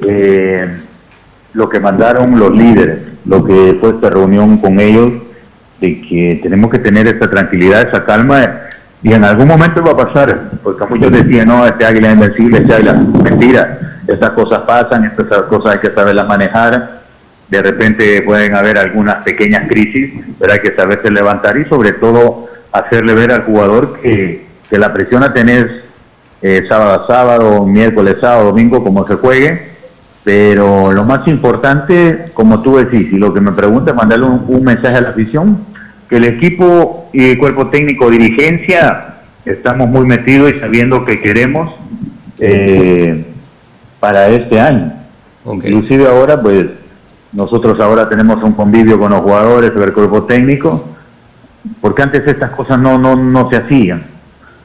eh, 0.01 0.69
lo 1.55 1.69
que 1.69 1.81
mandaron 1.81 2.39
los 2.39 2.53
líderes, 2.53 2.99
lo 3.25 3.43
que 3.45 3.79
fue 3.81 3.91
esta 3.91 4.11
reunión 4.11 4.59
con 4.59 4.79
ellos, 4.81 5.13
de 5.81 6.01
que 6.03 6.41
tenemos 6.43 6.71
que 6.71 6.79
tener 6.79 7.07
esta 7.07 7.31
tranquilidad, 7.31 7.89
esa 7.89 8.05
calma 8.05 8.67
y 9.07 9.13
en 9.13 9.23
algún 9.23 9.47
momento 9.47 9.85
va 9.85 9.93
a 9.93 9.97
pasar, 9.97 10.51
porque 10.65 10.85
muchos 10.87 11.13
decían, 11.13 11.47
no, 11.47 11.65
este 11.65 11.85
águila 11.85 12.09
es 12.09 12.15
invencible, 12.15 12.59
este 12.59 12.75
águila, 12.75 12.95
mentira, 12.95 13.79
estas 14.05 14.31
cosas 14.31 14.63
pasan, 14.67 15.05
estas 15.05 15.43
cosas 15.43 15.75
hay 15.75 15.79
que 15.79 15.91
saberlas 15.91 16.27
manejar, 16.27 17.03
de 17.49 17.63
repente 17.63 18.23
pueden 18.23 18.57
haber 18.57 18.79
algunas 18.79 19.23
pequeñas 19.23 19.69
crisis, 19.69 20.13
pero 20.41 20.55
hay 20.55 20.59
que 20.59 20.75
saberse 20.75 21.09
levantar 21.09 21.57
y 21.57 21.67
sobre 21.67 21.93
todo 21.93 22.49
hacerle 22.73 23.15
ver 23.15 23.31
al 23.31 23.45
jugador 23.45 23.97
que, 24.01 24.45
que 24.69 24.77
la 24.77 24.93
presión 24.93 25.23
a 25.23 25.33
tener 25.33 25.85
eh, 26.43 26.65
sábado 26.69 27.05
a 27.05 27.07
sábado, 27.07 27.65
miércoles, 27.65 28.17
sábado, 28.21 28.47
domingo, 28.47 28.83
como 28.83 29.07
se 29.07 29.15
juegue, 29.15 29.71
pero 30.25 30.91
lo 30.91 31.05
más 31.05 31.29
importante, 31.29 32.25
como 32.35 32.61
tú 32.61 32.79
decís, 32.79 33.13
y 33.13 33.19
lo 33.19 33.33
que 33.33 33.41
me 33.41 33.53
pregunta 33.53 33.93
es 33.93 33.97
mandarle 33.97 34.27
un, 34.27 34.65
mensaje 34.65 34.97
a 34.97 35.01
la 35.01 35.11
afición, 35.11 35.65
que 36.09 36.17
el 36.17 36.25
equipo 36.25 37.09
y 37.13 37.31
el 37.31 37.39
cuerpo 37.39 37.69
técnico, 37.69 38.11
dirigencia, 38.11 39.17
estamos 39.45 39.89
muy 39.89 40.07
metidos 40.07 40.53
y 40.55 40.61
sabiendo 40.61 41.05
que 41.05 41.21
queremos 41.21 41.75
eh, 42.39 43.25
para 44.01 44.29
este 44.29 44.61
año. 44.61 44.93
Inclusive 45.45 46.07
ahora, 46.09 46.41
pues, 46.41 46.67
nosotros 47.33 47.79
ahora 47.81 48.09
tenemos 48.09 48.43
un 48.43 48.53
convivio 48.53 48.99
con 48.99 49.13
los 49.13 49.21
jugadores, 49.21 49.73
el 49.75 49.93
cuerpo 49.93 50.25
técnico, 50.25 50.85
porque 51.81 52.03
antes 52.03 52.27
estas 52.27 52.51
cosas 52.51 52.79
no, 52.79 52.99
no, 52.99 53.17
no 53.17 53.49
se 53.51 53.57
hacían. 53.57 54.05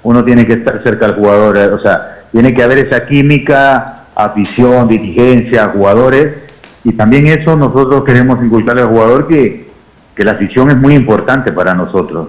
Uno 0.04 0.24
tiene 0.24 0.48
que 0.48 0.54
estar 0.54 0.82
cerca 0.84 1.08
del 1.08 1.16
jugador, 1.16 1.58
eh, 1.58 1.68
o 1.68 1.80
sea, 1.80 2.24
tiene 2.32 2.54
que 2.54 2.64
haber 2.64 2.80
esa 2.80 3.06
química, 3.06 4.06
afición, 4.16 4.88
dirigencia, 4.88 5.70
jugadores, 5.70 6.34
y 6.84 6.94
también 6.94 7.28
eso 7.28 7.56
nosotros 7.56 8.04
queremos 8.04 8.44
inculcarle 8.44 8.82
al 8.82 8.88
jugador 8.88 9.28
que, 9.28 9.61
que 10.22 10.26
la 10.26 10.34
afición 10.34 10.70
es 10.70 10.78
muy 10.78 10.94
importante 10.94 11.52
para 11.52 11.74
nosotros. 11.74 12.28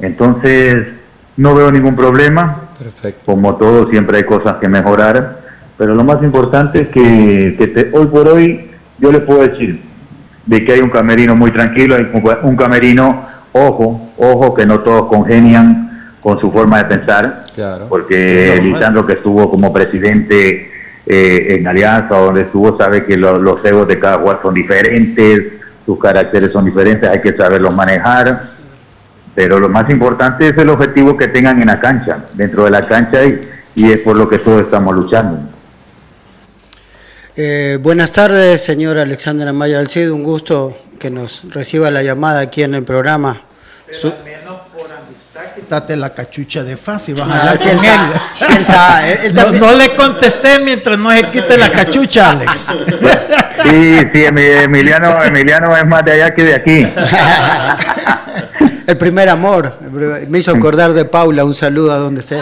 Entonces, 0.00 0.88
no 1.36 1.54
veo 1.54 1.70
ningún 1.70 1.94
problema. 1.94 2.62
Perfecto. 2.76 3.22
Como 3.24 3.54
todo, 3.54 3.88
siempre 3.88 4.16
hay 4.18 4.24
cosas 4.24 4.56
que 4.56 4.68
mejorar, 4.68 5.38
pero 5.78 5.94
lo 5.94 6.02
más 6.02 6.20
importante 6.24 6.80
es 6.80 6.88
que, 6.88 7.90
hoy 7.92 8.06
por 8.06 8.26
hoy 8.26 8.72
yo 8.98 9.12
le 9.12 9.20
puedo 9.20 9.46
decir 9.46 9.80
de 10.46 10.64
que 10.64 10.72
hay 10.72 10.80
un 10.80 10.90
camerino 10.90 11.36
muy 11.36 11.52
tranquilo, 11.52 11.94
hay 11.94 12.08
un 12.42 12.56
camerino, 12.56 13.24
ojo, 13.52 14.10
ojo, 14.16 14.52
que 14.52 14.66
no 14.66 14.80
todos 14.80 15.06
congenian 15.06 16.10
con 16.20 16.40
su 16.40 16.50
forma 16.50 16.78
de 16.78 16.96
pensar, 16.96 17.44
porque 17.88 18.58
Lisandro 18.60 19.06
que 19.06 19.12
estuvo 19.12 19.48
como 19.48 19.72
presidente 19.72 20.72
eh, 21.06 21.56
en 21.56 21.68
Alianza, 21.68 22.16
donde 22.16 22.40
estuvo, 22.42 22.76
sabe 22.76 23.04
que 23.04 23.16
los 23.16 23.64
egos 23.64 23.86
de 23.86 23.96
cada 24.00 24.18
jugador 24.18 24.42
son 24.42 24.54
diferentes, 24.54 25.52
sus 25.86 25.98
caracteres 25.98 26.52
son 26.52 26.66
diferentes, 26.66 27.08
hay 27.08 27.22
que 27.22 27.34
saberlos 27.34 27.74
manejar, 27.74 28.50
pero 29.34 29.58
lo 29.58 29.68
más 29.68 29.88
importante 29.88 30.48
es 30.48 30.58
el 30.58 30.68
objetivo 30.68 31.16
que 31.16 31.28
tengan 31.28 31.60
en 31.62 31.68
la 31.68 31.80
cancha, 31.80 32.24
dentro 32.34 32.64
de 32.64 32.70
la 32.70 32.82
cancha, 32.82 33.24
y, 33.24 33.48
y 33.76 33.92
es 33.92 34.00
por 34.00 34.16
lo 34.16 34.28
que 34.28 34.38
todos 34.38 34.62
estamos 34.62 34.94
luchando. 34.94 35.38
Eh, 37.38 37.78
buenas 37.82 38.12
tardes, 38.12 38.62
señor 38.62 38.96
Alexander 38.96 39.46
Amaya 39.46 39.78
Alcido. 39.78 40.14
Un 40.14 40.22
gusto 40.22 40.74
que 40.98 41.10
nos 41.10 41.42
reciba 41.52 41.90
la 41.90 42.02
llamada 42.02 42.40
aquí 42.40 42.62
en 42.62 42.74
el 42.74 42.82
programa. 42.82 43.42
Pero 43.86 44.14
al 44.16 44.24
menos 44.24 44.60
por 44.74 44.90
amistad, 44.90 45.42
quítate 45.66 45.96
la 45.96 46.14
cachucha 46.14 46.62
de 46.62 46.76
fácil, 46.76 47.16
vas 47.16 47.28
a 47.28 47.56
ah, 48.68 49.02
él. 49.04 49.34
no, 49.34 49.72
le 49.72 49.96
contesté 49.96 50.60
mientras 50.60 50.96
no 50.96 51.10
se 51.10 51.24
quite 51.24 51.56
la 51.56 51.70
cachucha, 51.70 52.30
Alex. 52.30 52.72
Sí, 53.64 53.98
sí, 54.12 54.24
Emiliano, 54.24 55.24
Emiliano 55.24 55.76
es 55.76 55.84
más 55.84 56.04
de 56.04 56.12
allá 56.12 56.32
que 56.32 56.44
de 56.44 56.54
aquí. 56.54 56.86
El 58.86 58.96
primer 58.96 59.28
amor. 59.28 59.76
Me 60.28 60.38
hizo 60.38 60.52
acordar 60.52 60.92
de 60.92 61.04
Paula. 61.04 61.44
Un 61.44 61.54
saludo 61.54 61.90
a 61.90 61.96
donde 61.96 62.20
esté. 62.20 62.38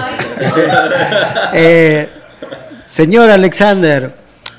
Eh, 1.54 2.06
señor 2.84 3.30
Alexander, 3.30 4.14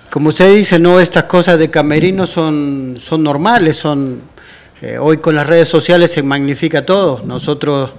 como 0.09 0.29
usted 0.29 0.55
dice, 0.55 0.79
no, 0.79 0.99
estas 0.99 1.25
cosas 1.25 1.59
de 1.59 1.69
camerino 1.69 2.25
son, 2.25 2.95
son 2.97 3.23
normales, 3.23 3.77
son 3.77 4.21
eh, 4.81 4.97
hoy 4.97 5.17
con 5.17 5.35
las 5.35 5.45
redes 5.45 5.69
sociales 5.69 6.09
se 6.09 6.23
magnifica 6.23 6.83
todo. 6.83 7.21
Nosotros 7.25 7.91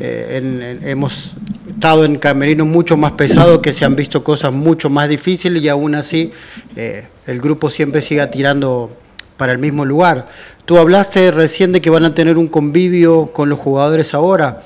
eh, 0.00 0.78
hemos 0.82 1.34
estado 1.66 2.04
en 2.04 2.16
camerinos 2.16 2.66
mucho 2.66 2.96
más 2.96 3.12
pesados, 3.12 3.60
que 3.60 3.72
se 3.72 3.84
han 3.84 3.96
visto 3.96 4.22
cosas 4.22 4.52
mucho 4.52 4.90
más 4.90 5.08
difíciles 5.08 5.62
y 5.62 5.68
aún 5.68 5.94
así 5.94 6.30
eh, 6.76 7.06
el 7.26 7.40
grupo 7.40 7.68
siempre 7.68 8.02
sigue 8.02 8.24
tirando 8.28 8.90
para 9.36 9.52
el 9.52 9.58
mismo 9.58 9.84
lugar. 9.84 10.28
Tú 10.66 10.78
hablaste 10.78 11.30
recién 11.30 11.72
de 11.72 11.80
que 11.80 11.90
van 11.90 12.04
a 12.04 12.14
tener 12.14 12.38
un 12.38 12.48
convivio 12.48 13.32
con 13.32 13.48
los 13.48 13.58
jugadores 13.58 14.14
ahora. 14.14 14.62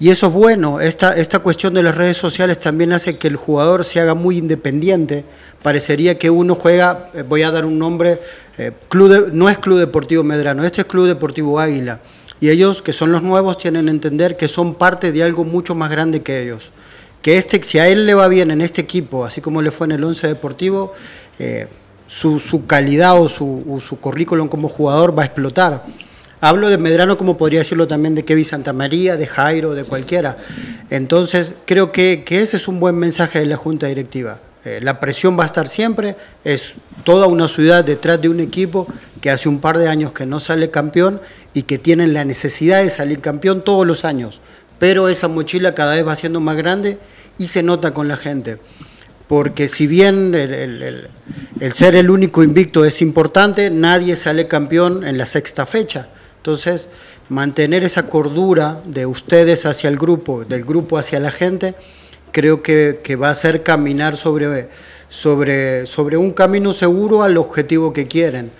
Y 0.00 0.10
eso 0.10 0.28
es 0.28 0.32
bueno, 0.32 0.80
esta, 0.80 1.16
esta 1.16 1.40
cuestión 1.40 1.74
de 1.74 1.82
las 1.82 1.96
redes 1.96 2.16
sociales 2.16 2.60
también 2.60 2.92
hace 2.92 3.18
que 3.18 3.26
el 3.26 3.34
jugador 3.34 3.84
se 3.84 3.98
haga 4.00 4.14
muy 4.14 4.36
independiente. 4.38 5.24
Parecería 5.60 6.18
que 6.18 6.30
uno 6.30 6.54
juega, 6.54 7.10
eh, 7.14 7.24
voy 7.28 7.42
a 7.42 7.50
dar 7.50 7.64
un 7.64 7.80
nombre, 7.80 8.20
club 8.88 9.30
no 9.32 9.48
es 9.48 9.58
Club 9.58 9.78
Deportivo 9.78 10.22
Medrano, 10.22 10.64
este 10.64 10.82
es 10.82 10.86
Club 10.86 11.06
Deportivo 11.06 11.58
Águila. 11.58 12.00
Y 12.40 12.50
ellos, 12.50 12.82
que 12.82 12.92
son 12.92 13.12
los 13.12 13.22
nuevos, 13.22 13.58
tienen 13.58 13.86
que 13.86 13.90
entender 13.90 14.36
que 14.36 14.48
son 14.48 14.74
parte 14.74 15.12
de 15.12 15.22
algo 15.22 15.44
mucho 15.44 15.74
más 15.74 15.90
grande 15.90 16.22
que 16.22 16.42
ellos. 16.42 16.70
Que 17.22 17.36
este, 17.36 17.62
si 17.64 17.78
a 17.78 17.88
él 17.88 18.06
le 18.06 18.14
va 18.14 18.28
bien 18.28 18.50
en 18.50 18.60
este 18.60 18.80
equipo, 18.80 19.24
así 19.24 19.40
como 19.40 19.60
le 19.60 19.70
fue 19.70 19.86
en 19.86 19.92
el 19.92 20.04
Once 20.04 20.26
Deportivo, 20.26 20.92
eh, 21.38 21.66
su, 22.06 22.38
su, 22.38 22.66
calidad 22.66 23.20
o 23.20 23.28
su, 23.28 23.82
su 23.86 23.98
currículum 23.98 24.48
como 24.48 24.68
jugador 24.68 25.18
va 25.18 25.22
a 25.22 25.26
explotar. 25.26 25.82
Hablo 26.40 26.68
de 26.68 26.78
Medrano 26.78 27.18
como 27.18 27.36
podría 27.36 27.60
decirlo 27.60 27.88
también 27.88 28.14
de 28.14 28.24
Kevin 28.24 28.44
Santamaría, 28.44 29.16
de 29.16 29.26
Jairo, 29.26 29.74
de 29.74 29.84
cualquiera. 29.84 30.38
Entonces, 30.88 31.54
creo 31.64 31.90
que, 31.90 32.24
ese 32.28 32.56
es 32.56 32.68
un 32.68 32.78
buen 32.78 32.94
mensaje 32.96 33.40
de 33.40 33.46
la 33.46 33.56
Junta 33.56 33.88
Directiva. 33.88 34.38
Eh, 34.64 34.78
la 34.82 35.00
presión 35.00 35.38
va 35.38 35.42
a 35.42 35.46
estar 35.46 35.66
siempre, 35.66 36.16
es 36.44 36.74
toda 37.02 37.26
una 37.26 37.48
ciudad 37.48 37.84
detrás 37.84 38.20
de 38.20 38.28
un 38.28 38.38
equipo 38.38 38.86
que 39.28 39.32
hace 39.32 39.50
un 39.50 39.60
par 39.60 39.76
de 39.76 39.88
años 39.88 40.12
que 40.12 40.24
no 40.24 40.40
sale 40.40 40.70
campeón 40.70 41.20
y 41.52 41.64
que 41.64 41.76
tienen 41.76 42.14
la 42.14 42.24
necesidad 42.24 42.82
de 42.82 42.88
salir 42.88 43.20
campeón 43.20 43.60
todos 43.62 43.86
los 43.86 44.06
años. 44.06 44.40
Pero 44.78 45.10
esa 45.10 45.28
mochila 45.28 45.74
cada 45.74 45.96
vez 45.96 46.08
va 46.08 46.16
siendo 46.16 46.40
más 46.40 46.56
grande 46.56 46.98
y 47.36 47.48
se 47.48 47.62
nota 47.62 47.92
con 47.92 48.08
la 48.08 48.16
gente. 48.16 48.56
Porque 49.26 49.68
si 49.68 49.86
bien 49.86 50.34
el 50.34 51.74
ser 51.74 51.94
el 51.94 52.08
único 52.08 52.42
invicto 52.42 52.86
es 52.86 53.02
importante, 53.02 53.68
nadie 53.68 54.16
sale 54.16 54.48
campeón 54.48 55.06
en 55.06 55.18
la 55.18 55.26
sexta 55.26 55.66
fecha. 55.66 56.08
Entonces, 56.38 56.88
mantener 57.28 57.84
esa 57.84 58.08
cordura 58.08 58.80
de 58.86 59.04
ustedes 59.04 59.66
hacia 59.66 59.88
el 59.88 59.98
grupo, 59.98 60.46
del 60.46 60.64
grupo 60.64 60.96
hacia 60.96 61.20
la 61.20 61.30
gente, 61.30 61.74
creo 62.32 62.62
que, 62.62 63.18
va 63.20 63.28
a 63.28 63.34
ser 63.34 63.62
caminar 63.62 64.16
sobre, 64.16 64.70
sobre, 65.10 65.86
sobre 65.86 66.16
un 66.16 66.30
camino 66.30 66.72
seguro 66.72 67.22
al 67.22 67.36
objetivo 67.36 67.92
que 67.92 68.06
quieren. 68.06 68.50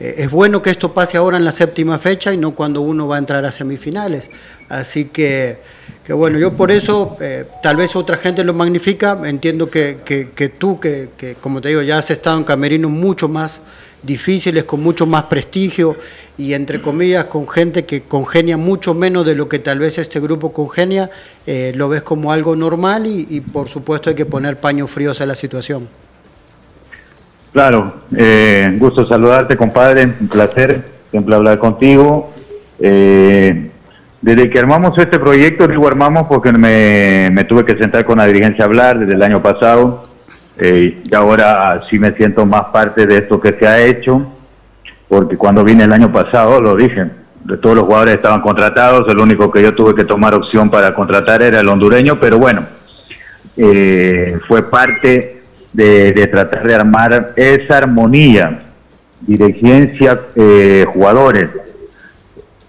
Eh, 0.00 0.14
es 0.18 0.30
bueno 0.30 0.62
que 0.62 0.70
esto 0.70 0.94
pase 0.94 1.16
ahora 1.16 1.36
en 1.36 1.44
la 1.44 1.52
séptima 1.52 1.98
fecha 1.98 2.32
y 2.32 2.36
no 2.36 2.54
cuando 2.54 2.80
uno 2.80 3.08
va 3.08 3.16
a 3.16 3.18
entrar 3.18 3.44
a 3.44 3.52
semifinales. 3.52 4.30
Así 4.68 5.06
que, 5.06 5.58
que 6.04 6.12
bueno, 6.12 6.38
yo 6.38 6.52
por 6.54 6.70
eso, 6.70 7.16
eh, 7.20 7.44
tal 7.62 7.76
vez 7.76 7.96
otra 7.96 8.16
gente 8.16 8.44
lo 8.44 8.54
magnifica, 8.54 9.18
entiendo 9.24 9.66
que, 9.66 9.98
que, 10.04 10.48
tú, 10.48 10.78
que, 10.78 11.10
que, 11.16 11.34
como 11.34 11.60
te 11.60 11.68
digo, 11.68 11.82
ya 11.82 11.98
has 11.98 12.10
estado 12.10 12.38
en 12.38 12.44
camerinos 12.44 12.90
mucho 12.90 13.28
más 13.28 13.60
difíciles, 14.02 14.64
con 14.64 14.80
mucho 14.80 15.06
más 15.06 15.24
prestigio 15.24 15.96
y 16.36 16.54
entre 16.54 16.80
comillas 16.80 17.24
con 17.24 17.48
gente 17.48 17.84
que 17.84 18.02
congenia 18.02 18.56
mucho 18.56 18.94
menos 18.94 19.26
de 19.26 19.34
lo 19.34 19.48
que 19.48 19.58
tal 19.58 19.80
vez 19.80 19.98
este 19.98 20.20
grupo 20.20 20.52
congenia, 20.52 21.10
eh, 21.46 21.72
lo 21.74 21.88
ves 21.88 22.02
como 22.02 22.32
algo 22.32 22.54
normal 22.54 23.06
y, 23.06 23.40
por 23.40 23.68
supuesto 23.68 24.10
hay 24.10 24.16
que 24.16 24.26
poner 24.26 24.60
paños 24.60 24.90
fríos 24.90 25.20
a 25.20 25.26
la 25.26 25.34
situación. 25.34 25.88
Claro, 27.52 27.94
eh, 28.16 28.76
gusto 28.78 29.06
saludarte 29.06 29.56
compadre, 29.56 30.04
un 30.20 30.28
placer 30.28 30.84
siempre 31.10 31.34
hablar 31.34 31.58
contigo. 31.58 32.32
Eh, 32.80 33.70
desde 34.20 34.50
que 34.50 34.58
armamos 34.58 34.98
este 34.98 35.18
proyecto, 35.18 35.66
digo 35.66 35.86
armamos 35.86 36.26
porque 36.26 36.52
me, 36.52 37.30
me 37.32 37.44
tuve 37.44 37.64
que 37.64 37.76
sentar 37.76 38.04
con 38.04 38.18
la 38.18 38.26
dirigencia 38.26 38.64
a 38.64 38.66
hablar 38.66 38.98
desde 38.98 39.14
el 39.14 39.22
año 39.22 39.42
pasado 39.42 40.08
eh, 40.58 41.00
y 41.04 41.14
ahora 41.14 41.82
sí 41.88 41.98
me 41.98 42.12
siento 42.12 42.44
más 42.44 42.66
parte 42.66 43.06
de 43.06 43.18
esto 43.18 43.40
que 43.40 43.52
se 43.54 43.66
ha 43.66 43.80
hecho, 43.80 44.26
porque 45.08 45.36
cuando 45.36 45.62
vine 45.62 45.84
el 45.84 45.92
año 45.92 46.12
pasado, 46.12 46.60
lo 46.60 46.74
dije, 46.74 47.06
todos 47.62 47.76
los 47.76 47.84
jugadores 47.84 48.16
estaban 48.16 48.40
contratados, 48.40 49.08
el 49.08 49.18
único 49.18 49.52
que 49.52 49.62
yo 49.62 49.74
tuve 49.74 49.94
que 49.94 50.04
tomar 50.04 50.34
opción 50.34 50.68
para 50.68 50.92
contratar 50.94 51.42
era 51.42 51.60
el 51.60 51.68
hondureño, 51.68 52.18
pero 52.18 52.38
bueno, 52.38 52.66
eh, 53.56 54.36
fue 54.48 54.68
parte 54.68 55.37
de, 55.78 56.26
tratar 56.26 56.66
de 56.66 56.74
armar 56.74 57.34
esa 57.36 57.78
armonía, 57.78 58.62
dirigencia, 59.20 60.18
eh, 60.34 60.84
jugadores, 60.92 61.50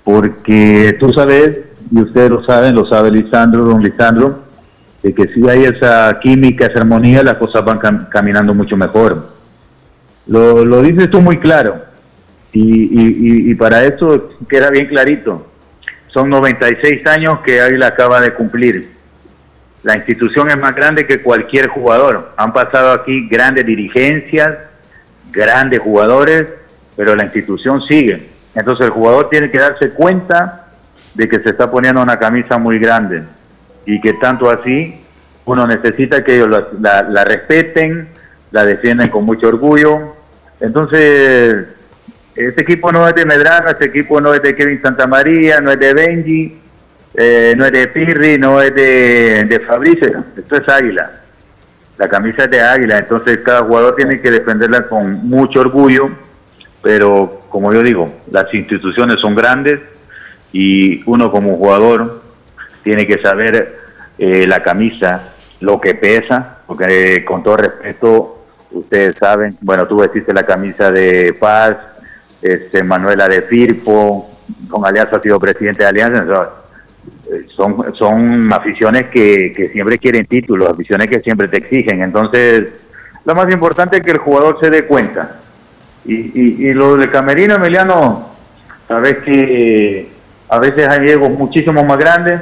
porque 0.04 0.96
tú 1.00 1.12
sabes, 1.14 1.58
y 1.92 2.02
ustedes 2.02 2.30
lo 2.30 2.44
saben, 2.44 2.76
lo 2.76 2.88
sabe 2.88 3.10
Lisandro, 3.10 3.64
don 3.64 3.82
Lisandro, 3.82 4.44
de 5.02 5.14
que 5.14 5.28
si 5.30 5.48
hay 5.50 5.64
esa 5.64 6.20
química, 6.22 6.68
esa 6.68 6.80
armonía, 6.80 7.24
las 7.24 7.38
cosas 7.38 7.66
van 7.66 7.80
caminando 8.12 8.54
mucho 8.54 8.78
mejor. 8.78 9.28
Lo, 10.28 10.64
lo, 10.64 10.82
dices 10.84 11.10
tú 11.10 11.20
muy 11.20 11.38
claro, 11.38 11.82
y, 12.52 13.50
y, 13.52 13.56
para 13.56 13.86
eso 13.86 14.30
queda 14.48 14.70
bien 14.70 14.88
clarito. 14.88 15.48
Son 16.08 16.30
96 16.30 17.06
años 17.08 17.40
que 17.44 17.62
Águila 17.62 17.88
acaba 17.88 18.22
de 18.22 18.34
cumplir. 18.34 18.99
La 19.84 19.96
institución 19.96 20.50
es 20.50 20.58
más 20.58 20.76
grande 20.76 21.08
que 21.08 21.22
cualquier 21.22 21.68
jugador. 21.68 22.34
Han 22.36 22.52
pasado 22.52 22.92
aquí 22.92 23.28
grandes 23.28 23.66
dirigencias, 23.66 24.58
grandes 25.32 25.80
jugadores, 25.80 26.46
pero 26.96 27.16
la 27.16 27.24
institución 27.24 27.82
sigue. 27.82 28.30
Entonces 28.56 28.88
el 28.88 28.92
jugador 28.92 29.30
tiene 29.30 29.50
que 29.50 29.60
darse 29.60 29.92
cuenta 29.92 30.68
de 31.14 31.30
que 31.30 31.40
se 31.40 31.50
está 31.50 31.72
poniendo 31.72 32.02
una 32.02 32.20
camisa 32.20 32.58
muy 32.58 32.78
grande 32.80 33.24
y 33.86 34.02
que 34.02 34.14
tanto 34.14 34.50
así 34.50 35.02
uno 35.46 35.66
necesita 35.66 36.24
que 36.24 36.36
ellos 36.36 36.50
la, 36.80 37.24
respeten, 37.24 38.10
la 38.52 38.66
defiendan 38.66 39.10
con 39.10 39.26
mucho 39.26 39.48
orgullo. 39.48 40.16
Entonces, 40.60 41.68
este 42.36 42.62
equipo 42.62 42.92
no 42.92 43.08
es 43.08 43.16
de 43.16 43.26
Medrano, 43.26 43.70
este 43.70 43.86
equipo 43.86 44.22
no 44.22 44.34
es 44.34 44.42
de 44.42 44.56
Kevin 44.56 44.82
Santamaría, 44.82 45.60
no 45.60 45.72
es 45.72 45.80
de 45.80 45.94
Benji, 45.94 46.60
eh, 47.14 47.54
no 47.58 47.66
es 47.66 47.72
de 47.72 47.88
Pirri, 47.88 48.38
no 48.38 48.62
es 48.62 48.74
de, 48.74 49.46
de 49.46 49.60
Fabricio, 49.62 50.24
esto 50.38 50.56
es 50.56 50.70
Águila. 50.70 51.12
La 51.98 52.08
camisa 52.08 52.46
es 52.46 52.52
de 52.52 52.62
Águila, 52.62 52.98
entonces 52.98 53.40
cada 53.40 53.64
jugador 53.64 53.96
tiene 53.96 54.22
que 54.22 54.32
defenderla 54.32 54.88
con 54.88 55.28
mucho 55.28 55.60
orgullo, 55.60 56.10
pero 56.82 57.42
como 57.50 57.74
yo 57.74 57.84
digo, 57.84 58.14
las 58.32 58.54
instituciones 58.54 59.20
son 59.20 59.36
grandes 59.36 59.82
y 60.54 61.04
uno 61.06 61.32
como 61.32 61.58
jugador 61.58 62.22
tiene 62.84 63.06
que 63.06 63.20
saber 63.20 63.80
eh, 64.18 64.48
la 64.48 64.64
camisa, 64.64 65.34
lo 65.60 65.80
que 65.80 65.96
pesa, 65.96 66.60
porque 66.66 67.16
eh, 67.16 67.26
con 67.26 67.44
todo 67.44 67.58
respeto, 67.58 68.46
ustedes 68.72 69.16
saben, 69.18 69.58
bueno, 69.62 69.88
tú 69.88 69.98
vestiste 69.98 70.34
la 70.34 70.44
camisa 70.44 70.92
de 70.92 71.36
Paz, 71.40 71.76
este, 72.42 72.84
Manuela 72.84 73.28
de 73.28 73.42
Firpo, 73.42 74.40
con 74.70 74.86
Alianza 74.86 75.18
ha 75.18 75.22
sido 75.22 75.40
presidente 75.40 75.84
de 75.84 75.90
Alianza, 75.90 76.24
eh, 76.24 76.46
son, 77.56 77.94
son 77.96 78.52
aficiones 78.52 79.08
que, 79.08 79.54
que 79.56 79.70
siempre 79.70 79.98
quieren 79.98 80.26
títulos, 80.26 80.70
aficiones 80.70 81.08
que 81.08 81.20
siempre 81.22 81.48
te 81.48 81.58
exigen, 81.58 82.02
entonces 82.02 82.70
lo 83.26 83.36
más 83.36 83.52
importante 83.52 83.98
es 83.98 84.04
que 84.04 84.12
el 84.12 84.18
jugador 84.18 84.58
se 84.62 84.70
dé 84.70 84.86
cuenta. 84.86 85.38
Y, 86.06 86.14
y, 86.14 86.68
y 86.70 86.74
lo 86.74 86.98
del 86.98 87.12
camerino, 87.12 87.56
Emiliano, 87.56 88.30
sabes 88.88 89.18
que 89.20 90.10
a 90.50 90.58
veces 90.58 90.88
hay 90.88 91.10
egos 91.10 91.30
muchísimo 91.30 91.84
más 91.84 91.98
grandes. 91.98 92.42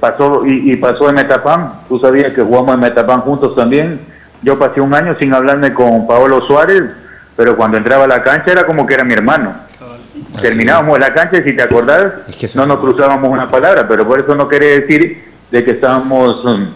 pasó 0.00 0.44
y, 0.44 0.76
pasó 0.76 1.08
en 1.08 1.14
Metapan, 1.14 1.72
tú 1.88 1.98
sabías 2.00 2.32
que 2.32 2.42
jugamos 2.42 2.74
en 2.74 2.80
Metapan 2.80 3.20
juntos 3.20 3.54
también. 3.54 4.00
Yo 4.42 4.58
pasé 4.58 4.80
un 4.80 4.92
año 4.92 5.16
sin 5.18 5.32
hablarme 5.32 5.72
con 5.72 6.06
Paolo 6.06 6.44
Suárez, 6.46 6.82
pero 7.36 7.56
cuando 7.56 7.78
entraba 7.78 8.04
a 8.04 8.08
la 8.08 8.22
cancha 8.22 8.52
era 8.52 8.66
como 8.66 8.86
que 8.86 8.94
era 8.94 9.04
mi 9.04 9.14
hermano. 9.14 9.54
Terminábamos 10.40 10.98
la 10.98 11.14
cancha 11.14 11.38
y 11.38 11.42
si 11.42 11.56
te 11.56 11.62
acordás, 11.62 12.12
no 12.54 12.66
nos 12.66 12.80
cruzábamos 12.80 13.30
una 13.30 13.48
palabra, 13.48 13.86
pero 13.88 14.06
por 14.06 14.20
eso 14.20 14.34
no 14.34 14.48
quiere 14.48 14.80
decir 14.80 15.24
de 15.50 15.64
que 15.64 15.72
estábamos 15.72 16.44
um, 16.44 16.66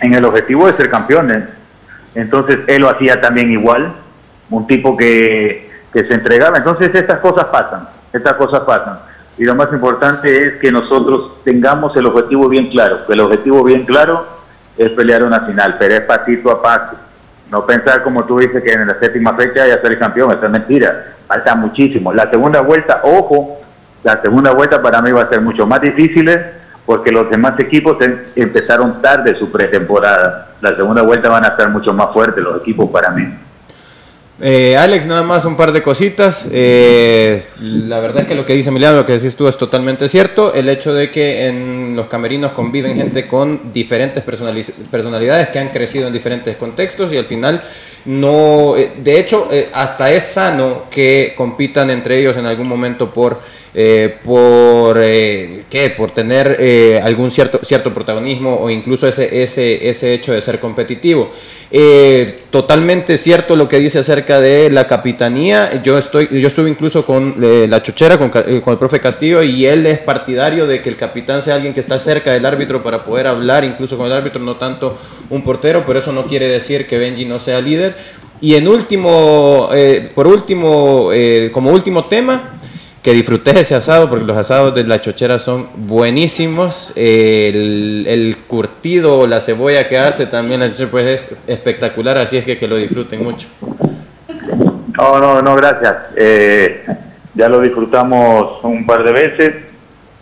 en 0.00 0.14
el 0.14 0.24
objetivo 0.24 0.66
de 0.66 0.72
ser 0.74 0.90
campeones. 0.90 1.44
Entonces 2.14 2.58
él 2.66 2.82
lo 2.82 2.90
hacía 2.90 3.20
también 3.20 3.50
igual, 3.50 3.94
un 4.50 4.66
tipo 4.66 4.96
que, 4.96 5.70
que 5.92 6.04
se 6.04 6.14
entregaba. 6.14 6.58
Entonces 6.58 6.94
estas 6.94 7.20
cosas 7.20 7.46
pasan 7.46 7.88
estas 8.16 8.34
cosas 8.34 8.60
pasan. 8.60 8.98
Y 9.38 9.44
lo 9.44 9.54
más 9.54 9.72
importante 9.72 10.46
es 10.46 10.54
que 10.54 10.72
nosotros 10.72 11.42
tengamos 11.44 11.94
el 11.96 12.06
objetivo 12.06 12.48
bien 12.48 12.68
claro, 12.68 13.06
que 13.06 13.12
el 13.12 13.20
objetivo 13.20 13.62
bien 13.62 13.84
claro 13.84 14.26
es 14.76 14.90
pelear 14.90 15.22
una 15.24 15.40
final, 15.40 15.76
pero 15.78 15.94
es 15.94 16.00
pasito 16.02 16.50
a 16.50 16.62
paso. 16.62 16.96
No 17.50 17.64
pensar 17.64 18.02
como 18.02 18.24
tú 18.24 18.38
dices 18.38 18.62
que 18.62 18.72
en 18.72 18.88
la 18.88 18.98
séptima 18.98 19.34
fecha 19.34 19.66
ya 19.66 19.80
ser 19.80 19.92
el 19.92 19.98
campeón, 19.98 20.32
eso 20.32 20.46
es 20.46 20.50
mentira, 20.50 21.14
falta 21.26 21.54
muchísimo. 21.54 22.12
La 22.12 22.28
segunda 22.28 22.60
vuelta, 22.60 23.00
ojo, 23.04 23.60
la 24.02 24.20
segunda 24.20 24.52
vuelta 24.52 24.82
para 24.82 25.00
mí 25.00 25.12
va 25.12 25.22
a 25.22 25.28
ser 25.28 25.40
mucho 25.40 25.66
más 25.66 25.80
difícil 25.80 26.28
porque 26.84 27.10
los 27.10 27.28
demás 27.28 27.58
equipos 27.58 28.00
em, 28.00 28.18
empezaron 28.36 29.02
tarde 29.02 29.34
su 29.34 29.50
pretemporada. 29.50 30.48
La 30.60 30.74
segunda 30.76 31.02
vuelta 31.02 31.28
van 31.28 31.44
a 31.44 31.48
estar 31.48 31.68
mucho 31.70 31.92
más 31.92 32.12
fuertes 32.12 32.42
los 32.42 32.60
equipos 32.60 32.90
para 32.90 33.10
mí. 33.10 33.28
Eh, 34.38 34.76
Alex, 34.76 35.06
nada 35.06 35.22
más 35.22 35.46
un 35.46 35.56
par 35.56 35.72
de 35.72 35.82
cositas. 35.82 36.46
Eh, 36.52 37.42
la 37.58 38.00
verdad 38.00 38.22
es 38.22 38.28
que 38.28 38.34
lo 38.34 38.44
que 38.44 38.52
dice 38.52 38.68
Emiliano, 38.68 38.98
lo 38.98 39.06
que 39.06 39.14
decís 39.14 39.34
tú 39.34 39.48
es 39.48 39.56
totalmente 39.56 40.08
cierto. 40.10 40.52
El 40.52 40.68
hecho 40.68 40.92
de 40.92 41.10
que 41.10 41.46
en 41.46 41.96
los 41.96 42.06
camerinos 42.06 42.52
conviven 42.52 42.96
gente 42.96 43.26
con 43.26 43.72
diferentes 43.72 44.22
personalidades 44.22 45.48
que 45.48 45.58
han 45.58 45.70
crecido 45.70 46.06
en 46.06 46.12
diferentes 46.12 46.56
contextos 46.58 47.12
y 47.14 47.16
al 47.16 47.24
final 47.24 47.62
no, 48.04 48.76
eh, 48.76 48.90
de 48.98 49.18
hecho, 49.18 49.48
hasta 49.72 50.12
es 50.12 50.24
sano 50.24 50.84
que 50.90 51.32
compitan 51.34 51.88
entre 51.88 52.18
ellos 52.18 52.36
en 52.36 52.44
algún 52.44 52.68
momento 52.68 53.10
por 53.10 53.40
por, 54.24 54.98
¿qué? 54.98 55.92
por 55.94 56.10
tener 56.12 57.02
algún 57.02 57.30
cierto, 57.30 57.60
cierto 57.62 57.92
protagonismo 57.92 58.56
o 58.58 58.70
incluso 58.70 59.06
ese, 59.06 59.42
ese, 59.42 59.90
ese 59.90 60.14
hecho 60.14 60.32
de 60.32 60.40
ser 60.40 60.58
competitivo. 60.58 61.30
totalmente 62.50 63.18
cierto 63.18 63.54
lo 63.54 63.68
que 63.68 63.78
dice 63.78 63.98
acerca 63.98 64.25
de 64.26 64.70
la 64.70 64.86
capitanía. 64.86 65.82
Yo, 65.82 65.96
estoy, 65.96 66.28
yo 66.30 66.48
estuve 66.48 66.68
incluso 66.68 67.06
con 67.06 67.36
la 67.38 67.82
chochera, 67.82 68.18
con, 68.18 68.30
con, 68.30 68.44
el 68.44 68.78
profe 68.78 69.00
Castillo, 69.00 69.42
y 69.42 69.66
él 69.66 69.86
es 69.86 69.98
partidario 69.98 70.66
de 70.66 70.82
que 70.82 70.88
el 70.88 70.96
capitán 70.96 71.40
sea 71.40 71.54
alguien 71.54 71.72
que 71.72 71.80
está 71.80 71.98
cerca 71.98 72.32
del 72.32 72.44
árbitro 72.44 72.82
para 72.82 73.04
poder 73.04 73.26
hablar 73.26 73.64
incluso 73.64 73.96
con 73.96 74.06
el 74.06 74.12
árbitro, 74.12 74.40
no 74.42 74.56
tanto 74.56 74.96
un 75.30 75.42
portero, 75.42 75.84
pero 75.86 75.98
eso 75.98 76.12
no 76.12 76.26
quiere 76.26 76.48
decir 76.48 76.86
que 76.86 76.98
Benji 76.98 77.24
no 77.24 77.38
sea 77.38 77.60
líder. 77.60 77.96
Y 78.40 78.56
en 78.56 78.68
último, 78.68 79.70
por 80.14 80.26
último, 80.26 81.10
como 81.52 81.70
último 81.70 82.04
tema, 82.06 82.52
que 83.06 83.12
disfrutes 83.12 83.56
ese 83.56 83.76
asado, 83.76 84.10
porque 84.10 84.24
los 84.24 84.36
asados 84.36 84.74
de 84.74 84.82
la 84.82 85.00
chochera 85.00 85.38
son 85.38 85.68
buenísimos. 85.76 86.92
El, 86.96 88.04
el 88.08 88.36
curtido 88.48 89.20
o 89.20 89.28
la 89.28 89.40
cebolla 89.40 89.86
que 89.86 89.96
hace 89.96 90.26
también 90.26 90.58
la 90.58 90.70
chochera 90.70 90.90
pues 90.90 91.06
es 91.06 91.28
espectacular, 91.46 92.18
así 92.18 92.36
es 92.36 92.44
que 92.44 92.56
que 92.56 92.66
lo 92.66 92.74
disfruten 92.74 93.22
mucho. 93.22 93.46
No, 94.96 95.18
no, 95.18 95.42
no, 95.42 95.54
gracias. 95.56 95.94
Eh, 96.16 96.86
ya 97.34 97.48
lo 97.48 97.60
disfrutamos 97.60 98.64
un 98.64 98.86
par 98.86 99.04
de 99.04 99.12
veces. 99.12 99.54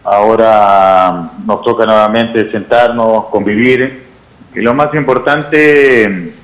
Ahora 0.03 1.31
nos 1.47 1.63
toca 1.63 1.87
nuevamente 1.87 2.51
sentarnos, 2.51 3.27
convivir. 3.27 4.03
Y 4.55 4.61
lo 4.61 4.75
más 4.75 4.93
importante 4.95 6.35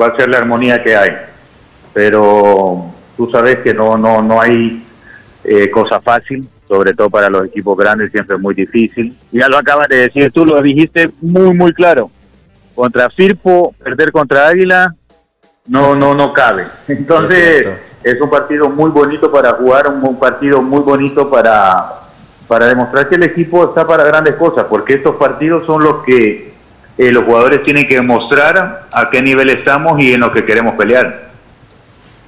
va 0.00 0.06
a 0.08 0.16
ser 0.16 0.28
la 0.28 0.38
armonía 0.38 0.82
que 0.82 0.96
hay. 0.96 1.12
Pero 1.94 2.92
tú 3.16 3.30
sabes 3.30 3.60
que 3.60 3.72
no, 3.72 3.96
no, 3.96 4.20
no 4.20 4.40
hay 4.40 4.84
eh, 5.44 5.70
cosa 5.70 6.00
fácil, 6.00 6.48
sobre 6.66 6.92
todo 6.92 7.08
para 7.08 7.30
los 7.30 7.46
equipos 7.46 7.78
grandes, 7.78 8.10
siempre 8.10 8.36
es 8.36 8.42
muy 8.42 8.54
difícil. 8.54 9.16
Ya 9.30 9.48
lo 9.48 9.58
acabas 9.58 9.88
de 9.88 10.08
decir, 10.08 10.32
tú 10.32 10.44
lo 10.44 10.60
dijiste 10.60 11.08
muy, 11.22 11.54
muy 11.54 11.72
claro. 11.72 12.10
Contra 12.74 13.08
Firpo, 13.10 13.74
perder 13.82 14.10
contra 14.10 14.48
Águila, 14.48 14.94
no, 15.66 15.94
no, 15.96 16.14
no 16.14 16.32
cabe. 16.32 16.66
Entonces, 16.88 17.66
es, 18.02 18.20
un 18.20 18.30
partido 18.30 18.68
muy 18.68 18.90
bonito 18.90 19.30
para 19.30 19.52
jugar, 19.54 19.88
un, 19.88 20.18
partido 20.18 20.62
muy 20.62 20.80
bonito 20.80 21.30
para, 21.30 22.02
para 22.48 22.66
demostrar 22.66 23.08
que 23.08 23.16
el 23.16 23.24
equipo 23.24 23.64
está 23.68 23.86
para 23.86 24.04
grandes 24.04 24.36
cosas, 24.36 24.66
porque 24.68 24.94
estos 24.94 25.16
partidos 25.16 25.66
son 25.66 25.82
los 25.82 26.04
que 26.04 26.52
eh, 26.98 27.12
los 27.12 27.24
jugadores 27.24 27.62
tienen 27.62 27.86
que 27.86 27.96
demostrar 27.96 28.86
a 28.90 29.10
qué 29.10 29.20
nivel 29.20 29.50
estamos 29.50 30.00
y 30.00 30.14
en 30.14 30.20
lo 30.20 30.32
que 30.32 30.44
queremos 30.44 30.74
pelear. 30.76 31.26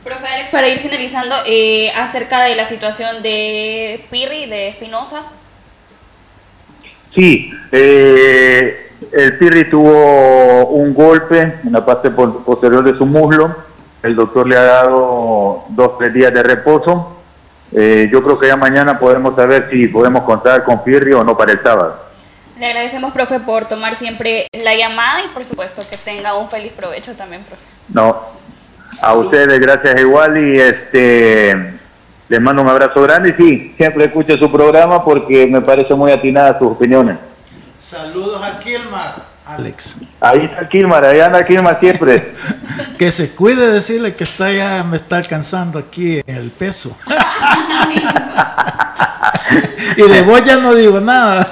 Profe 0.05 0.27
Alex, 0.27 0.51
para 0.51 0.69
ir 0.69 0.79
finalizando, 0.79 1.35
eh, 1.47 1.91
acerca 1.97 2.43
de 2.45 2.55
la 2.55 2.65
situación 2.65 3.23
de 3.23 4.05
Pirri, 4.11 4.47
de 4.47 4.69
Espinosa. 4.69 5.23
Sí, 7.15 7.51
eh, 7.73 8.88
el 9.13 9.39
Pirri 9.39 9.71
tuvo 9.71 10.67
un 10.67 10.93
golpe 10.95 11.61
en 11.65 11.73
la 11.73 11.85
parte 11.85 12.11
posterior 12.11 12.83
de 12.85 12.97
su 12.97 13.07
muslo. 13.07 13.55
El 14.03 14.15
doctor 14.15 14.47
le 14.47 14.57
ha 14.57 14.63
dado 14.63 15.65
dos, 15.69 15.99
tres 15.99 16.13
días 16.13 16.33
de 16.33 16.43
reposo. 16.43 17.17
Eh, 17.73 18.09
yo 18.11 18.23
creo 18.23 18.39
que 18.39 18.47
ya 18.47 18.57
mañana 18.57 18.99
podemos 18.99 19.37
saber 19.37 19.69
si 19.71 19.89
podemos 19.89 20.25
contar 20.25 20.65
con 20.65 20.83
Pirri 20.83 21.13
o 21.13 21.23
no 21.23 21.37
para 21.37 21.53
el 21.53 21.63
sábado. 21.63 21.97
Le 22.59 22.67
agradecemos, 22.67 23.13
profe, 23.13 23.39
por 23.41 23.67
tomar 23.67 23.95
siempre 23.95 24.47
la 24.53 24.75
llamada 24.75 25.23
y 25.25 25.29
por 25.29 25.45
supuesto 25.45 25.83
que 25.89 25.97
tenga 25.97 26.37
un 26.37 26.49
feliz 26.49 26.73
provecho 26.73 27.15
también, 27.15 27.43
profe. 27.43 27.69
No, 27.89 28.17
a 29.03 29.15
ustedes, 29.15 29.61
gracias 29.61 30.01
igual 30.01 30.37
y 30.39 30.59
este 30.59 31.79
les 32.29 32.41
mando 32.41 32.61
un 32.61 32.69
abrazo 32.69 33.01
grande 33.03 33.31
y 33.31 33.43
sí, 33.43 33.75
siempre 33.77 34.07
escucho 34.07 34.37
su 34.37 34.51
programa 34.51 35.03
porque 35.05 35.47
me 35.47 35.61
parece 35.63 35.95
muy 35.95 36.13
atinada 36.13 36.59
sus 36.59 36.73
opiniones. 36.73 37.17
Saludos 37.79 38.43
a 38.43 38.59
Kilmar, 38.59 39.25
Alex. 39.47 39.99
Ahí 40.21 40.47
está 40.47 40.69
Kilmar, 40.69 41.05
ahí 41.05 41.21
anda 41.21 41.47
Kilmar 41.47 41.79
siempre. 41.79 42.33
que 42.99 43.13
se 43.13 43.31
cuide 43.31 43.71
decirle 43.71 44.17
que 44.17 44.25
está 44.25 44.51
ya 44.51 44.83
me 44.83 44.97
está 44.97 45.17
alcanzando 45.17 45.79
aquí 45.79 46.21
el 46.27 46.51
peso. 46.51 46.99
y 49.97 50.03
de 50.03 50.23
vos 50.23 50.43
ya 50.43 50.57
no 50.57 50.75
digo 50.75 50.99
nada. 50.99 51.49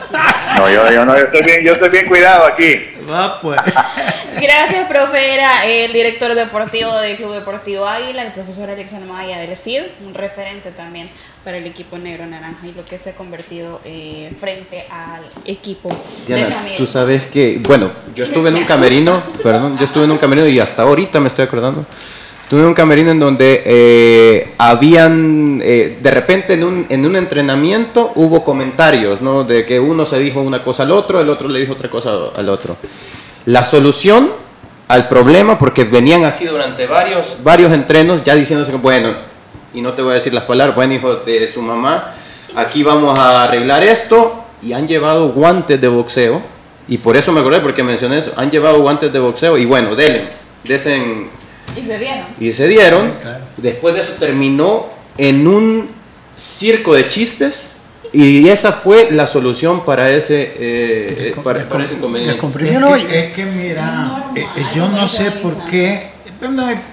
no, 0.57 0.69
yo, 0.69 0.91
yo 0.91 1.05
no, 1.05 1.17
yo 1.17 1.27
estoy 1.27 1.45
bien, 1.45 1.65
yo 1.65 1.75
estoy 1.75 1.91
bien 1.91 2.07
cuidado 2.07 2.47
aquí. 2.47 2.96
Va 3.09 3.41
pues. 3.41 3.61
Gracias, 4.41 4.89
profe. 4.89 5.35
Era 5.35 5.65
el 5.65 5.93
director 5.93 6.35
deportivo 6.35 6.95
del 6.99 7.17
Club 7.17 7.33
Deportivo 7.33 7.87
Águila, 7.87 8.23
el 8.23 8.33
profesor 8.33 8.69
Alexander 8.69 9.09
Maya 9.09 9.39
del 9.39 9.57
CID, 9.57 9.83
un 10.05 10.15
referente 10.15 10.71
también 10.73 11.09
para 11.45 11.57
el 11.57 11.67
equipo 11.67 11.97
negro 11.99 12.27
naranja 12.27 12.67
y 12.67 12.73
lo 12.73 12.85
que 12.85 12.99
se 12.99 13.11
ha 13.11 13.15
convertido 13.15 13.81
eh, 13.85 14.35
frente 14.39 14.85
al 14.91 15.23
equipo 15.45 15.89
Diana, 16.27 16.65
Tú 16.77 16.87
sabes 16.87 17.27
que, 17.27 17.61
bueno, 17.67 17.91
yo 18.15 18.25
estuve 18.25 18.51
en 18.51 18.57
un 18.57 18.65
camerino, 18.67 19.23
perdón, 19.43 19.79
yo 19.79 19.85
estuve 19.85 20.05
en 20.05 20.11
un 20.11 20.19
camerino 20.19 20.49
y 20.49 20.61
hasta 20.61 20.83
ahorita 20.83 21.21
me 21.21 21.29
estoy 21.29 21.45
acordando 21.45 21.87
Tuve 22.49 22.65
un 22.65 22.75
camerino 22.75 23.11
en 23.11 23.19
donde 23.19 23.63
eh, 23.65 24.55
habían, 24.57 25.61
eh, 25.65 25.99
de 26.01 26.11
repente 26.13 26.55
en 26.55 26.63
un, 26.63 26.87
en 26.89 27.05
un 27.05 27.17
entrenamiento 27.17 28.13
hubo 28.15 28.45
comentarios, 28.45 29.21
¿no? 29.21 29.43
De 29.43 29.65
que 29.65 29.81
uno 29.81 30.07
se 30.07 30.21
dijo 30.21 30.41
una 30.41 30.63
cosa 30.63 30.85
al 30.85 30.93
otro, 30.93 31.21
el 31.21 31.29
otro 31.29 31.49
le 31.49 31.59
dijo 31.59 31.73
otra 31.73 31.91
cosa 31.91 32.13
al 32.37 32.49
otro. 32.49 32.77
La 33.47 33.65
solución 33.65 34.31
al 34.89 35.09
problema, 35.09 35.59
porque 35.59 35.85
venían 35.85 36.25
así 36.25 36.45
durante 36.45 36.87
varios, 36.87 37.73
entrenos, 37.73 38.23
ya 38.23 38.35
diciéndose 38.35 38.73
bueno, 38.77 39.11
y 39.75 39.81
no 39.81 39.95
te 39.95 40.03
voy 40.03 40.13
a 40.13 40.15
decir 40.15 40.33
las 40.33 40.45
palabras, 40.45 40.77
bueno, 40.77 40.95
hijo 40.95 41.17
de 41.17 41.49
su 41.49 41.61
mamá, 41.63 42.15
aquí 42.55 42.83
vamos 42.83 43.19
a 43.19 43.45
arreglar 43.45 43.83
esto, 43.83 44.45
y 44.63 44.73
han 44.73 44.87
llevado 44.87 45.31
guantes 45.31 45.81
de 45.81 45.89
boxeo, 45.89 46.41
y 46.89 46.99
por 46.99 47.17
eso 47.17 47.33
me 47.33 47.41
acordé, 47.41 47.61
porque 47.61 47.83
mencioné 47.83 48.19
eso, 48.19 48.33
han 48.37 48.51
llevado 48.51 48.81
guantes 48.81 49.13
de 49.13 49.19
boxeo, 49.19 49.59
y 49.59 49.67
bueno, 49.67 49.97
denle, 49.97 50.23
desen 50.63 51.29
y 51.75 51.83
se 51.83 51.99
dieron. 51.99 52.27
Y 52.39 52.53
se 52.53 52.69
dieron. 52.69 53.13
Después 53.57 53.95
de 53.95 54.01
eso 54.01 54.13
terminó 54.19 54.87
en 55.19 55.47
un 55.47 55.89
circo 56.37 56.95
de 56.95 57.09
chistes. 57.09 57.73
Y 58.13 58.49
esa 58.49 58.73
fue 58.73 59.11
la 59.11 59.27
solución 59.27 59.85
para 59.85 60.11
ese, 60.11 60.55
eh, 60.59 61.35
para, 61.43 61.61
ese 61.61 61.95
inconveniente. 61.95 62.39
Es 62.97 63.05
que, 63.05 63.19
es 63.19 63.33
que 63.35 63.45
mira, 63.47 64.31
eh, 64.35 64.47
eh, 64.57 64.65
yo 64.75 64.89
no 64.89 65.07
sé 65.07 65.33
por 65.33 65.69
qué, 65.69 66.11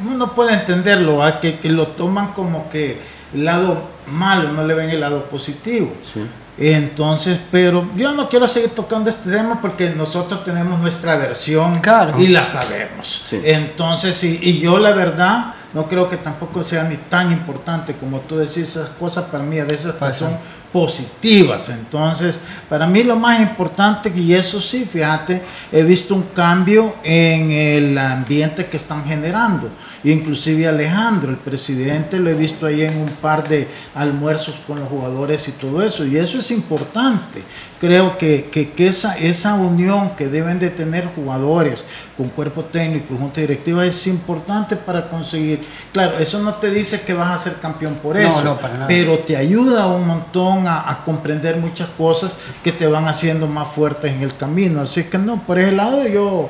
uno 0.05 0.33
puede 0.33 0.53
entenderlo, 0.53 1.21
que, 1.41 1.59
que, 1.59 1.69
lo 1.69 1.87
toman 1.87 2.33
como 2.33 2.69
que 2.69 2.97
el 3.33 3.45
lado 3.45 3.89
malo, 4.07 4.51
no 4.51 4.65
le 4.65 4.73
ven 4.73 4.89
el 4.89 4.99
lado 4.99 5.25
positivo. 5.25 5.93
Sí. 6.01 6.21
Entonces, 6.57 7.39
pero 7.51 7.89
yo 7.95 8.13
no 8.13 8.29
quiero 8.29 8.47
seguir 8.47 8.69
tocando 8.71 9.09
este 9.09 9.31
tema 9.31 9.59
porque 9.59 9.89
nosotros 9.91 10.45
tenemos 10.45 10.79
nuestra 10.79 11.17
versión 11.17 11.81
y 12.19 12.27
la 12.27 12.45
sabemos. 12.45 13.25
Entonces, 13.31 14.23
y, 14.23 14.39
y, 14.41 14.59
yo 14.59 14.77
la 14.77 14.91
verdad 14.91 15.55
no 15.73 15.87
creo 15.87 16.07
que 16.09 16.17
tampoco 16.17 16.63
sea 16.63 16.83
ni 16.83 16.97
tan 16.97 17.31
importante 17.31 17.95
como 17.95 18.19
tú 18.19 18.37
decís, 18.37 18.57
esas 18.57 18.89
cosas 18.89 19.25
para 19.25 19.43
mí 19.43 19.59
a 19.59 19.65
veces 19.65 19.95
son 20.15 20.37
positivas. 20.73 21.69
Entonces, 21.69 22.39
para 22.67 22.85
mí 22.87 23.03
lo 23.03 23.15
más 23.15 23.39
importante, 23.39 24.11
y 24.13 24.33
eso 24.33 24.59
sí, 24.59 24.83
fíjate, 24.83 25.41
he 25.71 25.83
visto 25.83 26.15
un 26.15 26.23
cambio 26.33 26.95
en 27.03 27.51
el 27.51 27.97
ambiente 27.97 28.65
que 28.65 28.77
están 28.77 29.05
generando 29.05 29.69
inclusive 30.03 30.67
Alejandro, 30.67 31.31
el 31.31 31.37
presidente, 31.37 32.19
lo 32.19 32.29
he 32.29 32.33
visto 32.33 32.65
ahí 32.65 32.81
en 32.81 32.97
un 32.97 33.09
par 33.09 33.47
de 33.47 33.67
almuerzos 33.95 34.55
con 34.67 34.79
los 34.79 34.89
jugadores 34.89 35.47
y 35.47 35.53
todo 35.53 35.81
eso, 35.81 36.05
y 36.05 36.17
eso 36.17 36.39
es 36.39 36.51
importante. 36.51 37.41
Creo 37.83 38.17
que, 38.17 38.45
que, 38.49 38.87
esa, 38.87 39.17
esa 39.17 39.55
unión 39.55 40.11
que 40.15 40.29
deben 40.29 40.57
de 40.57 40.69
tener 40.69 41.05
jugadores 41.13 41.83
con 42.15 42.29
cuerpo 42.29 42.63
técnico 42.63 43.13
y 43.13 43.17
junta 43.17 43.41
directiva 43.41 43.85
es 43.85 44.07
importante 44.07 44.77
para 44.77 45.09
conseguir. 45.09 45.59
Claro, 45.91 46.17
eso 46.17 46.39
no 46.39 46.53
te 46.53 46.71
dice 46.71 47.01
que 47.01 47.13
vas 47.13 47.31
a 47.31 47.37
ser 47.37 47.59
campeón 47.59 47.95
por 48.01 48.15
eso, 48.15 48.57
pero 48.87 49.19
te 49.19 49.35
ayuda 49.35 49.87
un 49.87 50.07
montón 50.07 50.65
a, 50.65 50.89
a 50.89 51.03
comprender 51.03 51.57
muchas 51.57 51.89
cosas 51.89 52.35
que 52.63 52.71
te 52.71 52.87
van 52.87 53.05
haciendo 53.09 53.47
más 53.47 53.67
fuertes 53.67 54.13
en 54.13 54.21
el 54.21 54.33
camino. 54.37 54.79
Así 54.79 55.03
que 55.03 55.17
no, 55.17 55.41
por 55.41 55.59
ese 55.59 55.73
lado 55.73 56.07
yo 56.07 56.49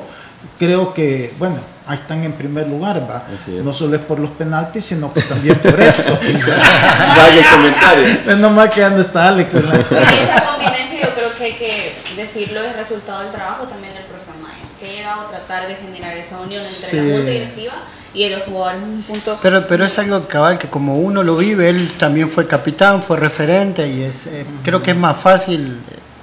creo 0.56 0.94
que, 0.94 1.34
bueno, 1.40 1.56
ahí 1.86 1.98
están 1.98 2.22
en 2.24 2.32
primer 2.32 2.68
lugar, 2.68 3.06
va. 3.10 3.24
No 3.62 3.74
solo 3.74 3.96
es 3.96 4.02
por 4.02 4.18
los 4.18 4.30
penaltis, 4.30 4.84
sino 4.84 5.12
que 5.12 5.20
también 5.20 5.58
por 5.58 5.80
esto. 5.80 6.12
Vaya 6.12 7.50
comentario. 7.50 8.18
Menos 8.26 8.52
mal 8.52 8.70
que 8.70 8.84
anda 8.84 9.00
está 9.00 9.28
Alex. 9.28 9.54
esa 9.54 10.42
convivencia 10.84 11.08
yo 11.08 11.14
creo 11.14 11.34
que 11.34 11.44
hay 11.44 11.54
que 11.54 11.92
decirlo 12.16 12.62
es 12.62 12.76
resultado 12.76 13.20
del 13.20 13.30
trabajo 13.30 13.64
también 13.64 13.94
del 13.94 14.04
profe 14.04 14.24
Maya, 14.42 14.54
que 14.78 14.86
ha 14.86 14.92
llegado 14.92 15.22
a 15.22 15.28
tratar 15.28 15.68
de 15.68 15.74
generar 15.74 16.16
esa 16.16 16.40
unión 16.40 16.62
entre 16.62 17.02
la 17.02 17.14
junta 17.14 17.30
directiva 17.30 17.72
y 18.12 18.22
el 18.24 18.40
jugador 18.42 18.82
un 18.82 19.02
punto. 19.02 19.38
Pero, 19.42 19.66
pero 19.66 19.84
es 19.84 19.98
algo 19.98 20.26
cabal 20.26 20.58
que 20.58 20.68
como 20.68 20.98
uno 20.98 21.22
lo 21.22 21.36
vive, 21.36 21.68
él 21.68 21.90
también 21.98 22.28
fue 22.28 22.46
capitán, 22.46 23.02
fue 23.02 23.18
referente 23.18 23.88
y 23.88 24.02
es, 24.02 24.26
eh, 24.26 24.44
creo 24.62 24.82
que 24.82 24.92
es 24.92 24.96
más 24.96 25.18
fácil 25.18 25.78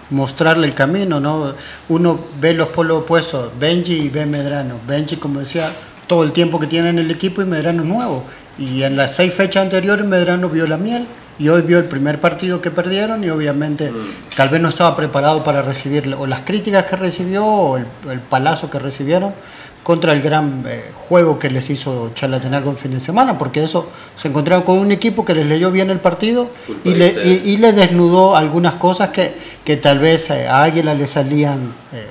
mostrarle 0.09 0.67
el 0.67 0.73
camino, 0.73 1.19
¿no? 1.19 1.53
Uno 1.89 2.19
ve 2.39 2.53
los 2.53 2.69
polos 2.69 3.03
opuestos, 3.03 3.51
Benji 3.57 3.93
y 3.93 4.09
ve 4.09 4.25
Medrano. 4.25 4.75
Benji, 4.87 5.15
como 5.15 5.39
decía, 5.39 5.71
todo 6.07 6.23
el 6.23 6.33
tiempo 6.33 6.59
que 6.59 6.67
tiene 6.67 6.89
en 6.89 6.99
el 6.99 7.09
equipo 7.09 7.41
y 7.41 7.45
Medrano 7.45 7.83
nuevo. 7.83 8.25
Y 8.57 8.83
en 8.83 8.97
las 8.97 9.15
seis 9.15 9.33
fechas 9.33 9.63
anteriores 9.63 10.05
Medrano 10.05 10.49
vio 10.49 10.67
la 10.67 10.77
miel 10.77 11.07
y 11.41 11.49
hoy 11.49 11.63
vio 11.63 11.79
el 11.79 11.85
primer 11.85 12.19
partido 12.19 12.61
que 12.61 12.69
perdieron 12.69 13.23
y 13.23 13.29
obviamente 13.29 13.89
mm. 13.89 14.35
tal 14.35 14.49
vez 14.49 14.61
no 14.61 14.69
estaba 14.69 14.95
preparado 14.95 15.43
para 15.43 15.63
recibir 15.63 16.15
o 16.17 16.27
las 16.27 16.41
críticas 16.41 16.85
que 16.85 16.95
recibió 16.95 17.43
o 17.43 17.77
el, 17.77 17.85
el 18.11 18.19
palazo 18.19 18.69
que 18.69 18.77
recibieron 18.77 19.33
contra 19.81 20.13
el 20.13 20.21
gran 20.21 20.63
eh, 20.67 20.91
juego 20.93 21.39
que 21.39 21.49
les 21.49 21.67
hizo 21.71 22.11
Chalatenango 22.13 22.69
en 22.69 22.77
fin 22.77 22.91
de 22.91 22.99
semana, 22.99 23.39
porque 23.39 23.63
eso 23.63 23.89
se 24.15 24.27
encontraron 24.27 24.63
con 24.63 24.77
un 24.77 24.91
equipo 24.91 25.25
que 25.25 25.33
les 25.33 25.47
leyó 25.47 25.71
bien 25.71 25.89
el 25.89 25.99
partido 25.99 26.47
y 26.83 26.93
le, 26.93 27.07
y, 27.43 27.57
le, 27.57 27.73
desnudó 27.73 28.35
algunas 28.35 28.75
cosas 28.75 29.09
que, 29.09 29.33
que 29.65 29.77
tal 29.77 29.97
vez 29.97 30.29
eh, 30.29 30.47
a 30.47 30.61
Águila 30.61 30.93
le 30.93 31.07
salían 31.07 31.57
eh, 31.93 32.05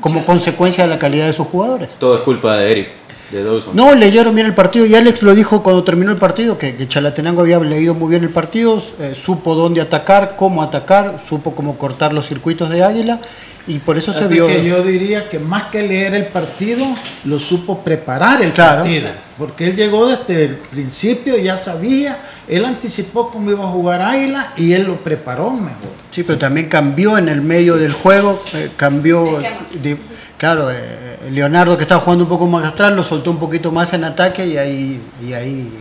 como 0.00 0.26
consecuencia 0.26 0.84
de 0.84 0.90
la 0.90 0.98
calidad 0.98 1.26
de 1.26 1.32
sus 1.32 1.46
jugadores. 1.46 1.88
Todo 1.98 2.16
es 2.16 2.20
culpa 2.20 2.56
de 2.56 2.72
Eric. 2.72 2.88
De 3.32 3.42
no, 3.72 3.94
leyeron 3.94 4.34
bien 4.34 4.46
el 4.46 4.54
partido 4.54 4.84
y 4.84 4.94
Alex 4.94 5.22
lo 5.22 5.34
dijo 5.34 5.62
cuando 5.62 5.82
terminó 5.82 6.10
el 6.10 6.18
partido, 6.18 6.58
que, 6.58 6.76
que 6.76 6.86
Chalatenango 6.86 7.40
había 7.40 7.58
leído 7.60 7.94
muy 7.94 8.10
bien 8.10 8.24
el 8.24 8.28
partido, 8.28 8.78
supo 8.78 9.54
dónde 9.54 9.80
atacar, 9.80 10.34
cómo 10.36 10.62
atacar, 10.62 11.18
supo 11.18 11.54
cómo 11.54 11.78
cortar 11.78 12.12
los 12.12 12.26
circuitos 12.26 12.68
de 12.68 12.84
Águila 12.84 13.20
y 13.66 13.78
por 13.78 13.96
eso 13.96 14.12
se 14.12 14.26
vio. 14.26 14.46
Que 14.46 14.64
yo 14.64 14.82
diría 14.82 15.28
que 15.28 15.38
más 15.38 15.64
que 15.64 15.82
leer 15.82 16.14
el 16.14 16.26
partido, 16.26 16.84
lo 17.24 17.38
supo 17.38 17.78
preparar 17.78 18.42
el 18.42 18.52
partido. 18.52 19.08
Porque 19.38 19.66
él 19.66 19.76
llegó 19.76 20.06
desde 20.06 20.44
el 20.44 20.56
principio, 20.56 21.38
ya 21.38 21.56
sabía, 21.56 22.18
él 22.48 22.64
anticipó 22.64 23.30
cómo 23.30 23.50
iba 23.50 23.64
a 23.64 23.68
jugar 23.68 24.02
Águila 24.02 24.52
y 24.56 24.72
él 24.72 24.84
lo 24.84 24.96
preparó 24.96 25.50
mejor. 25.50 25.90
Sí, 26.10 26.22
pero 26.22 26.38
también 26.38 26.68
cambió 26.68 27.16
en 27.16 27.28
el 27.28 27.40
medio 27.40 27.76
del 27.76 27.92
juego, 27.92 28.42
eh, 28.52 28.70
cambió. 28.76 29.40
De, 29.82 29.96
claro, 30.42 30.72
eh, 30.72 31.30
Leonardo 31.30 31.76
que 31.76 31.84
estaba 31.84 32.00
jugando 32.00 32.24
un 32.24 32.28
poco 32.28 32.48
más 32.48 32.66
atrás, 32.66 32.90
lo 32.92 33.04
soltó 33.04 33.30
un 33.30 33.38
poquito 33.38 33.70
más 33.70 33.92
en 33.92 34.02
ataque 34.02 34.44
y 34.44 34.58
ahí, 34.58 35.00
y 35.22 35.34
ahí 35.34 35.72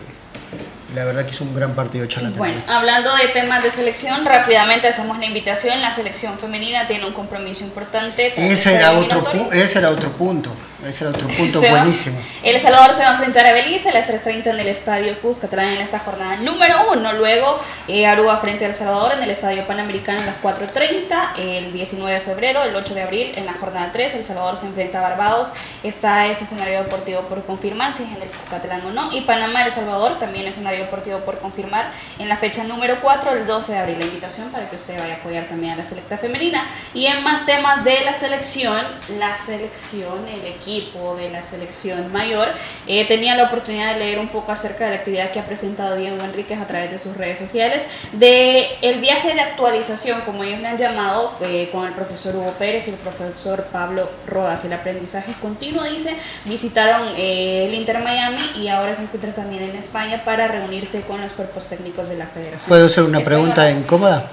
la 0.93 1.03
verdad 1.03 1.25
que 1.25 1.31
hizo 1.31 1.43
un 1.43 1.55
gran 1.55 1.73
partido 1.73 2.05
Chalate. 2.05 2.37
Bueno, 2.37 2.61
hablando 2.67 3.09
de 3.15 3.29
temas 3.29 3.63
de 3.63 3.71
selección, 3.71 4.23
rápidamente 4.23 4.87
hacemos 4.87 5.17
la 5.17 5.25
invitación. 5.25 5.81
La 5.81 5.91
selección 5.91 6.37
femenina 6.37 6.85
tiene 6.85 7.07
un 7.07 7.13
compromiso 7.13 7.63
importante. 7.63 8.33
Ese 8.37 8.75
era, 8.75 8.91
otro, 8.91 9.23
ese 9.51 9.79
era 9.79 9.89
otro 9.89 10.11
punto. 10.11 10.51
Ese 10.85 11.03
era 11.03 11.11
otro 11.11 11.27
punto 11.27 11.59
buenísimo. 11.59 12.19
El 12.41 12.59
Salvador 12.59 12.95
se 12.95 13.03
va 13.03 13.09
a 13.09 13.11
enfrentar 13.11 13.45
a 13.45 13.53
Belice 13.53 13.89
a 13.89 13.93
las 13.93 14.09
3.30 14.09 14.47
en 14.47 14.59
el 14.59 14.67
Estadio 14.67 15.19
Cuscatlán 15.21 15.67
en 15.67 15.81
esta 15.81 15.99
jornada 15.99 16.37
número 16.37 16.91
uno. 16.91 17.13
Luego 17.13 17.59
eh, 17.87 18.07
Aruba 18.07 18.37
frente 18.37 18.65
al 18.65 18.73
Salvador 18.73 19.13
en 19.13 19.21
el 19.21 19.29
Estadio 19.29 19.67
Panamericano 19.67 20.21
a 20.21 20.25
las 20.25 20.41
4.30. 20.41 21.37
El 21.37 21.71
19 21.71 22.15
de 22.15 22.19
febrero, 22.19 22.63
el 22.63 22.75
8 22.75 22.95
de 22.95 23.01
abril 23.03 23.33
en 23.35 23.45
la 23.45 23.53
jornada 23.53 23.91
3, 23.93 24.15
El 24.15 24.25
Salvador 24.25 24.57
se 24.57 24.65
enfrenta 24.65 24.97
a 24.97 25.01
Barbados. 25.01 25.51
Está 25.83 26.25
ese 26.25 26.45
escenario 26.45 26.79
deportivo 26.79 27.21
por 27.21 27.43
confirmar 27.45 27.93
si 27.93 28.03
es 28.03 28.09
en 28.09 28.23
el 28.23 28.29
Cuscatlán 28.29 28.83
o 28.87 28.91
no. 28.91 29.11
Y 29.15 29.21
Panamá, 29.21 29.63
El 29.63 29.71
Salvador, 29.71 30.17
también 30.17 30.47
escenario 30.47 30.79
deportivo 30.79 31.19
por 31.19 31.37
confirmar 31.37 31.91
en 32.17 32.27
la 32.27 32.37
fecha 32.37 32.63
número 32.63 32.99
4, 33.01 33.33
el 33.33 33.45
12 33.45 33.71
de 33.71 33.77
abril. 33.77 33.99
La 33.99 34.05
invitación 34.05 34.49
para 34.49 34.67
que 34.67 34.75
usted 34.75 34.99
vaya 34.99 35.13
a 35.13 35.17
apoyar 35.17 35.47
también 35.47 35.73
a 35.73 35.75
la 35.75 35.83
selecta 35.83 36.17
femenina. 36.17 36.65
Y 36.95 37.05
en 37.05 37.23
más 37.23 37.45
temas 37.45 37.83
de 37.83 38.03
la 38.03 38.15
selección, 38.15 38.83
la 39.19 39.35
selección, 39.35 40.27
el 40.27 40.47
equipo 40.47 40.70
de 41.17 41.29
la 41.29 41.43
selección 41.43 42.11
mayor, 42.11 42.47
eh, 42.87 43.05
tenía 43.05 43.35
la 43.35 43.43
oportunidad 43.43 43.93
de 43.93 43.99
leer 43.99 44.19
un 44.19 44.29
poco 44.29 44.51
acerca 44.51 44.85
de 44.85 44.91
la 44.91 44.95
actividad 44.97 45.31
que 45.31 45.39
ha 45.39 45.45
presentado 45.45 45.95
Diego 45.95 46.17
Enríquez 46.23 46.59
a 46.59 46.67
través 46.67 46.89
de 46.89 46.97
sus 46.97 47.17
redes 47.17 47.37
sociales, 47.37 47.87
de 48.13 48.67
el 48.81 49.01
viaje 49.01 49.33
de 49.33 49.41
actualización, 49.41 50.21
como 50.21 50.43
ellos 50.43 50.59
le 50.61 50.67
han 50.67 50.77
llamado, 50.77 51.33
eh, 51.41 51.69
con 51.71 51.85
el 51.85 51.93
profesor 51.93 52.35
Hugo 52.35 52.53
Pérez 52.57 52.87
y 52.87 52.91
el 52.91 52.97
profesor 52.97 53.65
Pablo 53.71 54.09
Rodas. 54.27 54.63
El 54.63 54.73
aprendizaje 54.73 55.31
es 55.31 55.37
continuo, 55.37 55.83
dice, 55.83 56.15
visitaron 56.45 57.09
eh, 57.17 57.65
el 57.67 57.73
Inter 57.73 57.99
Miami 57.99 58.41
y 58.55 58.69
ahora 58.69 58.93
se 58.93 59.03
encuentran 59.03 59.33
también 59.33 59.63
en 59.63 59.75
España 59.75 60.23
para 60.23 60.47
reunirse 60.47 61.01
con 61.01 61.21
los 61.21 61.33
cuerpos 61.33 61.67
técnicos 61.67 62.07
de 62.07 62.17
la 62.17 62.27
federación. 62.27 62.69
¿Puedo 62.69 62.85
hacer 62.85 63.03
una 63.03 63.19
pregunta 63.19 63.69
incómoda? 63.69 64.31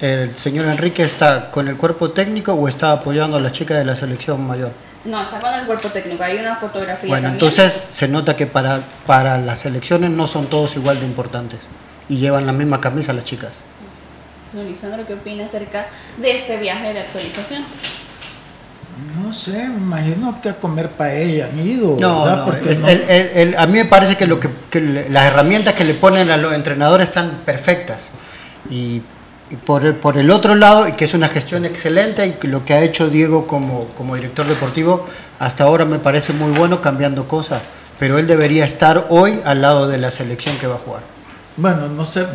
¿El 0.00 0.36
señor 0.36 0.66
Enrique 0.66 1.02
está 1.02 1.50
con 1.50 1.68
el 1.68 1.76
cuerpo 1.76 2.10
técnico 2.10 2.52
o 2.54 2.66
está 2.66 2.92
apoyando 2.92 3.36
a 3.36 3.40
las 3.40 3.52
chicas 3.52 3.78
de 3.78 3.84
la 3.84 3.94
selección 3.94 4.44
mayor? 4.46 4.72
No, 5.04 5.22
está 5.22 5.40
con 5.40 5.52
el 5.52 5.66
cuerpo 5.66 5.88
técnico, 5.90 6.22
hay 6.22 6.38
una 6.38 6.56
fotografía. 6.56 7.08
Bueno, 7.08 7.28
entonces 7.28 7.78
se 7.90 8.08
nota 8.08 8.36
que 8.36 8.46
para, 8.46 8.80
para 9.06 9.38
las 9.38 9.66
elecciones 9.66 10.10
no 10.10 10.26
son 10.26 10.46
todos 10.46 10.76
igual 10.76 10.98
de 10.98 11.06
importantes 11.06 11.60
y 12.08 12.16
llevan 12.16 12.46
la 12.46 12.52
misma 12.52 12.80
camisa 12.80 13.12
las 13.12 13.24
chicas. 13.24 13.58
Don 14.52 14.66
Lisandro, 14.66 15.04
¿qué 15.04 15.14
opina 15.14 15.44
acerca 15.44 15.86
de 16.18 16.32
este 16.32 16.56
viaje 16.58 16.92
de 16.92 17.00
actualización? 17.00 17.62
No 19.20 19.32
sé, 19.32 19.68
me 19.68 19.78
imagino 19.78 20.40
que 20.40 20.50
a 20.50 20.54
comer 20.54 20.88
paella 20.88 21.46
han 21.46 21.58
ido. 21.58 21.96
No, 22.00 22.24
no, 22.24 22.52
a 23.58 23.66
mí 23.66 23.72
me 23.72 23.84
parece 23.86 24.16
que, 24.16 24.26
lo 24.26 24.38
que, 24.38 24.48
que, 24.70 24.80
las 25.10 25.24
herramientas 25.24 25.74
que 25.74 25.84
le 25.84 25.94
ponen 25.94 26.30
a 26.30 26.36
los 26.36 26.54
entrenadores 26.54 27.08
están 27.08 27.42
perfectas. 27.44 28.12
Y 28.70 29.02
por 29.64 29.84
el, 29.84 29.94
por 29.94 30.18
el 30.18 30.30
otro 30.30 30.54
lado, 30.54 30.88
y 30.88 30.92
que 30.92 31.04
es 31.04 31.14
una 31.14 31.28
gestión 31.28 31.64
excelente, 31.64 32.26
y 32.26 32.32
que 32.32 32.48
lo 32.48 32.64
que 32.64 32.74
ha 32.74 32.82
hecho 32.82 33.08
Diego 33.08 33.46
como, 33.46 33.86
como 33.96 34.16
director 34.16 34.46
deportivo, 34.46 35.06
hasta 35.38 35.64
ahora 35.64 35.84
me 35.84 35.98
parece 35.98 36.32
muy 36.32 36.52
bueno 36.52 36.80
cambiando 36.80 37.28
cosas. 37.28 37.62
pero 37.98 38.18
él 38.18 38.26
debería 38.26 38.64
estar 38.64 39.06
hoy 39.08 39.40
al 39.44 39.62
lado 39.62 39.86
de 39.86 39.98
la 39.98 40.10
selección 40.10 40.56
que 40.58 40.66
va 40.66 40.74
a 40.74 40.78
jugar. 40.78 41.02
Bueno, 41.56 41.88
no 41.88 42.04
sé. 42.04 42.22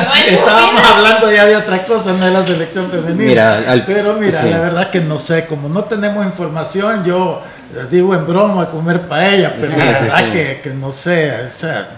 Estábamos 0.28 0.84
hablando 0.84 1.32
ya 1.32 1.46
de 1.46 1.56
otra 1.56 1.84
cosa, 1.84 2.12
no 2.12 2.24
de 2.24 2.32
la 2.32 2.42
selección 2.42 2.88
femenina. 2.90 3.56
pero 3.86 4.14
mira, 4.14 4.42
la 4.44 4.60
verdad 4.60 4.90
que 4.90 5.00
no 5.00 5.18
sé, 5.18 5.46
como 5.46 5.68
no 5.68 5.84
tenemos 5.84 6.24
información, 6.24 7.04
yo 7.04 7.42
digo 7.90 8.14
en 8.14 8.26
broma 8.26 8.68
comer 8.68 9.08
paella, 9.08 9.54
pero 9.60 9.76
la 9.76 9.84
verdad 10.00 10.32
que, 10.32 10.60
que, 10.62 10.70
no 10.70 10.92
sé, 10.92 11.32
o 11.46 11.50
sea, 11.50 11.88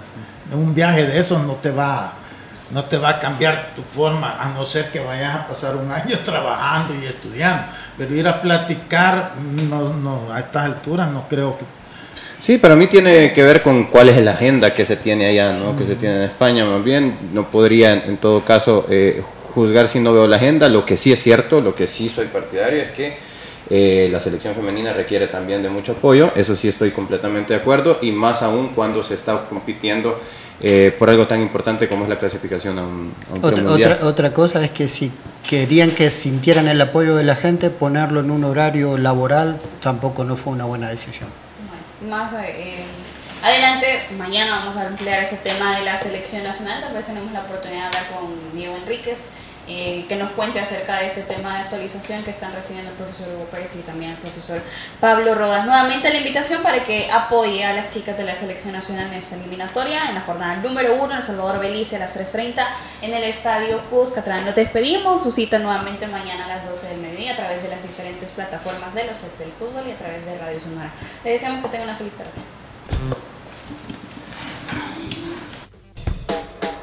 un 0.53 0.75
viaje 0.75 1.07
de 1.07 1.19
eso 1.19 1.39
no 1.47 1.55
te 1.55 1.71
va 1.71 2.15
no 2.71 2.85
te 2.85 2.99
va 2.99 3.11
a 3.11 3.19
cambiar 3.19 3.73
tu 3.75 3.83
forma, 3.83 4.41
a 4.41 4.49
no 4.51 4.65
ser 4.65 4.91
que 4.91 5.01
vayas 5.01 5.35
a 5.35 5.49
pasar 5.49 5.77
un 5.77 5.91
año 5.91 6.19
trabajando 6.25 6.95
y 6.95 7.07
estudiando. 7.07 7.65
Pero 7.99 8.15
ir 8.15 8.27
a 8.29 8.41
platicar, 8.41 9.33
no, 9.69 9.93
no, 9.95 10.33
a 10.33 10.41
estas 10.41 10.67
alturas 10.67 11.11
no 11.11 11.27
creo 11.29 11.57
que... 11.59 11.65
Sí, 12.39 12.57
para 12.57 12.75
mí 12.75 12.87
tiene 12.87 13.33
que 13.35 13.43
ver 13.43 13.61
con 13.61 13.85
cuál 13.85 14.09
es 14.09 14.17
la 14.23 14.31
agenda 14.31 14.73
que 14.73 14.87
se 14.87 14.97
tiene 14.97 15.27
allá, 15.27 15.53
¿no? 15.53 15.77
que 15.77 15.85
se 15.85 15.95
tiene 15.95 16.17
en 16.17 16.23
España. 16.23 16.65
Más 16.65 16.83
bien, 16.83 17.19
no 17.35 17.51
podría 17.51 17.93
en 17.93 18.17
todo 18.17 18.43
caso 18.43 18.87
eh, 18.89 19.23
juzgar 19.55 19.87
si 19.89 20.01
no 20.01 20.15
veo 20.15 20.27
la 20.27 20.37
agenda. 20.37 20.69
Lo 20.71 20.87
que 20.87 20.97
sí 20.97 21.13
es 21.13 21.23
cierto, 21.23 21.61
lo 21.61 21.75
que 21.75 21.87
sí 21.87 22.09
soy 22.09 22.29
partidario 22.29 22.81
es 22.81 22.93
que 22.93 23.19
eh, 23.73 24.09
la 24.11 24.19
selección 24.19 24.55
femenina 24.55 24.93
requiere 24.93 25.29
también 25.29 25.63
de 25.63 25.69
mucho 25.69 25.93
apoyo, 25.93 26.33
eso 26.35 26.57
sí 26.57 26.67
estoy 26.67 26.91
completamente 26.91 27.55
de 27.55 27.61
acuerdo, 27.61 27.99
y 28.03 28.11
más 28.11 28.43
aún 28.43 28.71
cuando 28.71 29.01
se 29.05 29.15
está 29.15 29.47
compitiendo 29.49 30.19
eh, 30.63 30.95
por 30.99 31.09
algo 31.09 31.27
tan 31.27 31.41
importante 31.41 31.89
como 31.89 32.05
es 32.05 32.11
la 32.11 32.19
clasificación 32.19 32.79
a 32.79 32.83
un, 32.83 33.15
otra, 33.43 33.65
otra, 33.65 33.99
otra, 34.03 34.33
cosa 34.33 34.63
es 34.65 34.71
que 34.71 34.89
si 34.89 35.11
querían 35.49 35.91
que 35.91 36.11
sintieran 36.11 36.69
el 36.69 36.81
apoyo 36.81 37.17
de 37.17 37.25
la 37.25 37.35
gente, 37.35 37.71
ponerlo 37.71 38.21
en 38.21 38.31
un 38.31 38.45
horario 38.45 38.99
laboral 38.99 39.59
tampoco 39.81 40.25
no 40.25 40.37
fue 40.37 40.53
una 40.53 40.67
buena 40.67 40.89
decisión. 40.89 41.31
más 42.09 42.35
eh, 42.35 42.85
adelante, 43.43 43.87
mañana 44.19 44.57
vamos 44.57 44.77
a 44.77 44.87
emplear 44.87 45.23
ese 45.23 45.37
tema 45.37 45.79
de 45.79 45.85
la 45.85 45.97
selección 45.97 46.45
nacional, 46.45 46.81
tal 46.81 46.93
vez 46.93 47.07
tenemos 47.07 47.33
la 47.33 47.41
oportunidad 47.41 47.81
de 47.81 47.87
hablar 47.87 48.07
con 48.13 48.53
Diego 48.53 48.77
Enríquez 48.77 49.29
eh, 49.73 50.05
que 50.09 50.17
nos 50.17 50.33
cuente 50.33 50.59
acerca 50.59 50.99
de 50.99 51.07
este 51.07 51.23
tema 51.23 51.55
de 51.55 51.61
actualización 51.61 52.25
que 52.25 52.31
están 52.31 52.53
recibiendo 52.53 52.91
el 52.91 52.97
profesor 52.97 53.29
Hugo 53.29 53.45
Pérez 53.45 53.73
y 53.77 53.83
también 53.83 54.11
el 54.11 54.17
profesor 54.17 54.61
Pablo 54.99 55.37
Rodas. 55.37 55.65
Nuevamente 55.65 56.11
la 56.11 56.19
invitación 56.19 56.61
para 56.61 56.83
que 56.83 57.09
apoye 57.09 57.65
a 57.65 57.73
las 57.73 57.89
chicas 57.89 58.19
de 58.19 58.25
la 58.25 58.35
selección 58.35 58.73
nacional 58.73 59.07
en 59.07 59.15
esta 59.15 59.37
eliminatoria, 59.37 60.09
en 60.09 60.17
la 60.17 60.23
jornada 60.23 60.57
número 60.57 60.97
uno, 60.97 61.13
en 61.13 61.19
El 61.19 61.23
Salvador 61.23 61.61
Belice 61.61 61.95
a 61.95 61.99
las 62.01 62.19
3.30 62.19 62.67
en 63.03 63.15
el 63.15 63.23
Estadio 63.23 63.81
Cuscatlán. 63.85 64.45
Nos 64.45 64.57
despedimos, 64.57 65.23
su 65.23 65.31
cita 65.31 65.61
nuevamente 65.61 66.09
mañana 66.09 66.47
a 66.47 66.49
las 66.49 66.69
12 66.69 66.89
del 66.89 66.99
mediodía 66.99 67.35
a 67.35 67.37
través 67.37 67.63
de 67.63 67.69
las 67.69 67.83
diferentes 67.85 68.33
plataformas 68.33 68.95
de 68.95 69.05
los 69.05 69.23
ex 69.23 69.39
del 69.39 69.53
fútbol 69.53 69.85
y 69.87 69.93
a 69.93 69.97
través 69.97 70.27
de 70.27 70.37
Radio 70.37 70.59
Sonora. 70.59 70.91
Le 71.23 71.31
deseamos 71.31 71.63
que 71.63 71.71
tenga 71.71 71.85
una 71.85 71.95
feliz 71.95 72.17
tarde. 72.17 73.30